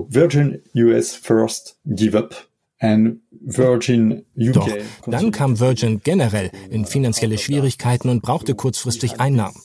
Virgin 0.08 0.62
US 0.74 1.14
first 1.14 1.78
give 1.84 2.16
up 2.16 2.47
Virgin 2.80 4.24
UK. 4.36 4.52
Doch 4.52 4.68
dann 5.06 5.32
kam 5.32 5.58
Virgin 5.58 6.00
generell 6.02 6.50
in 6.70 6.86
finanzielle 6.86 7.38
Schwierigkeiten 7.38 8.08
und 8.08 8.22
brauchte 8.22 8.54
kurzfristig 8.54 9.20
Einnahmen. 9.20 9.60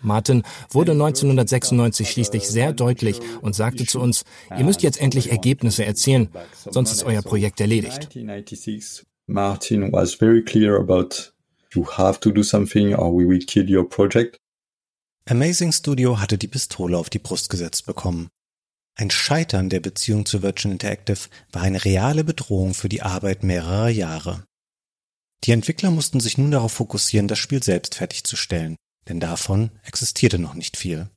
Martin 0.00 0.42
wurde 0.70 0.92
1996 0.92 2.10
schließlich 2.10 2.48
sehr 2.48 2.72
deutlich 2.72 3.20
und 3.40 3.54
sagte 3.54 3.84
zu 3.84 4.00
uns, 4.00 4.24
ihr 4.56 4.64
müsst 4.64 4.82
jetzt 4.82 5.00
endlich 5.00 5.30
Ergebnisse 5.30 5.84
erzielen, 5.84 6.28
sonst 6.70 6.92
ist 6.92 7.04
euer 7.04 7.22
Projekt 7.22 7.60
erledigt. 7.60 8.08
Martin 9.26 9.92
was 9.92 10.14
very 10.14 10.42
clear 10.42 10.78
about 10.78 11.32
you 11.74 11.84
have 11.86 12.18
to 12.20 12.30
do 12.30 12.42
something 12.42 12.94
or 12.94 13.12
we 13.12 13.28
will 13.28 13.44
kill 13.44 13.68
your 13.70 13.86
project. 13.86 14.38
Amazing 15.28 15.72
Studio 15.72 16.18
hatte 16.18 16.38
die 16.38 16.48
Pistole 16.48 16.96
auf 16.96 17.10
die 17.10 17.18
Brust 17.18 17.50
gesetzt 17.50 17.84
bekommen. 17.84 18.30
Ein 19.00 19.10
Scheitern 19.12 19.70
der 19.70 19.78
Beziehung 19.78 20.26
zu 20.26 20.42
Virgin 20.42 20.72
Interactive 20.72 21.28
war 21.52 21.62
eine 21.62 21.84
reale 21.84 22.24
Bedrohung 22.24 22.74
für 22.74 22.88
die 22.88 23.00
Arbeit 23.02 23.44
mehrerer 23.44 23.88
Jahre. 23.88 24.44
Die 25.44 25.52
Entwickler 25.52 25.92
mussten 25.92 26.18
sich 26.18 26.36
nun 26.36 26.50
darauf 26.50 26.72
fokussieren, 26.72 27.28
das 27.28 27.38
Spiel 27.38 27.62
selbst 27.62 27.94
fertigzustellen, 27.94 28.74
denn 29.06 29.20
davon 29.20 29.70
existierte 29.84 30.40
noch 30.40 30.54
nicht 30.54 30.76
viel. 30.76 31.08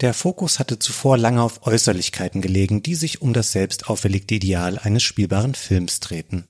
Der 0.00 0.12
Fokus 0.12 0.58
hatte 0.58 0.80
zuvor 0.80 1.16
lange 1.16 1.40
auf 1.40 1.68
Äußerlichkeiten 1.68 2.42
gelegen, 2.42 2.82
die 2.82 2.96
sich 2.96 3.22
um 3.22 3.32
das 3.32 3.52
selbst 3.52 3.88
auferlegte 3.88 4.34
Ideal 4.34 4.76
eines 4.78 5.04
spielbaren 5.04 5.54
Films 5.54 6.00
drehten. 6.00 6.48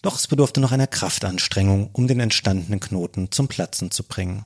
Doch 0.00 0.14
es 0.16 0.28
bedurfte 0.28 0.60
noch 0.60 0.70
einer 0.70 0.86
Kraftanstrengung, 0.86 1.90
um 1.92 2.06
den 2.06 2.20
entstandenen 2.20 2.78
Knoten 2.78 3.32
zum 3.32 3.48
Platzen 3.48 3.90
zu 3.90 4.04
bringen. 4.04 4.44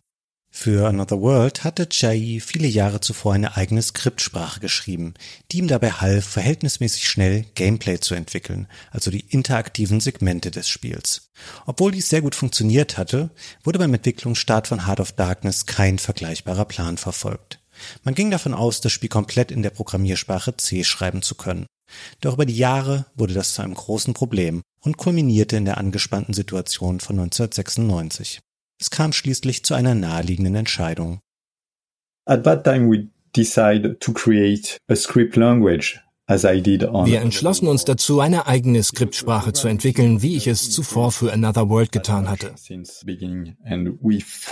Für 0.50 0.88
Another 0.88 1.20
World 1.20 1.62
hatte 1.62 1.88
Chai 1.88 2.40
viele 2.44 2.66
Jahre 2.66 3.00
zuvor 3.00 3.34
eine 3.34 3.56
eigene 3.56 3.82
Skriptsprache 3.82 4.60
geschrieben, 4.60 5.14
die 5.52 5.58
ihm 5.58 5.68
dabei 5.68 5.92
half, 5.92 6.24
verhältnismäßig 6.26 7.08
schnell 7.08 7.44
Gameplay 7.54 8.00
zu 8.00 8.14
entwickeln, 8.14 8.66
also 8.90 9.10
die 9.10 9.20
interaktiven 9.20 10.00
Segmente 10.00 10.50
des 10.50 10.68
Spiels. 10.68 11.30
Obwohl 11.66 11.92
dies 11.92 12.08
sehr 12.08 12.22
gut 12.22 12.34
funktioniert 12.34 12.96
hatte, 12.96 13.30
wurde 13.62 13.78
beim 13.78 13.94
Entwicklungsstart 13.94 14.66
von 14.66 14.86
Heart 14.86 15.00
of 15.00 15.12
Darkness 15.12 15.66
kein 15.66 15.98
vergleichbarer 15.98 16.64
Plan 16.64 16.96
verfolgt. 16.96 17.60
Man 18.02 18.14
ging 18.14 18.30
davon 18.30 18.54
aus, 18.54 18.80
das 18.80 18.90
Spiel 18.90 19.08
komplett 19.08 19.52
in 19.52 19.62
der 19.62 19.70
Programmiersprache 19.70 20.56
C 20.56 20.82
schreiben 20.82 21.22
zu 21.22 21.36
können. 21.36 21.66
Doch 22.20 22.34
über 22.34 22.46
die 22.46 22.56
Jahre 22.56 23.06
wurde 23.14 23.34
das 23.34 23.54
zu 23.54 23.62
einem 23.62 23.74
großen 23.74 24.14
Problem 24.14 24.62
und 24.80 24.96
kulminierte 24.96 25.56
in 25.56 25.64
der 25.64 25.78
angespannten 25.78 26.34
Situation 26.34 27.00
von 27.00 27.18
1996. 27.18 28.40
Es 28.80 28.90
kam 28.90 29.12
schließlich 29.12 29.64
zu 29.64 29.74
einer 29.74 29.94
naheliegenden 29.94 30.54
Entscheidung. 30.54 31.20
At 32.26 32.44
that 32.44 32.64
time 32.64 32.90
we 32.90 33.08
decided 33.34 34.00
to 34.00 34.12
create 34.12 34.78
a 34.88 34.94
script 34.94 35.36
language 35.36 36.00
wir 36.28 37.22
entschlossen 37.22 37.68
uns 37.68 37.86
dazu, 37.86 38.20
eine 38.20 38.46
eigene 38.46 38.82
Skriptsprache 38.82 39.54
zu 39.54 39.66
entwickeln, 39.66 40.20
wie 40.20 40.36
ich 40.36 40.46
es 40.46 40.70
zuvor 40.70 41.10
für 41.10 41.32
Another 41.32 41.70
World 41.70 41.90
getan 41.90 42.28
hatte. 42.28 42.52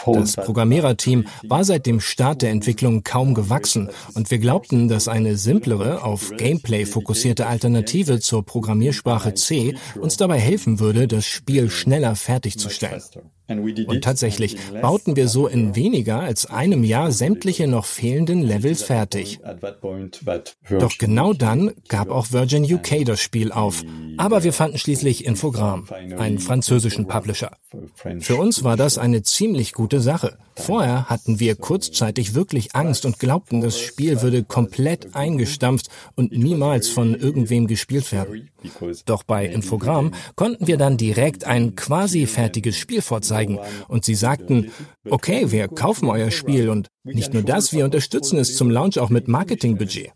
Das 0.07 0.37
Programmiererteam 0.37 1.27
war 1.47 1.65
seit 1.65 1.85
dem 1.85 2.01
Start 2.01 2.41
der 2.41 2.51
Entwicklung 2.51 3.03
kaum 3.03 3.35
gewachsen 3.35 3.91
und 4.15 4.31
wir 4.31 4.39
glaubten, 4.39 4.89
dass 4.89 5.07
eine 5.07 5.37
simplere, 5.37 6.03
auf 6.03 6.31
Gameplay 6.39 6.87
fokussierte 6.87 7.47
Alternative 7.47 8.21
zur 8.21 8.43
Programmiersprache 8.47 9.35
C 9.35 9.77
uns 10.01 10.17
dabei 10.17 10.39
helfen 10.39 10.81
würde, 10.81 11.07
das 11.07 11.27
Spiel 11.27 11.69
schneller 11.69 12.17
fertigzustellen. 12.17 13.03
Und 13.49 14.03
tatsächlich 14.03 14.57
bauten 14.83 15.15
wir 15.17 15.29
so 15.29 15.47
in 15.47 15.77
weniger 15.77 16.21
als 16.21 16.47
einem 16.47 16.83
Jahr 16.83 17.13
sämtliche 17.13 17.69
noch 17.69 17.85
fehlenden 17.85 18.43
Levels 18.43 18.83
fertig. 18.83 19.41
Doch 20.79 20.99
genau 20.99 21.33
dann 21.33 21.73
gab 21.89 22.11
auch 22.11 22.33
Virgin 22.33 22.65
UK 22.65 23.05
das 23.05 23.21
Spiel 23.21 23.53
auf. 23.53 23.85
Aber 24.17 24.43
wir 24.43 24.53
fanden 24.53 24.79
schließlich 24.79 25.25
Infogramm, 25.25 25.87
einen 25.91 26.39
französischen 26.39 27.07
Publisher. 27.07 27.57
Für 28.21 28.37
uns 28.37 28.65
war 28.65 28.77
das 28.77 28.99
eine 28.99 29.23
ziemlich 29.23 29.73
gute 29.73 30.01
Sache. 30.01 30.39
Vorher 30.57 31.05
hatten 31.07 31.39
wir 31.39 31.55
kurzzeitig 31.55 32.35
wirklich 32.35 32.75
Angst 32.75 33.05
und 33.05 33.19
glaubten, 33.19 33.61
das 33.61 33.79
Spiel 33.79 34.23
würde 34.23 34.43
komplett 34.43 35.15
eingestampft 35.15 35.89
und 36.15 36.33
niemals 36.33 36.89
von 36.89 37.15
irgendwem 37.15 37.67
gespielt 37.67 38.11
werden. 38.11 38.49
Doch 39.05 39.23
bei 39.23 39.47
Infogramm 39.47 40.15
konnten 40.35 40.67
wir 40.67 40.77
dann 40.77 40.97
direkt 40.97 41.45
ein 41.45 41.77
quasi 41.77 42.27
fertiges 42.27 42.77
Spiel 42.77 43.03
vorzeigen 43.03 43.59
und 43.89 44.05
sie 44.05 44.15
sagten, 44.15 44.71
okay, 45.09 45.53
wir 45.53 45.69
kaufen 45.69 46.09
euer 46.09 46.31
Spiel 46.31 46.69
und 46.69 46.89
nicht 47.05 47.35
nur 47.35 47.43
das, 47.43 47.73
wir 47.73 47.85
unterstützen 47.85 48.39
es 48.39 48.57
zum 48.57 48.71
Launch 48.71 48.99
auch 48.99 49.11
mit 49.11 49.29
Marketingbudget. 49.29 50.13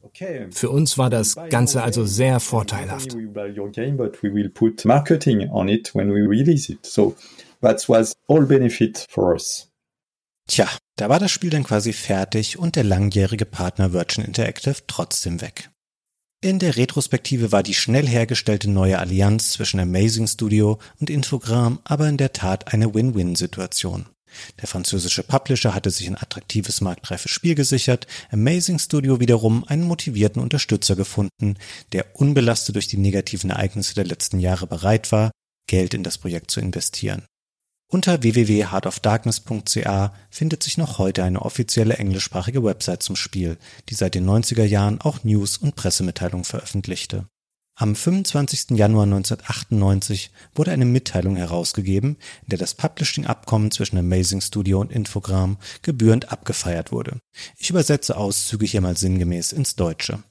Für 0.50 0.70
uns 0.70 0.98
war 0.98 1.10
das 1.10 1.36
Ganze 1.50 1.82
also 1.82 2.04
sehr 2.04 2.40
vorteilhaft. 2.40 3.16
Tja, 10.50 10.68
da 10.96 11.08
war 11.08 11.20
das 11.20 11.30
Spiel 11.30 11.50
dann 11.50 11.62
quasi 11.62 11.92
fertig 11.92 12.58
und 12.58 12.74
der 12.74 12.82
langjährige 12.82 13.44
Partner 13.44 13.92
Virgin 13.92 14.24
Interactive 14.24 14.78
trotzdem 14.88 15.40
weg. 15.40 15.70
In 16.42 16.58
der 16.58 16.76
Retrospektive 16.76 17.52
war 17.52 17.62
die 17.62 17.74
schnell 17.74 18.08
hergestellte 18.08 18.68
neue 18.68 18.98
Allianz 18.98 19.52
zwischen 19.52 19.78
Amazing 19.78 20.26
Studio 20.26 20.80
und 20.98 21.08
Infogramm 21.08 21.78
aber 21.84 22.08
in 22.08 22.16
der 22.16 22.32
Tat 22.32 22.72
eine 22.72 22.92
Win-Win-Situation. 22.92 24.06
Der 24.60 24.66
französische 24.66 25.22
Publisher 25.22 25.72
hatte 25.72 25.92
sich 25.92 26.08
ein 26.08 26.20
attraktives 26.20 26.80
marktreifes 26.80 27.30
Spiel 27.30 27.54
gesichert, 27.54 28.08
Amazing 28.32 28.80
Studio 28.80 29.20
wiederum 29.20 29.62
einen 29.68 29.84
motivierten 29.84 30.42
Unterstützer 30.42 30.96
gefunden, 30.96 31.58
der 31.92 32.06
unbelastet 32.14 32.74
durch 32.74 32.88
die 32.88 32.98
negativen 32.98 33.50
Ereignisse 33.50 33.94
der 33.94 34.04
letzten 34.04 34.40
Jahre 34.40 34.66
bereit 34.66 35.12
war, 35.12 35.30
Geld 35.68 35.94
in 35.94 36.02
das 36.02 36.18
Projekt 36.18 36.50
zu 36.50 36.58
investieren. 36.58 37.24
Unter 37.92 38.22
www.heartofdarkness.ca 38.22 40.14
findet 40.30 40.62
sich 40.62 40.78
noch 40.78 40.98
heute 40.98 41.24
eine 41.24 41.42
offizielle 41.42 41.96
englischsprachige 41.96 42.62
Website 42.62 43.02
zum 43.02 43.16
Spiel, 43.16 43.58
die 43.88 43.94
seit 43.94 44.14
den 44.14 44.24
90er 44.28 44.62
Jahren 44.62 45.00
auch 45.00 45.24
News 45.24 45.58
und 45.58 45.74
Pressemitteilungen 45.74 46.44
veröffentlichte. 46.44 47.26
Am 47.74 47.96
25. 47.96 48.78
Januar 48.78 49.04
1998 49.04 50.30
wurde 50.54 50.70
eine 50.70 50.84
Mitteilung 50.84 51.34
herausgegeben, 51.34 52.18
in 52.42 52.48
der 52.50 52.58
das 52.58 52.74
Publishing-Abkommen 52.74 53.72
zwischen 53.72 53.98
Amazing 53.98 54.40
Studio 54.40 54.80
und 54.80 54.92
Infogramm 54.92 55.56
gebührend 55.82 56.30
abgefeiert 56.30 56.92
wurde. 56.92 57.18
Ich 57.56 57.70
übersetze 57.70 58.16
Auszüge 58.16 58.66
hier 58.66 58.82
mal 58.82 58.96
sinngemäß 58.96 59.50
ins 59.50 59.74
Deutsche. 59.74 60.22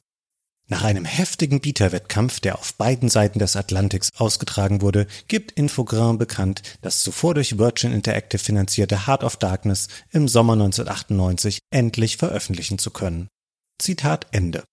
Nach 0.72 0.84
einem 0.84 1.03
heftigen 1.03 1.61
Bieterwettkampf, 1.61 2.41
der 2.41 2.59
auf 2.59 2.76
beiden 2.76 3.09
Seiten 3.09 3.39
des 3.39 3.55
Atlantiks 3.55 4.09
ausgetragen 4.15 4.82
wurde, 4.82 5.07
gibt 5.28 5.51
Infograin 5.53 6.20
bekannt, 6.20 6.61
das 6.82 7.01
zuvor 7.01 7.34
durch 7.34 7.57
Virgin 7.57 7.91
Interactive 7.91 8.38
finanzierte 8.38 9.07
Heart 9.07 9.24
of 9.24 9.38
Darkness 9.38 9.88
im 10.11 10.28
Sommer 10.28 10.53
1998 10.53 11.57
endlich 11.72 12.17
veröffentlichen 12.17 12.78
zu 12.78 12.91
können. 12.91 13.30
Zitat 13.82 14.28
Ende. 14.32 14.63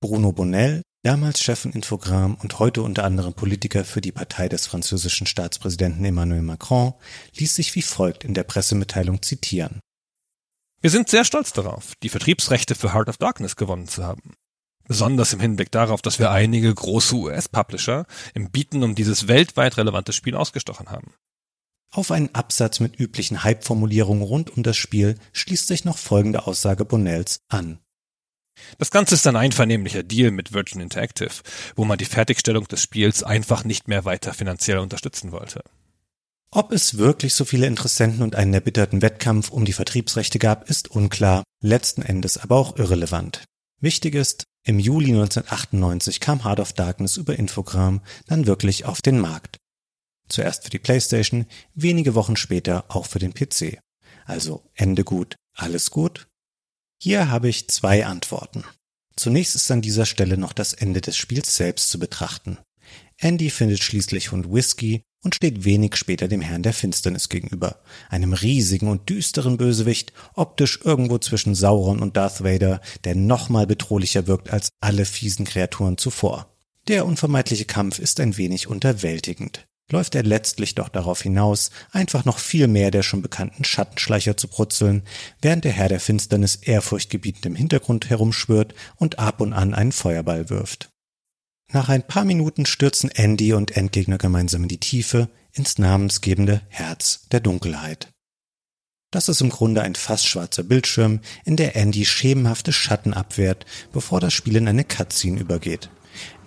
Bruno 0.00 0.32
Bonnell, 0.32 0.82
damals 1.04 1.40
Chef 1.40 1.60
von 1.60 1.72
Infograin 1.72 2.34
und 2.34 2.58
heute 2.58 2.82
unter 2.82 3.04
anderem 3.04 3.32
Politiker 3.32 3.84
für 3.84 4.00
die 4.00 4.12
Partei 4.12 4.48
des 4.48 4.66
französischen 4.66 5.28
Staatspräsidenten 5.28 6.04
Emmanuel 6.04 6.42
Macron, 6.42 6.94
ließ 7.36 7.54
sich 7.54 7.76
wie 7.76 7.82
folgt 7.82 8.24
in 8.24 8.34
der 8.34 8.42
Pressemitteilung 8.42 9.22
zitieren. 9.22 9.78
Wir 10.80 10.90
sind 10.90 11.08
sehr 11.08 11.24
stolz 11.24 11.52
darauf, 11.52 11.92
die 12.02 12.08
Vertriebsrechte 12.08 12.74
für 12.74 12.92
Heart 12.92 13.08
of 13.08 13.18
Darkness 13.18 13.54
gewonnen 13.54 13.86
zu 13.86 14.02
haben. 14.02 14.34
Besonders 14.88 15.32
im 15.32 15.40
Hinblick 15.40 15.70
darauf, 15.72 16.02
dass 16.02 16.18
wir 16.18 16.30
einige 16.30 16.72
große 16.72 17.14
US-Publisher 17.14 18.06
im 18.34 18.50
Bieten 18.50 18.82
um 18.82 18.94
dieses 18.94 19.28
weltweit 19.28 19.76
relevante 19.76 20.12
Spiel 20.12 20.36
ausgestochen 20.36 20.90
haben. 20.90 21.12
Auf 21.90 22.10
einen 22.10 22.34
Absatz 22.34 22.80
mit 22.80 22.98
üblichen 22.98 23.42
Hype-Formulierungen 23.42 24.22
rund 24.22 24.56
um 24.56 24.62
das 24.62 24.76
Spiel 24.76 25.16
schließt 25.32 25.66
sich 25.66 25.84
noch 25.84 25.98
folgende 25.98 26.46
Aussage 26.46 26.84
Bonnells 26.84 27.40
an. 27.48 27.78
Das 28.78 28.90
Ganze 28.90 29.14
ist 29.14 29.26
ein 29.26 29.36
einvernehmlicher 29.36 30.02
Deal 30.02 30.30
mit 30.30 30.52
Virgin 30.52 30.80
Interactive, 30.80 31.42
wo 31.74 31.84
man 31.84 31.98
die 31.98 32.04
Fertigstellung 32.04 32.66
des 32.68 32.82
Spiels 32.82 33.22
einfach 33.22 33.64
nicht 33.64 33.88
mehr 33.88 34.04
weiter 34.04 34.34
finanziell 34.34 34.78
unterstützen 34.78 35.32
wollte. 35.32 35.62
Ob 36.50 36.72
es 36.72 36.96
wirklich 36.96 37.34
so 37.34 37.44
viele 37.44 37.66
Interessenten 37.66 38.22
und 38.22 38.34
einen 38.34 38.54
erbitterten 38.54 39.02
Wettkampf 39.02 39.50
um 39.50 39.64
die 39.64 39.74
Vertriebsrechte 39.74 40.38
gab, 40.38 40.70
ist 40.70 40.90
unklar, 40.90 41.42
letzten 41.60 42.02
Endes 42.02 42.38
aber 42.38 42.56
auch 42.56 42.76
irrelevant. 42.78 43.44
Wichtig 43.80 44.14
ist, 44.14 44.44
im 44.64 44.78
Juli 44.78 45.10
1998 45.10 46.20
kam 46.20 46.44
Heart 46.44 46.60
of 46.60 46.72
Darkness 46.72 47.16
über 47.16 47.38
Infogramm 47.38 48.00
dann 48.26 48.46
wirklich 48.46 48.84
auf 48.84 49.02
den 49.02 49.20
Markt. 49.20 49.58
Zuerst 50.28 50.64
für 50.64 50.70
die 50.70 50.78
PlayStation, 50.78 51.46
wenige 51.74 52.14
Wochen 52.14 52.36
später 52.36 52.84
auch 52.88 53.06
für 53.06 53.18
den 53.18 53.32
PC. 53.32 53.78
Also 54.24 54.68
Ende 54.74 55.04
gut, 55.04 55.36
alles 55.54 55.90
gut? 55.90 56.26
Hier 57.00 57.30
habe 57.30 57.48
ich 57.48 57.68
zwei 57.68 58.06
Antworten. 58.06 58.64
Zunächst 59.14 59.54
ist 59.54 59.70
an 59.70 59.82
dieser 59.82 60.06
Stelle 60.06 60.36
noch 60.36 60.52
das 60.52 60.72
Ende 60.72 61.00
des 61.00 61.16
Spiels 61.16 61.54
selbst 61.54 61.90
zu 61.90 61.98
betrachten. 61.98 62.58
Andy 63.18 63.50
findet 63.50 63.82
schließlich 63.82 64.32
Hund 64.32 64.52
Whisky 64.52 65.02
und 65.22 65.34
steht 65.34 65.64
wenig 65.64 65.96
später 65.96 66.28
dem 66.28 66.40
Herrn 66.40 66.62
der 66.62 66.72
Finsternis 66.72 67.28
gegenüber, 67.28 67.80
einem 68.08 68.32
riesigen 68.32 68.88
und 68.88 69.08
düsteren 69.08 69.56
Bösewicht, 69.56 70.12
optisch 70.34 70.80
irgendwo 70.84 71.18
zwischen 71.18 71.54
Sauron 71.54 72.00
und 72.00 72.16
Darth 72.16 72.44
Vader, 72.44 72.80
der 73.04 73.14
nochmal 73.14 73.66
bedrohlicher 73.66 74.26
wirkt 74.26 74.50
als 74.50 74.70
alle 74.80 75.04
fiesen 75.04 75.44
Kreaturen 75.44 75.98
zuvor. 75.98 76.54
Der 76.88 77.06
unvermeidliche 77.06 77.64
Kampf 77.64 77.98
ist 77.98 78.20
ein 78.20 78.36
wenig 78.36 78.68
unterwältigend 78.68 79.66
läuft 79.90 80.14
er 80.14 80.22
letztlich 80.22 80.74
doch 80.74 80.88
darauf 80.88 81.22
hinaus, 81.22 81.70
einfach 81.92 82.24
noch 82.24 82.38
viel 82.38 82.66
mehr 82.66 82.90
der 82.90 83.02
schon 83.02 83.22
bekannten 83.22 83.64
Schattenschleicher 83.64 84.36
zu 84.36 84.48
brutzeln, 84.48 85.02
während 85.40 85.64
der 85.64 85.72
Herr 85.72 85.88
der 85.88 86.00
Finsternis 86.00 86.56
ehrfurchtgebietend 86.56 87.46
im 87.46 87.54
Hintergrund 87.54 88.10
herumschwirrt 88.10 88.74
und 88.96 89.18
ab 89.18 89.40
und 89.40 89.52
an 89.52 89.74
einen 89.74 89.92
Feuerball 89.92 90.50
wirft. 90.50 90.90
Nach 91.72 91.88
ein 91.88 92.06
paar 92.06 92.24
Minuten 92.24 92.64
stürzen 92.64 93.10
Andy 93.10 93.52
und 93.52 93.76
Endgegner 93.76 94.18
gemeinsam 94.18 94.62
in 94.62 94.68
die 94.68 94.80
Tiefe, 94.80 95.28
ins 95.52 95.78
namensgebende 95.78 96.62
Herz 96.68 97.26
der 97.32 97.40
Dunkelheit. 97.40 98.12
Das 99.10 99.28
ist 99.28 99.40
im 99.40 99.50
Grunde 99.50 99.82
ein 99.82 99.94
fast 99.94 100.26
schwarzer 100.26 100.62
Bildschirm, 100.62 101.20
in 101.44 101.56
der 101.56 101.74
Andy 101.76 102.04
schemenhafte 102.04 102.72
Schatten 102.72 103.14
abwehrt, 103.14 103.64
bevor 103.92 104.20
das 104.20 104.32
Spiel 104.32 104.56
in 104.56 104.68
eine 104.68 104.84
Cutscene 104.84 105.40
übergeht. 105.40 105.90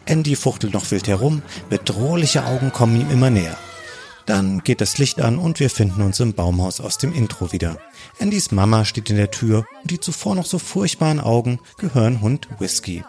Andy 0.06 0.36
fuchtelt 0.36 0.74
noch 0.74 0.90
wild 0.92 1.08
herum, 1.08 1.42
bedrohliche 1.70 2.46
Augen 2.46 2.72
kommen 2.72 3.00
ihm 3.00 3.10
immer 3.10 3.30
näher. 3.30 3.58
Dann 4.26 4.60
geht 4.64 4.82
das 4.82 4.98
Licht 5.00 5.22
an 5.22 5.40
und 5.40 5.60
wir 5.60 5.70
finden 5.70 6.02
uns 6.02 6.20
im 6.20 6.34
Baumhaus 6.34 6.80
aus 6.80 6.98
dem 6.98 7.14
Intro 7.14 7.52
wieder. 7.52 7.80
Andys 8.20 8.52
Mama 8.52 8.86
steht 8.86 9.10
in 9.10 9.18
der 9.18 9.32
Tür 9.32 9.66
und 9.82 9.90
die 9.90 10.00
zuvor 10.00 10.36
noch 10.36 10.46
so 10.46 10.60
furchtbaren 10.60 11.20
Augen 11.20 11.60
gehören 11.78 12.22
Hund 12.22 12.48
Whisky. 12.60 13.04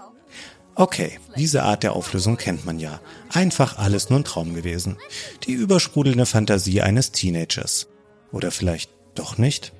Okay, 0.75 1.18
diese 1.37 1.62
Art 1.62 1.83
der 1.83 1.95
Auflösung 1.95 2.37
kennt 2.37 2.64
man 2.64 2.79
ja. 2.79 3.01
Einfach 3.31 3.79
alles 3.79 4.09
nur 4.09 4.21
ein 4.21 4.25
Traum 4.25 4.55
gewesen. 4.55 4.97
Die 5.45 5.53
übersprudelnde 5.53 6.27
Fantasie 6.27 6.81
eines 6.81 7.12
Teenagers. 7.12 7.89
Oder 8.33 8.51
vielleicht 8.51 8.91
doch 9.14 9.37
nicht? 9.39 9.73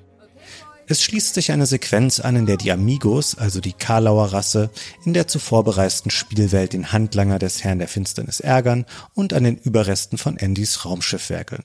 Es 0.87 1.01
schließt 1.03 1.33
sich 1.33 1.53
eine 1.53 1.65
Sequenz 1.65 2.19
an, 2.19 2.35
in 2.35 2.45
der 2.45 2.57
die 2.57 2.71
Amigos, 2.71 3.35
also 3.35 3.61
die 3.61 3.71
Karlauer 3.71 4.33
Rasse, 4.33 4.69
in 5.05 5.13
der 5.13 5.25
zuvor 5.25 5.63
bereisten 5.63 6.09
Spielwelt 6.09 6.73
den 6.73 6.91
Handlanger 6.91 7.39
des 7.39 7.63
Herrn 7.63 7.79
der 7.79 7.87
Finsternis 7.87 8.41
ärgern 8.41 8.85
und 9.13 9.31
an 9.31 9.45
den 9.45 9.57
Überresten 9.57 10.17
von 10.17 10.37
Andys 10.37 10.83
Raumschiff 10.83 11.29
werkeln. 11.29 11.63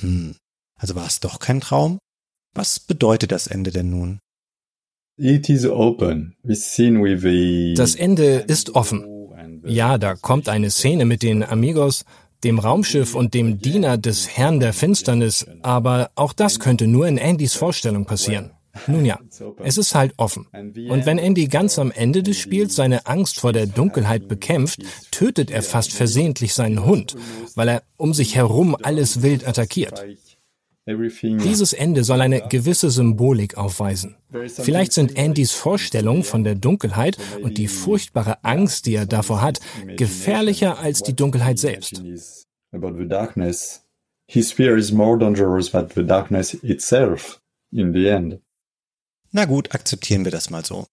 Hm, 0.00 0.34
also 0.74 0.96
war 0.96 1.06
es 1.06 1.20
doch 1.20 1.38
kein 1.38 1.60
Traum? 1.60 1.98
Was 2.54 2.80
bedeutet 2.80 3.30
das 3.30 3.46
Ende 3.46 3.70
denn 3.70 3.90
nun? 3.90 4.18
It 5.18 5.48
is 5.48 5.66
open. 5.66 6.36
Das 6.42 6.76
Ende 7.94 8.44
ist 8.46 8.74
offen. 8.74 9.04
Ja, 9.64 9.96
da 9.98 10.14
kommt 10.14 10.48
eine 10.48 10.70
Szene 10.70 11.06
mit 11.06 11.22
den 11.22 11.42
Amigos, 11.42 12.04
dem 12.44 12.58
Raumschiff 12.58 13.14
und 13.14 13.32
dem 13.32 13.58
Diener 13.58 13.96
des 13.96 14.28
Herrn 14.36 14.60
der 14.60 14.74
Finsternis, 14.74 15.46
aber 15.62 16.10
auch 16.16 16.32
das 16.34 16.60
könnte 16.60 16.86
nur 16.86 17.08
in 17.08 17.18
Andys 17.18 17.54
Vorstellung 17.54 18.04
passieren. 18.04 18.50
Nun 18.86 19.06
ja, 19.06 19.18
es 19.64 19.78
ist 19.78 19.94
halt 19.94 20.12
offen. 20.18 20.46
Und 20.52 21.06
wenn 21.06 21.18
Andy 21.18 21.46
ganz 21.46 21.78
am 21.78 21.90
Ende 21.90 22.22
des 22.22 22.38
Spiels 22.38 22.76
seine 22.76 23.06
Angst 23.06 23.40
vor 23.40 23.54
der 23.54 23.66
Dunkelheit 23.66 24.28
bekämpft, 24.28 24.80
tötet 25.10 25.50
er 25.50 25.62
fast 25.62 25.94
versehentlich 25.94 26.52
seinen 26.52 26.84
Hund, 26.84 27.16
weil 27.54 27.68
er 27.68 27.82
um 27.96 28.12
sich 28.12 28.34
herum 28.34 28.76
alles 28.82 29.22
wild 29.22 29.48
attackiert. 29.48 30.04
Dieses 30.88 31.72
Ende 31.72 32.04
soll 32.04 32.20
eine 32.20 32.42
gewisse 32.48 32.90
Symbolik 32.90 33.56
aufweisen. 33.56 34.16
Vielleicht 34.48 34.92
sind 34.92 35.18
Andys 35.18 35.52
Vorstellungen 35.52 36.22
von 36.22 36.44
der 36.44 36.54
Dunkelheit 36.54 37.18
und 37.42 37.58
die 37.58 37.66
furchtbare 37.66 38.44
Angst, 38.44 38.86
die 38.86 38.94
er 38.94 39.06
davor 39.06 39.42
hat, 39.42 39.60
gefährlicher 39.96 40.78
als 40.78 41.02
die 41.02 41.16
Dunkelheit 41.16 41.58
selbst. 41.58 42.02
His 44.28 44.50
fear 44.50 44.76
is 44.76 44.90
more 44.90 45.16
dangerous 45.16 45.70
than 45.70 45.88
the 45.94 46.04
darkness 46.04 46.54
itself 46.54 47.40
in 47.70 47.92
the 47.92 48.08
end. 48.08 48.40
Na 49.30 49.44
gut, 49.44 49.72
akzeptieren 49.72 50.24
wir 50.24 50.32
das 50.32 50.50
mal 50.50 50.64
so. 50.64 50.86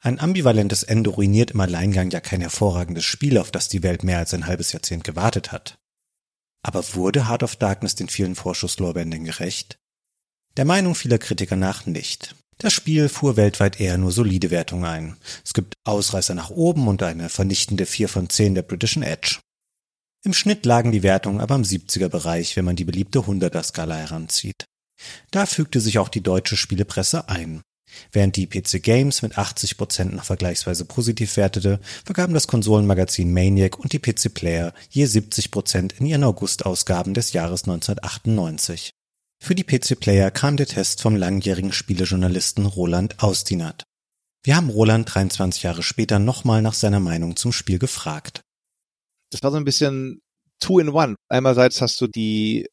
Ein 0.00 0.18
ambivalentes 0.18 0.82
Ende 0.82 1.10
ruiniert 1.10 1.52
im 1.52 1.60
Alleingang 1.60 2.10
ja 2.10 2.20
kein 2.20 2.40
hervorragendes 2.40 3.04
Spiel, 3.04 3.38
auf 3.38 3.50
das 3.50 3.68
die 3.68 3.82
Welt 3.82 4.02
mehr 4.02 4.18
als 4.18 4.34
ein 4.34 4.46
halbes 4.46 4.72
Jahrzehnt 4.72 5.04
gewartet 5.04 5.52
hat. 5.52 5.79
Aber 6.62 6.84
wurde 6.94 7.28
Heart 7.28 7.42
of 7.42 7.56
Darkness 7.56 7.94
den 7.94 8.08
vielen 8.08 8.34
Vorschusslorbeeren 8.34 9.10
denn 9.10 9.24
gerecht? 9.24 9.78
Der 10.56 10.64
Meinung 10.64 10.94
vieler 10.94 11.18
Kritiker 11.18 11.56
nach 11.56 11.86
nicht. 11.86 12.34
Das 12.58 12.74
Spiel 12.74 13.08
fuhr 13.08 13.36
weltweit 13.36 13.80
eher 13.80 13.96
nur 13.96 14.12
solide 14.12 14.50
Wertungen 14.50 14.84
ein. 14.84 15.16
Es 15.44 15.54
gibt 15.54 15.74
Ausreißer 15.84 16.34
nach 16.34 16.50
oben 16.50 16.88
und 16.88 17.02
eine 17.02 17.30
vernichtende 17.30 17.86
4 17.86 18.08
von 18.08 18.28
10 18.28 18.54
der 18.54 18.62
Britischen 18.62 19.02
Edge. 19.02 19.38
Im 20.22 20.34
Schnitt 20.34 20.66
lagen 20.66 20.92
die 20.92 21.02
Wertungen 21.02 21.40
aber 21.40 21.54
im 21.54 21.62
70er 21.62 22.08
Bereich, 22.08 22.56
wenn 22.56 22.66
man 22.66 22.76
die 22.76 22.84
beliebte 22.84 23.20
100er 23.20 23.62
Skala 23.62 23.96
heranzieht. 23.96 24.66
Da 25.30 25.46
fügte 25.46 25.80
sich 25.80 25.98
auch 25.98 26.10
die 26.10 26.22
deutsche 26.22 26.58
Spielepresse 26.58 27.30
ein. 27.30 27.62
Während 28.12 28.36
die 28.36 28.46
PC 28.46 28.82
Games 28.82 29.22
mit 29.22 29.38
80 29.38 29.76
Prozent 29.76 30.14
noch 30.14 30.24
vergleichsweise 30.24 30.84
positiv 30.84 31.36
wertete, 31.36 31.80
vergaben 32.04 32.34
das 32.34 32.46
Konsolenmagazin 32.46 33.32
Maniac 33.32 33.78
und 33.78 33.92
die 33.92 33.98
PC 33.98 34.32
Player 34.34 34.72
je 34.90 35.04
70 35.04 35.50
Prozent 35.50 35.94
in 35.98 36.06
ihren 36.06 36.24
August-Ausgaben 36.24 37.14
des 37.14 37.32
Jahres 37.32 37.64
1998. 37.64 38.90
Für 39.42 39.54
die 39.54 39.64
PC 39.64 39.98
Player 39.98 40.30
kam 40.30 40.56
der 40.56 40.66
Test 40.66 41.00
vom 41.00 41.16
langjährigen 41.16 41.72
Spielejournalisten 41.72 42.66
Roland 42.66 43.22
Austinat. 43.22 43.84
Wir 44.42 44.56
haben 44.56 44.70
Roland 44.70 45.14
23 45.14 45.62
Jahre 45.62 45.82
später 45.82 46.18
nochmal 46.18 46.62
nach 46.62 46.74
seiner 46.74 47.00
Meinung 47.00 47.36
zum 47.36 47.52
Spiel 47.52 47.78
gefragt. 47.78 48.42
Das 49.30 49.42
war 49.42 49.50
so 49.50 49.56
ein 49.56 49.64
bisschen 49.64 50.20
two 50.60 50.78
in 50.78 50.90
one. 50.90 51.16
Einerseits 51.28 51.80
hast 51.80 52.00
du 52.00 52.06
die 52.06 52.68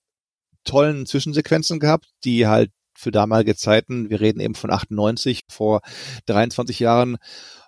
tollen 0.63 1.05
Zwischensequenzen 1.05 1.79
gehabt, 1.79 2.09
die 2.23 2.47
halt 2.47 2.71
für 2.97 3.11
damalige 3.11 3.55
Zeiten, 3.55 4.09
wir 4.09 4.19
reden 4.19 4.39
eben 4.39 4.55
von 4.55 4.71
98, 4.71 5.41
vor 5.47 5.81
23 6.25 6.79
Jahren 6.79 7.17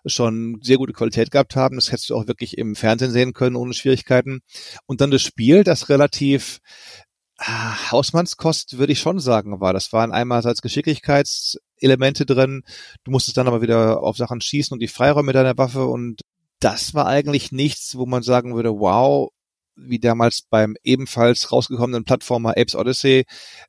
schon 0.06 0.60
sehr 0.62 0.78
gute 0.78 0.94
Qualität 0.94 1.30
gehabt 1.30 1.56
haben. 1.56 1.76
Das 1.76 1.92
hättest 1.92 2.10
du 2.10 2.16
auch 2.16 2.28
wirklich 2.28 2.58
im 2.58 2.76
Fernsehen 2.76 3.12
sehen 3.12 3.34
können 3.34 3.56
ohne 3.56 3.74
Schwierigkeiten. 3.74 4.42
Und 4.88 5.02
dann 5.02 5.12
das 5.12 5.22
Spiel, 5.22 5.64
das 5.64 5.90
relativ 5.90 6.60
ah, 7.38 7.92
Hausmannskost, 7.92 8.80
würde 8.80 8.94
ich 8.94 9.00
schon 9.00 9.20
sagen, 9.20 9.62
war. 9.62 9.74
Das 9.74 9.94
waren 9.94 10.12
einerseits 10.12 10.62
Geschicklichkeitselemente 10.62 12.26
drin. 12.26 12.64
Du 13.04 13.12
musstest 13.12 13.38
dann 13.38 13.48
aber 13.48 13.62
wieder 13.62 14.02
auf 14.02 14.18
Sachen 14.18 14.42
schießen 14.42 14.74
und 14.74 14.80
die 14.80 14.88
Freiräume 14.88 15.34
deiner 15.34 15.58
Waffe 15.58 15.86
und 15.86 16.22
das 16.60 16.94
war 16.94 17.08
eigentlich 17.08 17.52
nichts, 17.52 17.98
wo 17.98 18.06
man 18.06 18.24
sagen 18.24 18.56
würde, 18.56 18.72
wow, 18.72 19.30
wie 19.88 20.00
damals 20.00 20.42
beim 20.42 20.76
ebenfalls 20.84 21.52
rausgekommenen 21.52 22.04
Plattformer 22.04 22.52
Apes 22.58 22.76
Odyssey. 22.76 23.26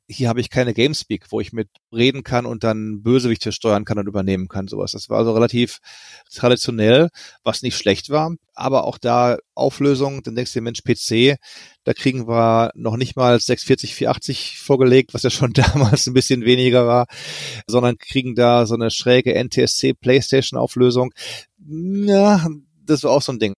Hier 0.07 0.29
habe 0.29 0.41
ich 0.41 0.49
keine 0.49 0.73
Gamespeak, 0.73 1.31
wo 1.31 1.39
ich 1.39 1.53
mit 1.53 1.69
reden 1.93 2.23
kann 2.23 2.45
und 2.45 2.63
dann 2.63 3.01
Bösewichte 3.03 3.51
steuern 3.51 3.85
kann 3.85 3.99
und 3.99 4.07
übernehmen 4.07 4.47
kann, 4.47 4.67
sowas. 4.67 4.91
Das 4.91 5.09
war 5.09 5.19
also 5.19 5.33
relativ 5.33 5.79
traditionell, 6.33 7.09
was 7.43 7.61
nicht 7.61 7.77
schlecht 7.77 8.09
war. 8.09 8.35
Aber 8.53 8.85
auch 8.85 8.97
da 8.97 9.37
Auflösung, 9.55 10.23
dann 10.23 10.35
denkst 10.35 10.53
du 10.53 10.59
dir, 10.59 10.63
Mensch, 10.63 10.81
PC, 10.83 11.37
da 11.83 11.93
kriegen 11.93 12.27
wir 12.27 12.71
noch 12.75 12.97
nicht 12.97 13.15
mal 13.15 13.39
640, 13.39 13.95
480 13.95 14.59
vorgelegt, 14.59 15.13
was 15.13 15.23
ja 15.23 15.29
schon 15.29 15.53
damals 15.53 16.07
ein 16.07 16.13
bisschen 16.13 16.45
weniger 16.45 16.87
war, 16.87 17.07
sondern 17.67 17.97
kriegen 17.97 18.35
da 18.35 18.65
so 18.65 18.75
eine 18.75 18.91
schräge 18.91 19.33
NTSC 19.33 19.93
Playstation 19.93 20.59
Auflösung. 20.59 21.11
Ja, 21.65 22.47
das 22.85 23.03
war 23.03 23.11
auch 23.11 23.21
so 23.21 23.31
ein 23.31 23.39
Ding. 23.39 23.53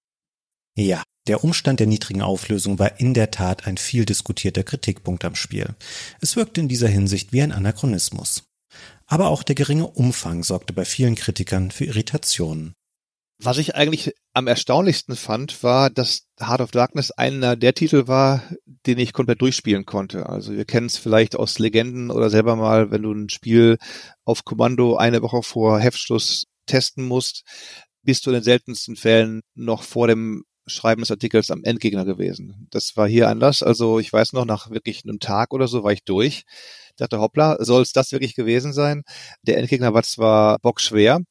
Ja, 0.76 1.04
der 1.28 1.44
Umstand 1.44 1.80
der 1.80 1.88
niedrigen 1.88 2.22
Auflösung 2.22 2.80
war 2.80 3.00
in 3.00 3.14
der 3.14 3.32
Tat 3.32 3.66
ein 3.66 3.78
viel 3.78 4.06
diskutierter 4.06 4.64
Kritikpunkt 4.64 5.24
am 5.26 5.36
Spiel. 5.36 5.76
Es 6.20 6.36
wirkte 6.36 6.62
in 6.62 6.68
dieser 6.68 6.90
Hinsicht 6.90 7.32
wie 7.32 7.42
ein 7.42 7.52
Anachronismus. 7.52 8.44
Aber 9.06 9.30
auch 9.30 9.44
der 9.44 9.56
geringe 9.56 9.88
Umfang 9.88 10.44
sorgte 10.44 10.74
bei 10.74 10.86
vielen 10.86 11.16
Kritikern 11.16 11.72
für 11.72 11.86
Irritationen. 11.86 12.74
Was 13.42 13.58
ich 13.58 13.76
eigentlich 13.76 14.14
am 14.34 14.48
erstaunlichsten 14.48 15.16
fand, 15.16 15.64
war, 15.64 15.90
dass 15.90 16.28
Heart 16.40 16.62
of 16.62 16.72
Darkness 16.72 17.12
einer 17.12 17.56
der 17.56 17.74
Titel 17.74 18.08
war, 18.08 18.44
den 18.86 19.00
ich 19.00 19.12
komplett 19.12 19.42
durchspielen 19.42 19.86
konnte. 19.86 20.28
Also 20.28 20.54
wir 20.54 20.66
kennen 20.66 20.88
es 20.88 20.98
vielleicht 20.98 21.36
aus 21.36 21.60
Legenden 21.60 22.10
oder 22.10 22.30
selber 22.30 22.56
mal, 22.56 22.92
wenn 22.92 23.02
du 23.02 23.12
ein 23.12 23.30
Spiel 23.30 23.78
auf 24.24 24.46
Kommando 24.46 24.96
eine 24.96 25.22
Woche 25.22 25.44
vor 25.44 25.80
Heftschluss 25.80 26.46
testen 26.68 27.06
musst, 27.06 27.44
bist 28.04 28.26
du 28.26 28.30
in 28.30 28.36
den 28.36 28.44
seltensten 28.44 28.96
Fällen 28.96 29.42
noch 29.56 29.84
vor 29.84 30.08
dem 30.08 30.44
Schreiben 30.66 31.02
des 31.02 31.12
Artikels 31.12 31.52
am 31.52 31.64
Endgegner 31.64 32.06
gewesen. 32.06 32.68
Das 32.72 32.96
war 32.96 33.08
hier 33.08 33.30
anders. 33.30 33.64
Also 33.64 34.00
ich 34.00 34.12
weiß 34.12 34.34
noch, 34.34 34.46
nach 34.46 34.70
wirklich 34.70 35.04
einem 35.04 35.20
Tag 35.20 35.54
oder 35.54 35.68
so 35.68 35.84
war 35.84 35.92
ich 35.92 36.04
durch. 36.04 36.44
Dachte, 36.98 37.20
hoppla, 37.20 37.58
soll 37.60 37.82
es 37.82 37.92
das 37.92 38.12
wirklich 38.12 38.36
gewesen 38.36 38.72
sein? 38.72 39.04
Der 39.42 39.58
Endgegner 39.58 39.94
war 39.94 40.04
zwar 40.04 40.60
bockschwer, 40.60 41.22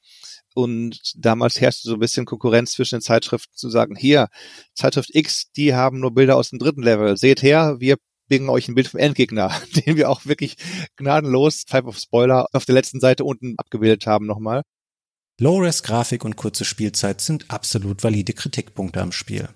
und 0.55 1.13
damals 1.17 1.61
herrschte 1.61 1.89
so 1.89 1.95
ein 1.95 2.01
bisschen 2.01 2.27
Konkurrenz 2.27 2.73
zwischen 2.73 2.97
den 2.97 3.03
Zeitschriften 3.03 3.57
zu 3.57 3.71
sagen, 3.71 3.97
hier, 3.97 4.29
Zeitschrift 4.75 5.15
X, 5.15 5.51
die 5.57 5.75
haben 5.75 6.01
nur 6.01 6.13
Bilder 6.13 6.37
aus 6.37 6.51
dem 6.51 6.59
dritten 6.59 6.83
Level. 6.83 7.17
Seht 7.17 7.43
her, 7.43 7.77
wir 7.79 7.97
bringen 8.29 8.49
euch 8.49 8.69
ein 8.69 8.75
Bild 8.75 8.89
vom 8.89 9.01
Endgegner, 9.01 9.51
den 9.87 9.97
wir 9.97 10.11
auch 10.11 10.27
wirklich 10.27 10.57
gnadenlos, 10.97 11.65
Type 11.65 11.87
of 11.87 11.99
Spoiler, 11.99 12.47
auf 12.53 12.65
der 12.65 12.75
letzten 12.75 13.01
Seite 13.01 13.25
unten 13.25 13.55
abgebildet 13.59 14.07
haben 14.07 14.27
nochmal. 14.27 14.63
Low-Res-Grafik 15.39 16.25
und 16.25 16.37
kurze 16.37 16.65
Spielzeit 16.65 17.21
sind 17.21 17.51
absolut 17.51 18.05
valide 18.05 18.33
Kritikpunkte 18.33 19.01
am 19.01 19.13
Spiel. 19.13 19.49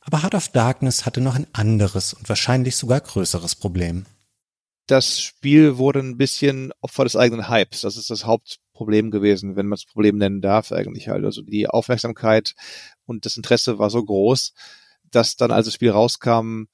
Aber 0.00 0.22
Heart 0.22 0.34
of 0.34 0.48
Darkness 0.48 1.06
hatte 1.06 1.20
noch 1.20 1.34
ein 1.34 1.46
anderes 1.52 2.12
und 2.12 2.28
wahrscheinlich 2.28 2.76
sogar 2.76 3.00
größeres 3.00 3.54
Problem. 3.54 4.04
Das 4.86 5.20
Spiel 5.20 5.78
wurde 5.78 6.00
ein 6.00 6.18
bisschen 6.18 6.72
Opfer 6.82 7.04
des 7.04 7.16
eigenen 7.16 7.48
Hypes. 7.48 7.80
Das 7.80 7.96
ist 7.96 8.10
das 8.10 8.26
Haupt 8.26 8.58
Problem 8.74 9.10
gewesen, 9.10 9.56
wenn 9.56 9.66
man 9.66 9.76
es 9.76 9.86
Problem 9.86 10.18
nennen 10.18 10.42
darf 10.42 10.72
eigentlich 10.72 11.08
halt. 11.08 11.24
Also 11.24 11.40
die 11.40 11.68
Aufmerksamkeit 11.68 12.54
und 13.06 13.24
das 13.24 13.36
Interesse 13.38 13.78
war 13.78 13.88
so 13.88 14.04
groß, 14.04 14.52
dass 15.10 15.36
dann, 15.36 15.52
als 15.52 15.66
das 15.66 15.74
Spiel 15.74 15.90
rauskam, 15.90 16.64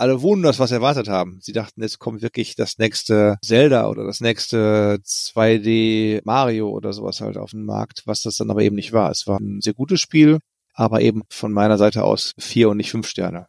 alle 0.00 0.22
wurden 0.22 0.42
das, 0.42 0.58
was 0.58 0.70
erwartet 0.70 1.08
haben. 1.08 1.38
Sie 1.42 1.52
dachten, 1.52 1.82
jetzt 1.82 1.98
kommt 1.98 2.22
wirklich 2.22 2.56
das 2.56 2.78
nächste 2.78 3.36
Zelda 3.44 3.88
oder 3.88 4.04
das 4.04 4.20
nächste 4.20 5.00
2D 5.04 6.22
Mario 6.24 6.70
oder 6.70 6.92
sowas 6.92 7.20
halt 7.20 7.36
auf 7.36 7.50
den 7.50 7.64
Markt, 7.64 8.02
was 8.06 8.22
das 8.22 8.36
dann 8.36 8.50
aber 8.50 8.62
eben 8.62 8.76
nicht 8.76 8.92
war. 8.92 9.10
Es 9.10 9.26
war 9.26 9.38
ein 9.38 9.60
sehr 9.60 9.74
gutes 9.74 10.00
Spiel, 10.00 10.38
aber 10.74 11.02
eben 11.02 11.22
von 11.28 11.52
meiner 11.52 11.78
Seite 11.78 12.04
aus 12.04 12.32
vier 12.38 12.70
und 12.70 12.78
nicht 12.78 12.90
fünf 12.90 13.06
Sterne. 13.06 13.46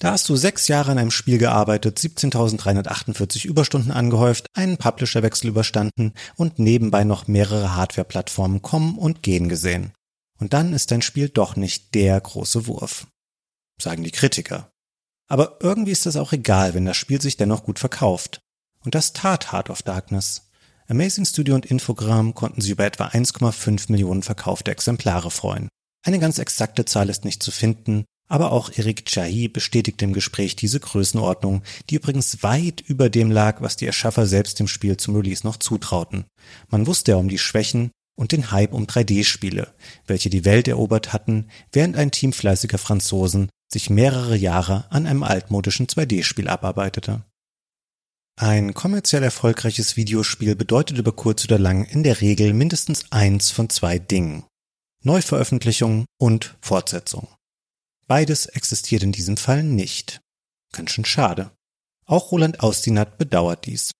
Da 0.00 0.12
hast 0.12 0.28
du 0.30 0.34
sechs 0.34 0.66
Jahre 0.66 0.92
an 0.92 0.98
einem 0.98 1.10
Spiel 1.10 1.36
gearbeitet, 1.36 1.98
17.348 1.98 3.46
Überstunden 3.46 3.92
angehäuft, 3.92 4.46
einen 4.54 4.78
Publisherwechsel 4.78 5.50
überstanden 5.50 6.14
und 6.36 6.58
nebenbei 6.58 7.04
noch 7.04 7.28
mehrere 7.28 7.76
Hardware-Plattformen 7.76 8.62
kommen 8.62 8.96
und 8.96 9.22
gehen 9.22 9.50
gesehen. 9.50 9.92
Und 10.38 10.54
dann 10.54 10.72
ist 10.72 10.90
dein 10.90 11.02
Spiel 11.02 11.28
doch 11.28 11.54
nicht 11.54 11.94
der 11.94 12.18
große 12.18 12.66
Wurf. 12.66 13.06
Sagen 13.78 14.02
die 14.02 14.10
Kritiker. 14.10 14.69
Aber 15.30 15.58
irgendwie 15.60 15.92
ist 15.92 16.06
das 16.06 16.16
auch 16.16 16.32
egal, 16.32 16.74
wenn 16.74 16.84
das 16.84 16.96
Spiel 16.96 17.22
sich 17.22 17.36
dennoch 17.36 17.62
gut 17.62 17.78
verkauft. 17.78 18.40
Und 18.84 18.96
das 18.96 19.12
tat 19.12 19.52
Heart 19.52 19.70
of 19.70 19.82
Darkness. 19.82 20.50
Amazing 20.88 21.24
Studio 21.24 21.54
und 21.54 21.66
Infogramm 21.66 22.34
konnten 22.34 22.60
sich 22.60 22.72
über 22.72 22.84
etwa 22.84 23.06
1,5 23.06 23.92
Millionen 23.92 24.24
verkaufte 24.24 24.72
Exemplare 24.72 25.30
freuen. 25.30 25.68
Eine 26.04 26.18
ganz 26.18 26.38
exakte 26.38 26.84
Zahl 26.84 27.08
ist 27.08 27.24
nicht 27.24 27.44
zu 27.44 27.52
finden, 27.52 28.04
aber 28.26 28.50
auch 28.50 28.70
Eric 28.74 29.06
Chahi 29.06 29.46
bestätigt 29.46 30.02
im 30.02 30.12
Gespräch 30.12 30.56
diese 30.56 30.80
Größenordnung, 30.80 31.62
die 31.90 31.96
übrigens 31.96 32.42
weit 32.42 32.80
über 32.80 33.08
dem 33.08 33.30
lag, 33.30 33.60
was 33.60 33.76
die 33.76 33.86
Erschaffer 33.86 34.26
selbst 34.26 34.58
dem 34.58 34.66
Spiel 34.66 34.96
zum 34.96 35.14
Release 35.14 35.46
noch 35.46 35.58
zutrauten. 35.58 36.24
Man 36.70 36.88
wusste 36.88 37.12
ja 37.12 37.18
um 37.18 37.28
die 37.28 37.38
Schwächen 37.38 37.92
und 38.20 38.32
den 38.32 38.50
Hype 38.50 38.74
um 38.74 38.84
3D-Spiele, 38.84 39.72
welche 40.06 40.28
die 40.28 40.44
Welt 40.44 40.68
erobert 40.68 41.14
hatten, 41.14 41.48
während 41.72 41.96
ein 41.96 42.10
Team 42.10 42.34
fleißiger 42.34 42.76
Franzosen 42.76 43.48
sich 43.72 43.88
mehrere 43.88 44.36
Jahre 44.36 44.84
an 44.90 45.06
einem 45.06 45.22
altmodischen 45.22 45.86
2D-Spiel 45.86 46.46
abarbeitete. 46.46 47.24
Ein 48.36 48.74
kommerziell 48.74 49.22
erfolgreiches 49.22 49.96
Videospiel 49.96 50.54
bedeutet 50.54 50.98
über 50.98 51.12
kurz 51.12 51.44
oder 51.46 51.58
lang 51.58 51.86
in 51.86 52.02
der 52.02 52.20
Regel 52.20 52.52
mindestens 52.52 53.10
eins 53.10 53.50
von 53.50 53.70
zwei 53.70 53.98
Dingen. 53.98 54.44
Neuveröffentlichung 55.02 56.04
und 56.18 56.58
Fortsetzung. 56.60 57.26
Beides 58.06 58.44
existiert 58.44 59.02
in 59.02 59.12
diesem 59.12 59.38
Fall 59.38 59.62
nicht. 59.62 60.20
Ganz 60.72 60.90
schön 60.90 61.06
schade. 61.06 61.52
Auch 62.04 62.32
Roland 62.32 62.60
Austinat 62.60 63.16
bedauert 63.16 63.64
dies. 63.64 63.92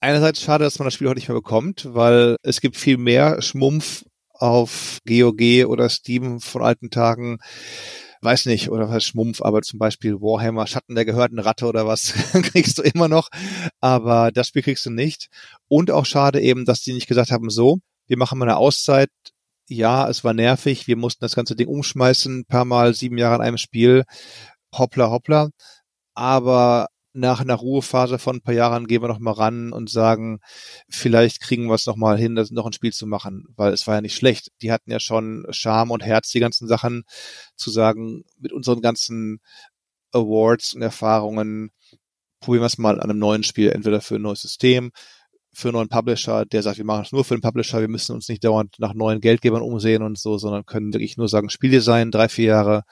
Einerseits 0.00 0.42
schade, 0.42 0.64
dass 0.64 0.78
man 0.78 0.86
das 0.86 0.94
Spiel 0.94 1.08
heute 1.08 1.18
nicht 1.18 1.28
mehr 1.28 1.36
bekommt, 1.36 1.88
weil 1.94 2.36
es 2.42 2.60
gibt 2.60 2.76
viel 2.76 2.98
mehr 2.98 3.40
Schmumpf 3.40 4.04
auf 4.32 4.98
GOG 5.06 5.66
oder 5.66 5.88
Steam 5.88 6.40
von 6.40 6.62
alten 6.62 6.90
Tagen. 6.90 7.38
Weiß 8.20 8.46
nicht, 8.46 8.70
oder 8.70 8.90
was 8.90 9.04
Schmumpf, 9.04 9.40
aber 9.42 9.62
zum 9.62 9.78
Beispiel 9.78 10.20
Warhammer, 10.20 10.66
Schatten 10.66 10.94
der 10.94 11.04
gehörten 11.04 11.38
Ratte 11.38 11.66
oder 11.66 11.86
was 11.86 12.12
kriegst 12.52 12.78
du 12.78 12.82
immer 12.82 13.08
noch. 13.08 13.28
Aber 13.80 14.32
das 14.32 14.48
Spiel 14.48 14.62
kriegst 14.62 14.84
du 14.86 14.90
nicht. 14.90 15.28
Und 15.68 15.90
auch 15.90 16.06
schade 16.06 16.40
eben, 16.40 16.64
dass 16.64 16.82
die 16.82 16.92
nicht 16.92 17.08
gesagt 17.08 17.30
haben, 17.30 17.50
so, 17.50 17.78
wir 18.06 18.18
machen 18.18 18.38
mal 18.38 18.46
eine 18.46 18.56
Auszeit, 18.58 19.10
ja, 19.68 20.08
es 20.08 20.24
war 20.24 20.34
nervig, 20.34 20.86
wir 20.86 20.96
mussten 20.96 21.24
das 21.24 21.34
ganze 21.34 21.56
Ding 21.56 21.68
umschmeißen, 21.68 22.44
paar 22.46 22.64
Mal 22.64 22.94
sieben 22.94 23.18
Jahre 23.18 23.36
an 23.36 23.40
einem 23.40 23.58
Spiel, 23.58 24.04
hoppla 24.72 25.10
hoppla, 25.10 25.50
aber 26.14 26.86
nach 27.16 27.40
einer 27.40 27.54
Ruhephase 27.54 28.18
von 28.18 28.36
ein 28.36 28.40
paar 28.42 28.54
Jahren 28.54 28.86
gehen 28.86 29.02
wir 29.02 29.08
noch 29.08 29.18
mal 29.18 29.32
ran 29.32 29.72
und 29.72 29.90
sagen, 29.90 30.40
vielleicht 30.88 31.40
kriegen 31.40 31.66
wir 31.66 31.74
es 31.74 31.86
noch 31.86 31.96
mal 31.96 32.18
hin, 32.18 32.36
das 32.36 32.50
noch 32.50 32.66
ein 32.66 32.72
Spiel 32.72 32.92
zu 32.92 33.06
machen, 33.06 33.46
weil 33.56 33.72
es 33.72 33.86
war 33.86 33.96
ja 33.96 34.00
nicht 34.00 34.14
schlecht. 34.14 34.52
Die 34.62 34.70
hatten 34.70 34.90
ja 34.90 35.00
schon 35.00 35.46
Charme 35.50 35.90
und 35.90 36.04
Herz, 36.04 36.30
die 36.30 36.40
ganzen 36.40 36.68
Sachen 36.68 37.04
zu 37.56 37.70
sagen, 37.70 38.24
mit 38.38 38.52
unseren 38.52 38.82
ganzen 38.82 39.40
Awards 40.12 40.74
und 40.74 40.82
Erfahrungen 40.82 41.70
probieren 42.40 42.62
wir 42.62 42.66
es 42.66 42.78
mal 42.78 43.00
an 43.00 43.10
einem 43.10 43.18
neuen 43.18 43.42
Spiel, 43.42 43.70
entweder 43.70 44.00
für 44.00 44.16
ein 44.16 44.22
neues 44.22 44.42
System, 44.42 44.92
für 45.52 45.68
einen 45.68 45.76
neuen 45.76 45.88
Publisher, 45.88 46.44
der 46.44 46.62
sagt, 46.62 46.76
wir 46.76 46.84
machen 46.84 47.02
es 47.02 47.12
nur 47.12 47.24
für 47.24 47.34
den 47.34 47.40
Publisher, 47.40 47.80
wir 47.80 47.88
müssen 47.88 48.14
uns 48.14 48.28
nicht 48.28 48.44
dauernd 48.44 48.76
nach 48.78 48.92
neuen 48.92 49.20
Geldgebern 49.20 49.62
umsehen 49.62 50.02
und 50.02 50.18
so, 50.18 50.36
sondern 50.36 50.66
können 50.66 50.92
wirklich 50.92 51.16
nur 51.16 51.28
sagen, 51.28 51.48
Spieldesign, 51.48 52.10
drei, 52.10 52.28
vier 52.28 52.46
Jahre 52.46 52.82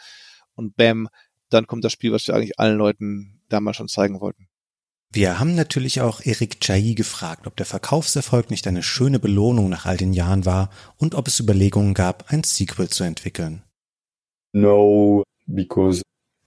und 0.54 0.76
bam, 0.76 1.08
dann 1.50 1.66
kommt 1.66 1.84
das 1.84 1.92
Spiel, 1.92 2.12
was 2.12 2.26
wir 2.26 2.34
eigentlich 2.34 2.58
allen 2.58 2.78
Leuten 2.78 3.33
damals 3.48 3.76
schon 3.76 3.88
zeigen 3.88 4.20
wollten. 4.20 4.48
Wir 5.12 5.38
haben 5.38 5.54
natürlich 5.54 6.00
auch 6.00 6.20
Eric 6.22 6.60
Chahi 6.60 6.94
gefragt, 6.94 7.46
ob 7.46 7.56
der 7.56 7.66
Verkaufserfolg 7.66 8.50
nicht 8.50 8.66
eine 8.66 8.82
schöne 8.82 9.20
Belohnung 9.20 9.68
nach 9.68 9.86
all 9.86 9.96
den 9.96 10.12
Jahren 10.12 10.44
war 10.44 10.70
und 10.96 11.14
ob 11.14 11.28
es 11.28 11.38
Überlegungen 11.38 11.94
gab, 11.94 12.32
ein 12.32 12.42
Sequel 12.42 12.88
zu 12.88 13.04
entwickeln. 13.04 13.62
No, 14.52 15.22
because 15.46 16.02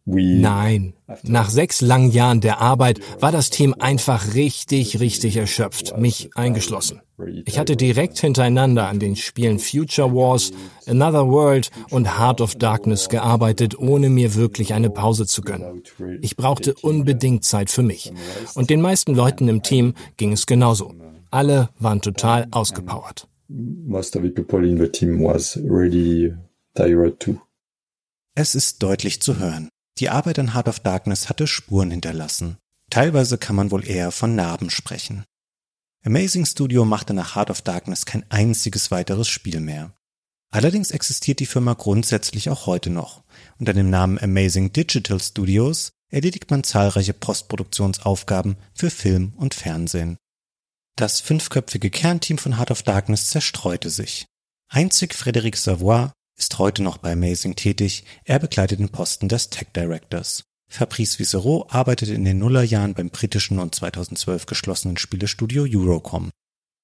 Nein, 0.10 0.94
nach 1.24 1.50
sechs 1.50 1.82
langen 1.82 2.12
Jahren 2.12 2.40
der 2.40 2.62
Arbeit 2.62 3.02
war 3.20 3.34
das 3.34 3.50
Team 3.50 3.76
einfach 3.78 4.36
richtig, 4.36 5.02
richtig 5.02 5.36
erschöpft, 5.36 5.98
mich 5.98 6.30
eingeschlossen. 6.34 7.02
Ich 7.44 7.60
hatte 7.60 7.76
direkt 7.76 8.18
hintereinander 8.18 8.88
an 8.88 9.00
den 9.00 9.18
Spielen 9.18 9.60
Future 9.60 10.14
Wars, 10.14 10.54
Another 10.86 11.28
World 11.28 11.72
und 11.90 12.18
Heart 12.18 12.40
of 12.40 12.56
Darkness 12.56 13.10
gearbeitet, 13.10 13.78
ohne 13.78 14.10
mir 14.10 14.36
wirklich 14.36 14.74
eine 14.74 14.90
Pause 14.90 15.26
zu 15.26 15.42
gönnen. 15.42 15.84
Ich 16.22 16.38
brauchte 16.38 16.74
unbedingt 16.82 17.44
Zeit 17.44 17.70
für 17.70 17.84
mich. 17.84 18.14
Und 18.56 18.70
den 18.70 18.80
meisten 18.80 19.14
Leuten 19.14 19.50
im 19.50 19.62
Team 19.62 19.94
ging 20.16 20.32
es 20.32 20.46
genauso. 20.46 20.94
Alle 21.32 21.70
waren 21.80 22.02
total 22.02 22.48
ausgepowert. 22.52 23.28
Most 23.50 24.16
of 24.16 24.24
the 24.24 24.30
people 24.30 24.66
in 24.66 24.78
the 24.78 24.88
team 24.88 25.22
was 25.22 25.58
really 25.58 26.34
tired 26.76 27.20
too. 27.20 27.36
Es 28.36 28.56
ist 28.56 28.82
deutlich 28.84 29.22
zu 29.22 29.38
hören. 29.40 29.70
Die 30.00 30.10
Arbeit 30.10 30.38
an 30.38 30.54
Heart 30.54 30.68
of 30.68 30.80
Darkness 30.80 31.28
hatte 31.28 31.48
Spuren 31.48 31.92
hinterlassen. 31.92 32.58
Teilweise 32.90 33.38
kann 33.38 33.56
man 33.56 33.72
wohl 33.72 33.88
eher 33.88 34.12
von 34.12 34.36
Narben 34.36 34.70
sprechen. 34.70 35.26
Amazing 36.06 36.46
Studio 36.46 36.86
machte 36.86 37.14
nach 37.14 37.36
Heart 37.36 37.50
of 37.50 37.62
Darkness 37.64 38.06
kein 38.06 38.24
einziges 38.30 38.92
weiteres 38.92 39.28
Spiel 39.28 39.60
mehr. 39.60 39.94
Allerdings 40.52 40.92
existiert 40.92 41.40
die 41.40 41.46
Firma 41.46 41.74
grundsätzlich 41.74 42.50
auch 42.50 42.68
heute 42.68 42.90
noch. 42.90 43.24
Unter 43.60 43.74
dem 43.74 43.90
Namen 43.90 44.18
Amazing 44.20 44.72
Digital 44.72 45.20
Studios 45.20 45.92
erledigt 46.10 46.50
man 46.50 46.64
zahlreiche 46.64 47.14
Postproduktionsaufgaben 47.14 48.56
für 48.74 48.90
Film 48.90 49.34
und 49.36 49.54
Fernsehen. 49.54 50.18
Das 50.96 51.20
fünfköpfige 51.20 51.90
Kernteam 51.90 52.38
von 52.38 52.58
Heart 52.58 52.72
of 52.72 52.84
Darkness 52.84 53.30
zerstreute 53.30 53.90
sich. 53.90 54.26
Einzig 54.70 55.14
Frédéric 55.14 55.58
Savoy 55.58 56.10
ist 56.38 56.60
heute 56.60 56.84
noch 56.84 56.98
bei 56.98 57.14
Amazing 57.14 57.56
tätig, 57.56 58.06
er 58.24 58.40
bekleidet 58.40 58.80
den 58.80 58.90
Posten 58.90 59.28
des 59.28 59.50
Tech 59.50 59.68
Directors. 59.76 60.44
Fabrice 60.70 61.20
Vissereau 61.20 61.66
arbeitet 61.70 62.10
in 62.10 62.26
den 62.26 62.40
Nullerjahren 62.40 62.94
beim 62.94 63.10
britischen 63.10 63.60
und 63.60 63.74
2012 63.74 64.46
geschlossenen 64.46 64.98
Spielestudio 64.98 65.64
Eurocom. 65.64 66.30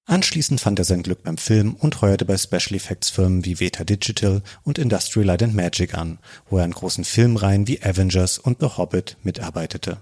Anschließend 0.06 0.60
fand 0.60 0.80
er 0.80 0.86
sein 0.86 1.04
Glück 1.04 1.24
beim 1.24 1.38
Film 1.38 1.76
und 1.76 2.02
heuerte 2.02 2.26
bei 2.26 2.38
Special 2.38 2.76
Effects 2.76 3.10
Firmen 3.10 3.46
wie 3.46 3.60
Veta 3.60 3.84
Digital 3.84 4.42
und 4.64 4.78
Industrial 4.78 5.26
Light 5.26 5.44
and 5.44 5.56
Magic 5.56 5.94
an, 5.94 6.20
wo 6.50 6.58
er 6.58 6.66
an 6.66 6.72
großen 6.72 7.06
Filmreihen 7.06 7.68
wie 7.68 7.82
Avengers 7.82 8.38
und 8.38 8.60
The 8.60 8.78
Hobbit 8.78 9.18
mitarbeitete. 9.24 10.02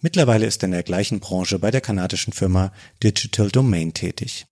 Mittlerweile 0.00 0.46
ist 0.46 0.62
er 0.62 0.66
in 0.66 0.72
der 0.72 0.82
gleichen 0.82 1.20
Branche 1.20 1.58
bei 1.58 1.70
der 1.70 1.80
kanadischen 1.80 2.32
Firma 2.32 2.72
Digital 3.02 3.50
Domain 3.50 3.94
tätig. 3.94 4.46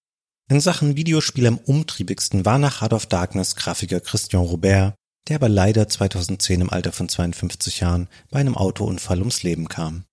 In 0.51 0.61
Sachen 0.61 0.95
Videospiel 0.95 1.47
am 1.47 1.57
umtriebigsten 1.57 2.45
war 2.45 2.59
nach 2.59 2.83
Heart 2.83 2.93
of 2.93 3.07
Darkness 3.07 3.57
Grafiker 3.57 4.01
Christian 4.01 4.43
Robert, 4.43 4.95
der 5.27 5.37
aber 5.37 5.49
leider 5.49 5.89
2010 5.89 6.61
im 6.61 6.71
Alter 6.71 6.93
von 6.93 7.09
52 7.09 7.81
Jahren 7.81 8.09
bei 8.31 8.41
einem 8.41 8.55
Autounfall 8.55 9.21
ums 9.21 9.43
Leben 9.43 9.69
kam. 9.69 10.05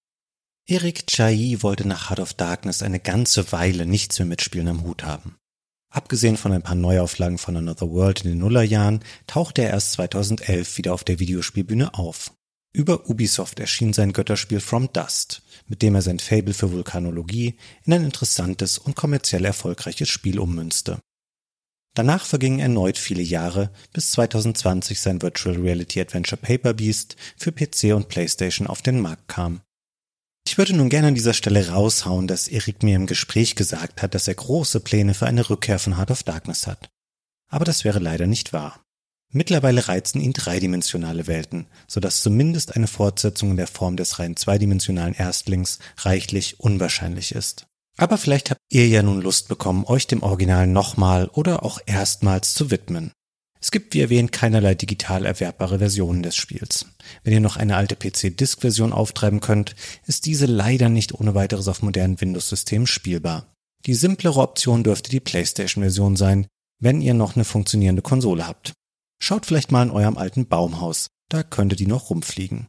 Eric 0.69 1.07
Chailly 1.07 1.63
wollte 1.63 1.85
nach 1.85 2.09
Heart 2.09 2.21
of 2.21 2.33
Darkness 2.33 2.81
eine 2.81 3.01
ganze 3.01 3.51
Weile 3.51 3.85
nichts 3.85 4.19
mehr 4.19 4.25
mit 4.25 4.41
Spielen 4.41 4.69
am 4.69 4.83
Hut 4.83 5.03
haben. 5.03 5.35
Abgesehen 5.89 6.37
von 6.37 6.53
ein 6.53 6.61
paar 6.61 6.75
Neuauflagen 6.75 7.37
von 7.37 7.57
Another 7.57 7.89
World 7.89 8.23
in 8.23 8.29
den 8.29 8.39
Nullerjahren 8.39 9.03
tauchte 9.27 9.63
er 9.63 9.71
erst 9.71 9.91
2011 9.93 10.77
wieder 10.77 10.93
auf 10.93 11.03
der 11.03 11.19
Videospielbühne 11.19 11.95
auf. 11.95 12.31
Über 12.73 13.09
Ubisoft 13.09 13.59
erschien 13.59 13.91
sein 13.91 14.13
Götterspiel 14.13 14.61
From 14.61 14.91
Dust, 14.93 15.41
mit 15.67 15.81
dem 15.81 15.95
er 15.95 16.01
sein 16.01 16.19
Fable 16.19 16.53
für 16.53 16.71
Vulkanologie 16.71 17.57
in 17.83 17.93
ein 17.93 18.05
interessantes 18.05 18.77
und 18.77 18.95
kommerziell 18.95 19.43
erfolgreiches 19.43 20.07
Spiel 20.07 20.39
ummünzte. 20.39 20.99
Danach 21.93 22.25
vergingen 22.25 22.59
erneut 22.59 22.97
viele 22.97 23.21
Jahre, 23.21 23.71
bis 23.91 24.11
2020 24.11 25.01
sein 25.01 25.21
Virtual 25.21 25.57
Reality 25.57 25.99
Adventure 25.99 26.39
Paper 26.39 26.73
Beast 26.73 27.17
für 27.35 27.51
PC 27.51 27.93
und 27.93 28.07
PlayStation 28.07 28.67
auf 28.67 28.81
den 28.81 29.01
Markt 29.01 29.27
kam. 29.27 29.61
Ich 30.47 30.57
würde 30.57 30.73
nun 30.73 30.89
gerne 30.89 31.09
an 31.09 31.15
dieser 31.15 31.33
Stelle 31.33 31.67
raushauen, 31.69 32.27
dass 32.27 32.47
Erik 32.47 32.83
mir 32.83 32.95
im 32.95 33.05
Gespräch 33.07 33.55
gesagt 33.55 34.01
hat, 34.01 34.15
dass 34.15 34.29
er 34.29 34.35
große 34.35 34.79
Pläne 34.79 35.13
für 35.13 35.27
eine 35.27 35.49
Rückkehr 35.49 35.79
von 35.79 35.97
Heart 35.97 36.11
of 36.11 36.23
Darkness 36.23 36.67
hat. 36.67 36.89
Aber 37.49 37.65
das 37.65 37.83
wäre 37.83 37.99
leider 37.99 38.27
nicht 38.27 38.53
wahr. 38.53 38.81
Mittlerweile 39.31 39.87
reizen 39.87 40.19
ihn 40.19 40.33
dreidimensionale 40.33 41.25
Welten, 41.27 41.67
so 41.87 41.99
dass 41.99 42.21
zumindest 42.21 42.75
eine 42.75 42.87
Fortsetzung 42.87 43.51
in 43.51 43.57
der 43.57 43.67
Form 43.67 43.95
des 43.95 44.19
rein 44.19 44.35
zweidimensionalen 44.35 45.13
Erstlings 45.13 45.79
reichlich 45.97 46.59
unwahrscheinlich 46.59 47.33
ist. 47.33 47.65
Aber 47.97 48.17
vielleicht 48.17 48.49
habt 48.49 48.61
ihr 48.69 48.87
ja 48.87 49.03
nun 49.03 49.21
Lust 49.21 49.47
bekommen, 49.47 49.85
euch 49.85 50.07
dem 50.07 50.23
Original 50.23 50.67
nochmal 50.67 51.27
oder 51.27 51.63
auch 51.63 51.79
erstmals 51.85 52.53
zu 52.53 52.71
widmen. 52.71 53.11
Es 53.61 53.69
gibt, 53.69 53.93
wie 53.93 54.01
erwähnt, 54.01 54.31
keinerlei 54.31 54.73
digital 54.73 55.25
erwerbbare 55.25 55.77
Versionen 55.77 56.23
des 56.23 56.35
Spiels. 56.35 56.87
Wenn 57.23 57.33
ihr 57.33 57.39
noch 57.39 57.57
eine 57.57 57.75
alte 57.75 57.95
PC-Disk-Version 57.95 58.91
auftreiben 58.91 59.39
könnt, 59.39 59.75
ist 60.07 60.25
diese 60.25 60.47
leider 60.47 60.89
nicht 60.89 61.13
ohne 61.13 61.35
weiteres 61.35 61.67
auf 61.67 61.83
modernen 61.83 62.19
Windows-Systemen 62.19 62.87
spielbar. 62.87 63.53
Die 63.85 63.93
simplere 63.93 64.39
Option 64.39 64.83
dürfte 64.83 65.11
die 65.11 65.19
PlayStation-Version 65.19 66.15
sein, 66.15 66.47
wenn 66.79 67.01
ihr 67.01 67.13
noch 67.13 67.35
eine 67.35 67.45
funktionierende 67.45 68.01
Konsole 68.01 68.47
habt. 68.47 68.73
Schaut 69.23 69.45
vielleicht 69.45 69.71
mal 69.71 69.83
in 69.83 69.91
eurem 69.91 70.17
alten 70.17 70.47
Baumhaus, 70.47 71.07
da 71.29 71.43
könnte 71.43 71.75
die 71.75 71.85
noch 71.85 72.09
rumfliegen. 72.09 72.65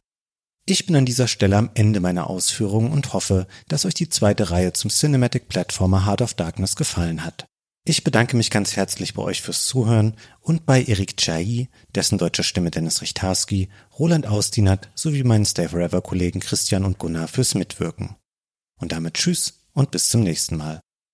Ich 0.65 0.85
bin 0.85 0.95
an 0.95 1.05
dieser 1.05 1.27
Stelle 1.27 1.57
am 1.57 1.71
Ende 1.73 1.99
meiner 1.99 2.29
Ausführungen 2.29 2.91
und 2.91 3.11
hoffe, 3.13 3.47
dass 3.67 3.85
euch 3.85 3.95
die 3.95 4.07
zweite 4.07 4.51
Reihe 4.51 4.71
zum 4.71 4.91
Cinematic 4.91 5.49
Platformer 5.49 6.05
Heart 6.05 6.21
of 6.21 6.33
Darkness 6.35 6.75
gefallen 6.75 7.25
hat. 7.25 7.47
Ich 7.85 8.05
bedanke 8.05 8.37
mich 8.37 8.49
ganz 8.51 8.77
herzlich 8.77 9.15
bei 9.15 9.23
euch 9.23 9.41
fürs 9.41 9.65
Zuhören 9.65 10.15
und 10.39 10.65
bei 10.65 10.81
Erik 10.83 11.17
Chai, 11.17 11.69
dessen 11.95 12.17
deutsche 12.17 12.43
Stimme 12.43 12.71
Dennis 12.71 13.01
Richtarski, 13.01 13.67
Roland 13.99 14.27
Austinat 14.27 14.89
sowie 14.95 15.23
meinen 15.23 15.45
Stay 15.45 15.67
Forever 15.67 16.01
Kollegen 16.01 16.39
Christian 16.39 16.85
und 16.85 16.99
Gunnar 16.99 17.27
fürs 17.27 17.55
Mitwirken. 17.55 18.15
Und 18.79 18.91
damit 18.91 19.15
tschüss 19.15 19.65
und 19.73 19.91
bis 19.91 20.07
zum 20.09 20.21
nächsten 20.21 20.55
Mal. 20.55 20.79